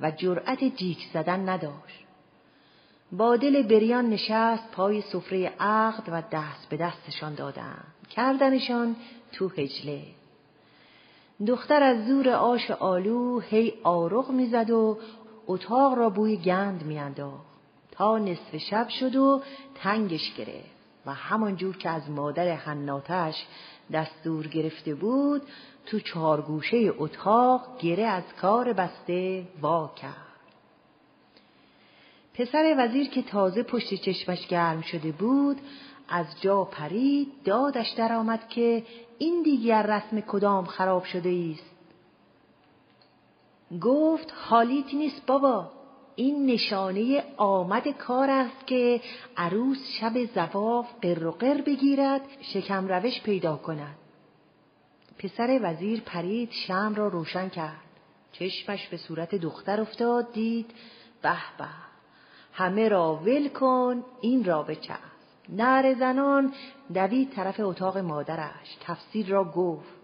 و 0.00 0.10
جرأت 0.10 0.64
جیک 0.64 0.98
زدن 1.12 1.48
نداشت. 1.48 2.06
با 3.12 3.36
دل 3.36 3.62
بریان 3.62 4.10
نشست 4.10 4.70
پای 4.72 5.00
سفره 5.00 5.52
عقد 5.60 6.08
و 6.08 6.22
دست 6.32 6.68
به 6.68 6.76
دستشان 6.76 7.34
دادن 7.34 7.84
کردنشان 8.10 8.96
تو 9.32 9.48
هجله. 9.48 10.02
دختر 11.46 11.82
از 11.82 12.06
زور 12.06 12.28
آش 12.28 12.70
آلو 12.70 13.40
هی 13.40 13.74
آرغ 13.82 14.30
می‌زد 14.30 14.70
و 14.70 14.98
اتاق 15.46 15.98
را 15.98 16.10
بوی 16.10 16.36
گند 16.36 16.82
میانداخت. 16.82 17.56
تا 17.90 18.18
نصف 18.18 18.56
شب 18.56 18.88
شد 18.88 19.16
و 19.16 19.42
تنگش 19.74 20.34
گرفت. 20.34 20.75
و 21.06 21.14
همانجور 21.14 21.76
که 21.76 21.90
از 21.90 22.10
مادر 22.10 22.54
حناتش 22.54 23.46
دستور 23.92 24.46
گرفته 24.46 24.94
بود 24.94 25.42
تو 25.86 26.00
چارگوشه 26.00 26.92
اتاق 26.98 27.78
گره 27.78 28.06
از 28.06 28.24
کار 28.40 28.72
بسته 28.72 29.46
وا 29.62 29.92
کرد. 29.96 30.26
پسر 32.34 32.74
وزیر 32.78 33.08
که 33.08 33.22
تازه 33.22 33.62
پشت 33.62 33.94
چشمش 33.94 34.46
گرم 34.46 34.82
شده 34.82 35.12
بود 35.12 35.60
از 36.08 36.26
جا 36.40 36.64
پرید 36.64 37.28
دادش 37.44 37.90
درآمد 37.90 38.48
که 38.48 38.84
این 39.18 39.42
دیگر 39.42 39.82
رسم 39.82 40.20
کدام 40.20 40.64
خراب 40.64 41.04
شده 41.04 41.52
است 41.54 41.76
گفت 43.80 44.32
حالیت 44.36 44.94
نیست 44.94 45.26
بابا. 45.26 45.75
این 46.16 46.46
نشانه 46.46 47.24
آمد 47.36 47.88
کار 47.88 48.30
است 48.30 48.66
که 48.66 49.00
عروس 49.36 49.78
شب 50.00 50.24
زواف 50.24 50.86
قر 51.02 51.26
و 51.26 51.30
قر 51.30 51.60
بگیرد 51.60 52.20
شکم 52.40 52.88
روش 52.88 53.22
پیدا 53.22 53.56
کند. 53.56 53.96
پسر 55.18 55.60
وزیر 55.62 56.00
پرید 56.00 56.50
شم 56.50 56.94
را 56.96 57.08
روشن 57.08 57.48
کرد. 57.48 57.86
چشمش 58.32 58.88
به 58.88 58.96
صورت 58.96 59.34
دختر 59.34 59.80
افتاد 59.80 60.32
دید 60.32 60.70
به 61.22 61.36
به 61.58 61.68
همه 62.52 62.88
را 62.88 63.14
ول 63.14 63.48
کن 63.48 64.04
این 64.20 64.44
را 64.44 64.62
بچسب. 64.62 65.16
نر 65.48 65.94
زنان 65.94 66.54
دوید 66.94 67.30
طرف 67.30 67.60
اتاق 67.60 67.98
مادرش. 67.98 68.76
تفسیر 68.80 69.28
را 69.28 69.44
گفت. 69.44 69.94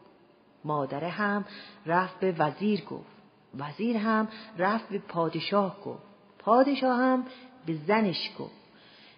مادره 0.64 1.08
هم 1.08 1.44
رفت 1.86 2.20
به 2.20 2.34
وزیر 2.38 2.84
گفت. 2.84 3.21
وزیر 3.58 3.96
هم 3.96 4.28
رفت 4.58 4.88
به 4.88 4.98
پادشاه 4.98 5.80
گفت. 5.80 6.02
پادشاه 6.38 6.98
هم 6.98 7.24
به 7.66 7.74
زنش 7.86 8.30
گفت. 8.38 8.62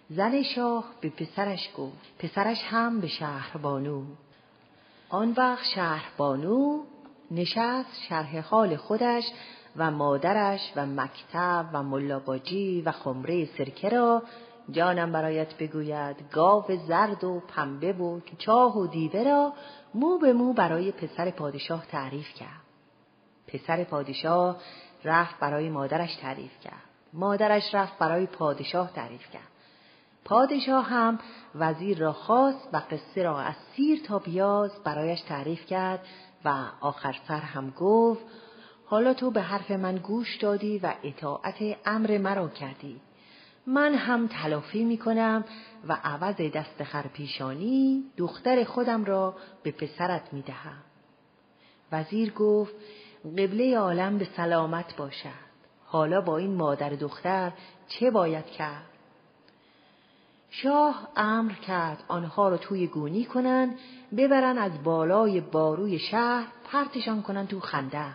زن 0.09 0.43
شاه 0.43 0.85
به 1.01 1.09
پسرش 1.09 1.69
گفت. 1.77 2.17
پسرش 2.19 2.63
هم 2.63 2.99
به 2.99 3.07
شهربانو 3.07 4.03
آن 5.09 5.33
وقت 5.37 5.65
شهربانو 5.75 6.83
نشست 7.31 8.01
شرح 8.09 8.39
حال 8.39 8.75
خودش 8.75 9.23
و 9.77 9.91
مادرش 9.91 10.71
و 10.75 10.85
مکتب 10.85 11.65
و 11.73 11.83
ملاباجی 11.83 12.81
و 12.81 12.91
خمره 12.91 13.45
سرکه 13.45 13.89
را 13.89 14.23
جانم 14.71 15.11
برایت 15.11 15.57
بگوید. 15.57 16.15
گاو 16.31 16.63
زرد 16.87 17.23
و 17.23 17.39
پنبه 17.47 17.93
و 17.93 18.19
چاه 18.37 18.77
و 18.77 18.87
دیوه 18.87 19.23
را 19.23 19.53
مو 19.93 20.17
به 20.17 20.33
مو 20.33 20.53
برای 20.53 20.91
پسر 20.91 21.31
پادشاه 21.31 21.85
تعریف 21.85 22.33
کرد. 22.33 22.64
پسر 23.57 23.83
پادشاه 23.83 24.57
رفت 25.03 25.39
برای 25.39 25.69
مادرش 25.69 26.15
تعریف 26.15 26.59
کرد. 26.59 26.83
مادرش 27.13 27.75
رفت 27.75 27.97
برای 27.97 28.25
پادشاه 28.25 28.91
تعریف 28.93 29.29
کرد. 29.29 29.47
پادشاه 30.25 30.85
هم 30.85 31.19
وزیر 31.55 31.97
را 31.97 32.13
خواست 32.13 32.69
و 32.73 32.81
قصه 32.91 33.23
را 33.23 33.39
از 33.39 33.55
سیر 33.75 33.99
تا 34.07 34.19
بیاز 34.19 34.71
برایش 34.83 35.21
تعریف 35.21 35.65
کرد 35.65 36.05
و 36.45 36.65
آخر 36.81 37.15
سر 37.27 37.39
هم 37.39 37.69
گفت 37.69 38.25
حالا 38.85 39.13
تو 39.13 39.31
به 39.31 39.41
حرف 39.41 39.71
من 39.71 39.97
گوش 39.97 40.37
دادی 40.37 40.79
و 40.79 40.93
اطاعت 41.03 41.55
امر 41.85 42.17
مرا 42.17 42.49
کردی. 42.49 43.01
من 43.67 43.93
هم 43.93 44.27
تلافی 44.27 44.83
می 44.83 44.97
کنم 44.97 45.43
و 45.87 45.97
عوض 46.03 46.35
دست 46.35 46.83
خرپیشانی 46.83 48.03
دختر 48.17 48.63
خودم 48.63 49.05
را 49.05 49.35
به 49.63 49.71
پسرت 49.71 50.33
می 50.33 50.41
دهم. 50.41 50.83
وزیر 51.91 52.33
گفت 52.33 52.75
قبله 53.31 53.77
عالم 53.77 54.17
به 54.17 54.25
سلامت 54.25 54.95
باشد. 54.95 55.45
حالا 55.85 56.21
با 56.21 56.37
این 56.37 56.55
مادر 56.55 56.89
دختر 56.89 57.51
چه 57.87 58.11
باید 58.11 58.45
کرد؟ 58.45 58.85
شاه 60.49 61.07
امر 61.15 61.53
کرد 61.53 62.03
آنها 62.07 62.49
را 62.49 62.57
توی 62.57 62.87
گونی 62.87 63.25
کنند 63.25 63.77
ببرن 64.17 64.57
از 64.57 64.83
بالای 64.83 65.41
باروی 65.41 65.99
شهر 65.99 66.47
پرتشان 66.71 67.21
کنند 67.21 67.47
تو 67.47 67.59
خندق 67.59 68.13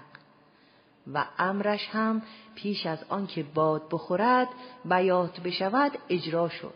و 1.15 1.25
امرش 1.39 1.89
هم 1.89 2.23
پیش 2.55 2.87
از 2.87 3.05
آنکه 3.09 3.43
باد 3.43 3.83
بخورد 3.91 4.49
بیات 4.85 5.41
بشود 5.41 5.99
اجرا 6.09 6.49
شد 6.49 6.75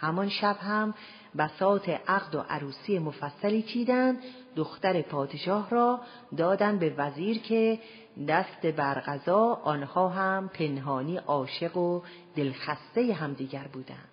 همان 0.00 0.28
شب 0.28 0.56
هم 0.60 0.94
بسات 1.38 1.88
عقد 1.88 2.34
و 2.34 2.40
عروسی 2.40 2.98
مفصلی 2.98 3.62
چیدند 3.62 4.18
دختر 4.56 5.02
پادشاه 5.02 5.70
را 5.70 6.00
دادند 6.36 6.78
به 6.78 6.94
وزیر 6.98 7.38
که 7.38 7.78
دست 8.28 8.66
برغذا 8.66 9.60
آنها 9.64 10.08
هم 10.08 10.50
پنهانی 10.54 11.16
عاشق 11.16 11.76
و 11.76 12.00
دلخسته 12.36 13.12
همدیگر 13.14 13.68
بودند 13.72 14.08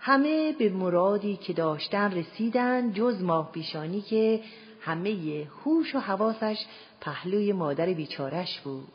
همه 0.00 0.52
به 0.52 0.70
مرادی 0.70 1.36
که 1.36 1.52
داشتن 1.52 2.12
رسیدن 2.12 2.92
جز 2.92 3.22
ماه 3.22 3.52
پیشانی 3.52 4.00
که 4.00 4.40
همه 4.80 5.46
هوش 5.64 5.94
و 5.94 5.98
حواسش 5.98 6.66
پهلوی 7.00 7.52
مادر 7.52 7.86
بیچارش 7.86 8.60
بود 8.60 8.88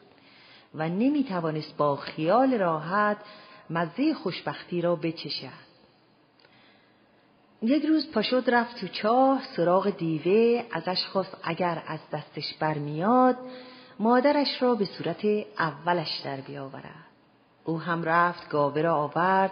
و 0.75 0.89
نمی 0.89 1.23
توانست 1.23 1.77
با 1.77 1.95
خیال 1.95 2.53
راحت 2.53 3.17
مزه 3.69 4.13
خوشبختی 4.13 4.81
را 4.81 4.95
بچشد. 4.95 5.72
یک 7.65 7.85
روز 7.85 8.11
پاشد 8.11 8.43
رفت 8.47 8.79
تو 8.79 8.87
چاه 8.87 9.41
سراغ 9.55 9.89
دیوه 9.89 10.65
ازش 10.71 11.05
خواست 11.05 11.37
اگر 11.43 11.83
از 11.87 11.99
دستش 12.13 12.53
برمیاد 12.59 13.37
مادرش 13.99 14.61
را 14.61 14.75
به 14.75 14.85
صورت 14.85 15.25
اولش 15.59 16.21
در 16.23 16.41
بیاورد. 16.41 17.05
او 17.63 17.79
هم 17.79 18.03
رفت 18.03 18.49
گاوه 18.49 18.81
را 18.81 18.95
آورد 18.95 19.51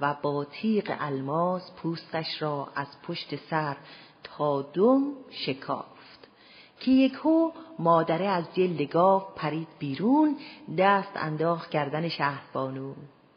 و 0.00 0.14
با 0.22 0.44
تیغ 0.44 0.96
الماس 1.00 1.72
پوستش 1.76 2.42
را 2.42 2.68
از 2.74 2.86
پشت 3.02 3.36
سر 3.50 3.76
تا 4.22 4.62
دم 4.62 5.12
شکافت 5.30 6.28
که 6.80 6.90
یکو 6.90 7.50
مادره 7.78 8.26
از 8.26 8.44
جلد 8.54 8.82
گاو 8.82 9.22
پرید 9.36 9.68
بیرون 9.78 10.36
دست 10.78 11.12
انداخت 11.14 11.70
گردن 11.70 12.08
شهربانو 12.08 12.94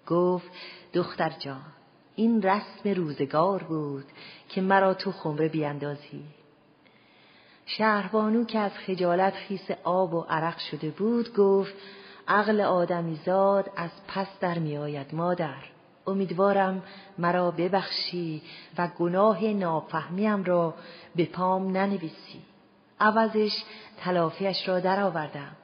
گفت 0.08 0.52
دختر 0.94 1.30
جان 1.30 1.79
این 2.20 2.42
رسم 2.42 2.90
روزگار 2.90 3.64
بود 3.64 4.06
که 4.50 4.62
مرا 4.62 4.94
تو 4.94 5.12
خمره 5.12 5.50
بیاندازی. 5.50 6.24
شهربانو 7.66 8.46
که 8.46 8.60
از 8.60 8.72
خجالت 8.72 9.34
خیس 9.34 9.72
آب 9.84 10.14
و 10.14 10.22
عرق 10.22 10.58
شده 10.58 10.90
بود 10.90 11.34
گفت 11.34 11.74
عقل 12.28 12.62
آدمیزاد 12.62 13.72
از 13.76 13.90
پس 14.08 14.28
در 14.40 14.60
میآید 14.60 15.16
مادر. 15.16 15.64
امیدوارم 16.08 16.84
مرا 17.18 17.52
ببخشی 17.52 18.42
و 18.78 18.88
گناه 18.88 19.46
نافهمیم 19.46 20.44
را 20.44 20.74
به 21.16 21.26
پام 21.26 21.78
ننویسی. 21.78 22.42
عوضش 23.00 23.64
تلافیش 23.98 24.68
را 24.68 24.80
درآوردم. 24.80 25.56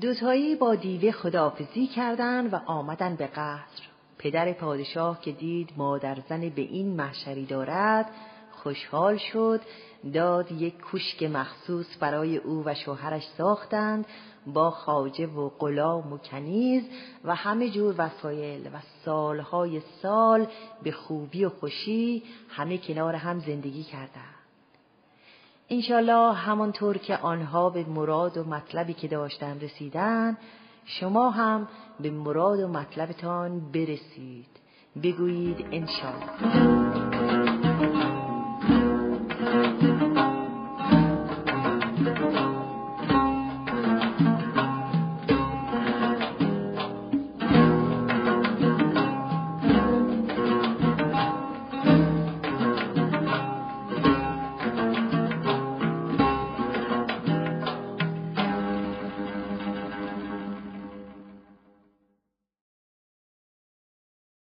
دوتایی 0.00 0.56
با 0.56 0.74
دیوه 0.74 1.12
خداحافظی 1.12 1.86
کردند 1.86 2.52
و 2.52 2.56
آمدن 2.66 3.16
به 3.16 3.26
قصر. 3.26 3.89
پدر 4.20 4.52
پادشاه 4.52 5.20
که 5.20 5.32
دید 5.32 5.70
مادر 5.76 6.18
زن 6.28 6.48
به 6.48 6.62
این 6.62 6.96
محشری 6.96 7.46
دارد 7.46 8.10
خوشحال 8.52 9.16
شد 9.16 9.60
داد 10.14 10.52
یک 10.52 10.78
کوشک 10.78 11.22
مخصوص 11.22 11.86
برای 12.00 12.36
او 12.36 12.62
و 12.64 12.74
شوهرش 12.74 13.22
ساختند 13.38 14.06
با 14.46 14.70
خاجه 14.70 15.26
و 15.26 15.48
غلام 15.48 16.12
و 16.12 16.18
کنیز 16.18 16.84
و 17.24 17.34
همه 17.34 17.70
جور 17.70 17.94
وسایل 17.98 18.66
و 18.66 18.78
سالهای 19.04 19.80
سال 20.02 20.46
به 20.82 20.92
خوبی 20.92 21.44
و 21.44 21.48
خوشی 21.48 22.22
همه 22.48 22.78
کنار 22.78 23.14
هم 23.14 23.40
زندگی 23.40 23.82
کردند. 23.82 24.34
انشالله 25.70 26.32
همانطور 26.34 26.98
که 26.98 27.16
آنها 27.16 27.70
به 27.70 27.84
مراد 27.84 28.36
و 28.36 28.44
مطلبی 28.44 28.94
که 28.94 29.08
داشتن 29.08 29.60
رسیدن 29.60 30.36
شما 30.84 31.30
هم 31.30 31.68
به 32.00 32.10
مراد 32.10 32.60
و 32.60 32.68
مطلبتان 32.68 33.60
برسید. 33.72 34.46
بگویید 35.02 35.66
انشالله 35.72 37.39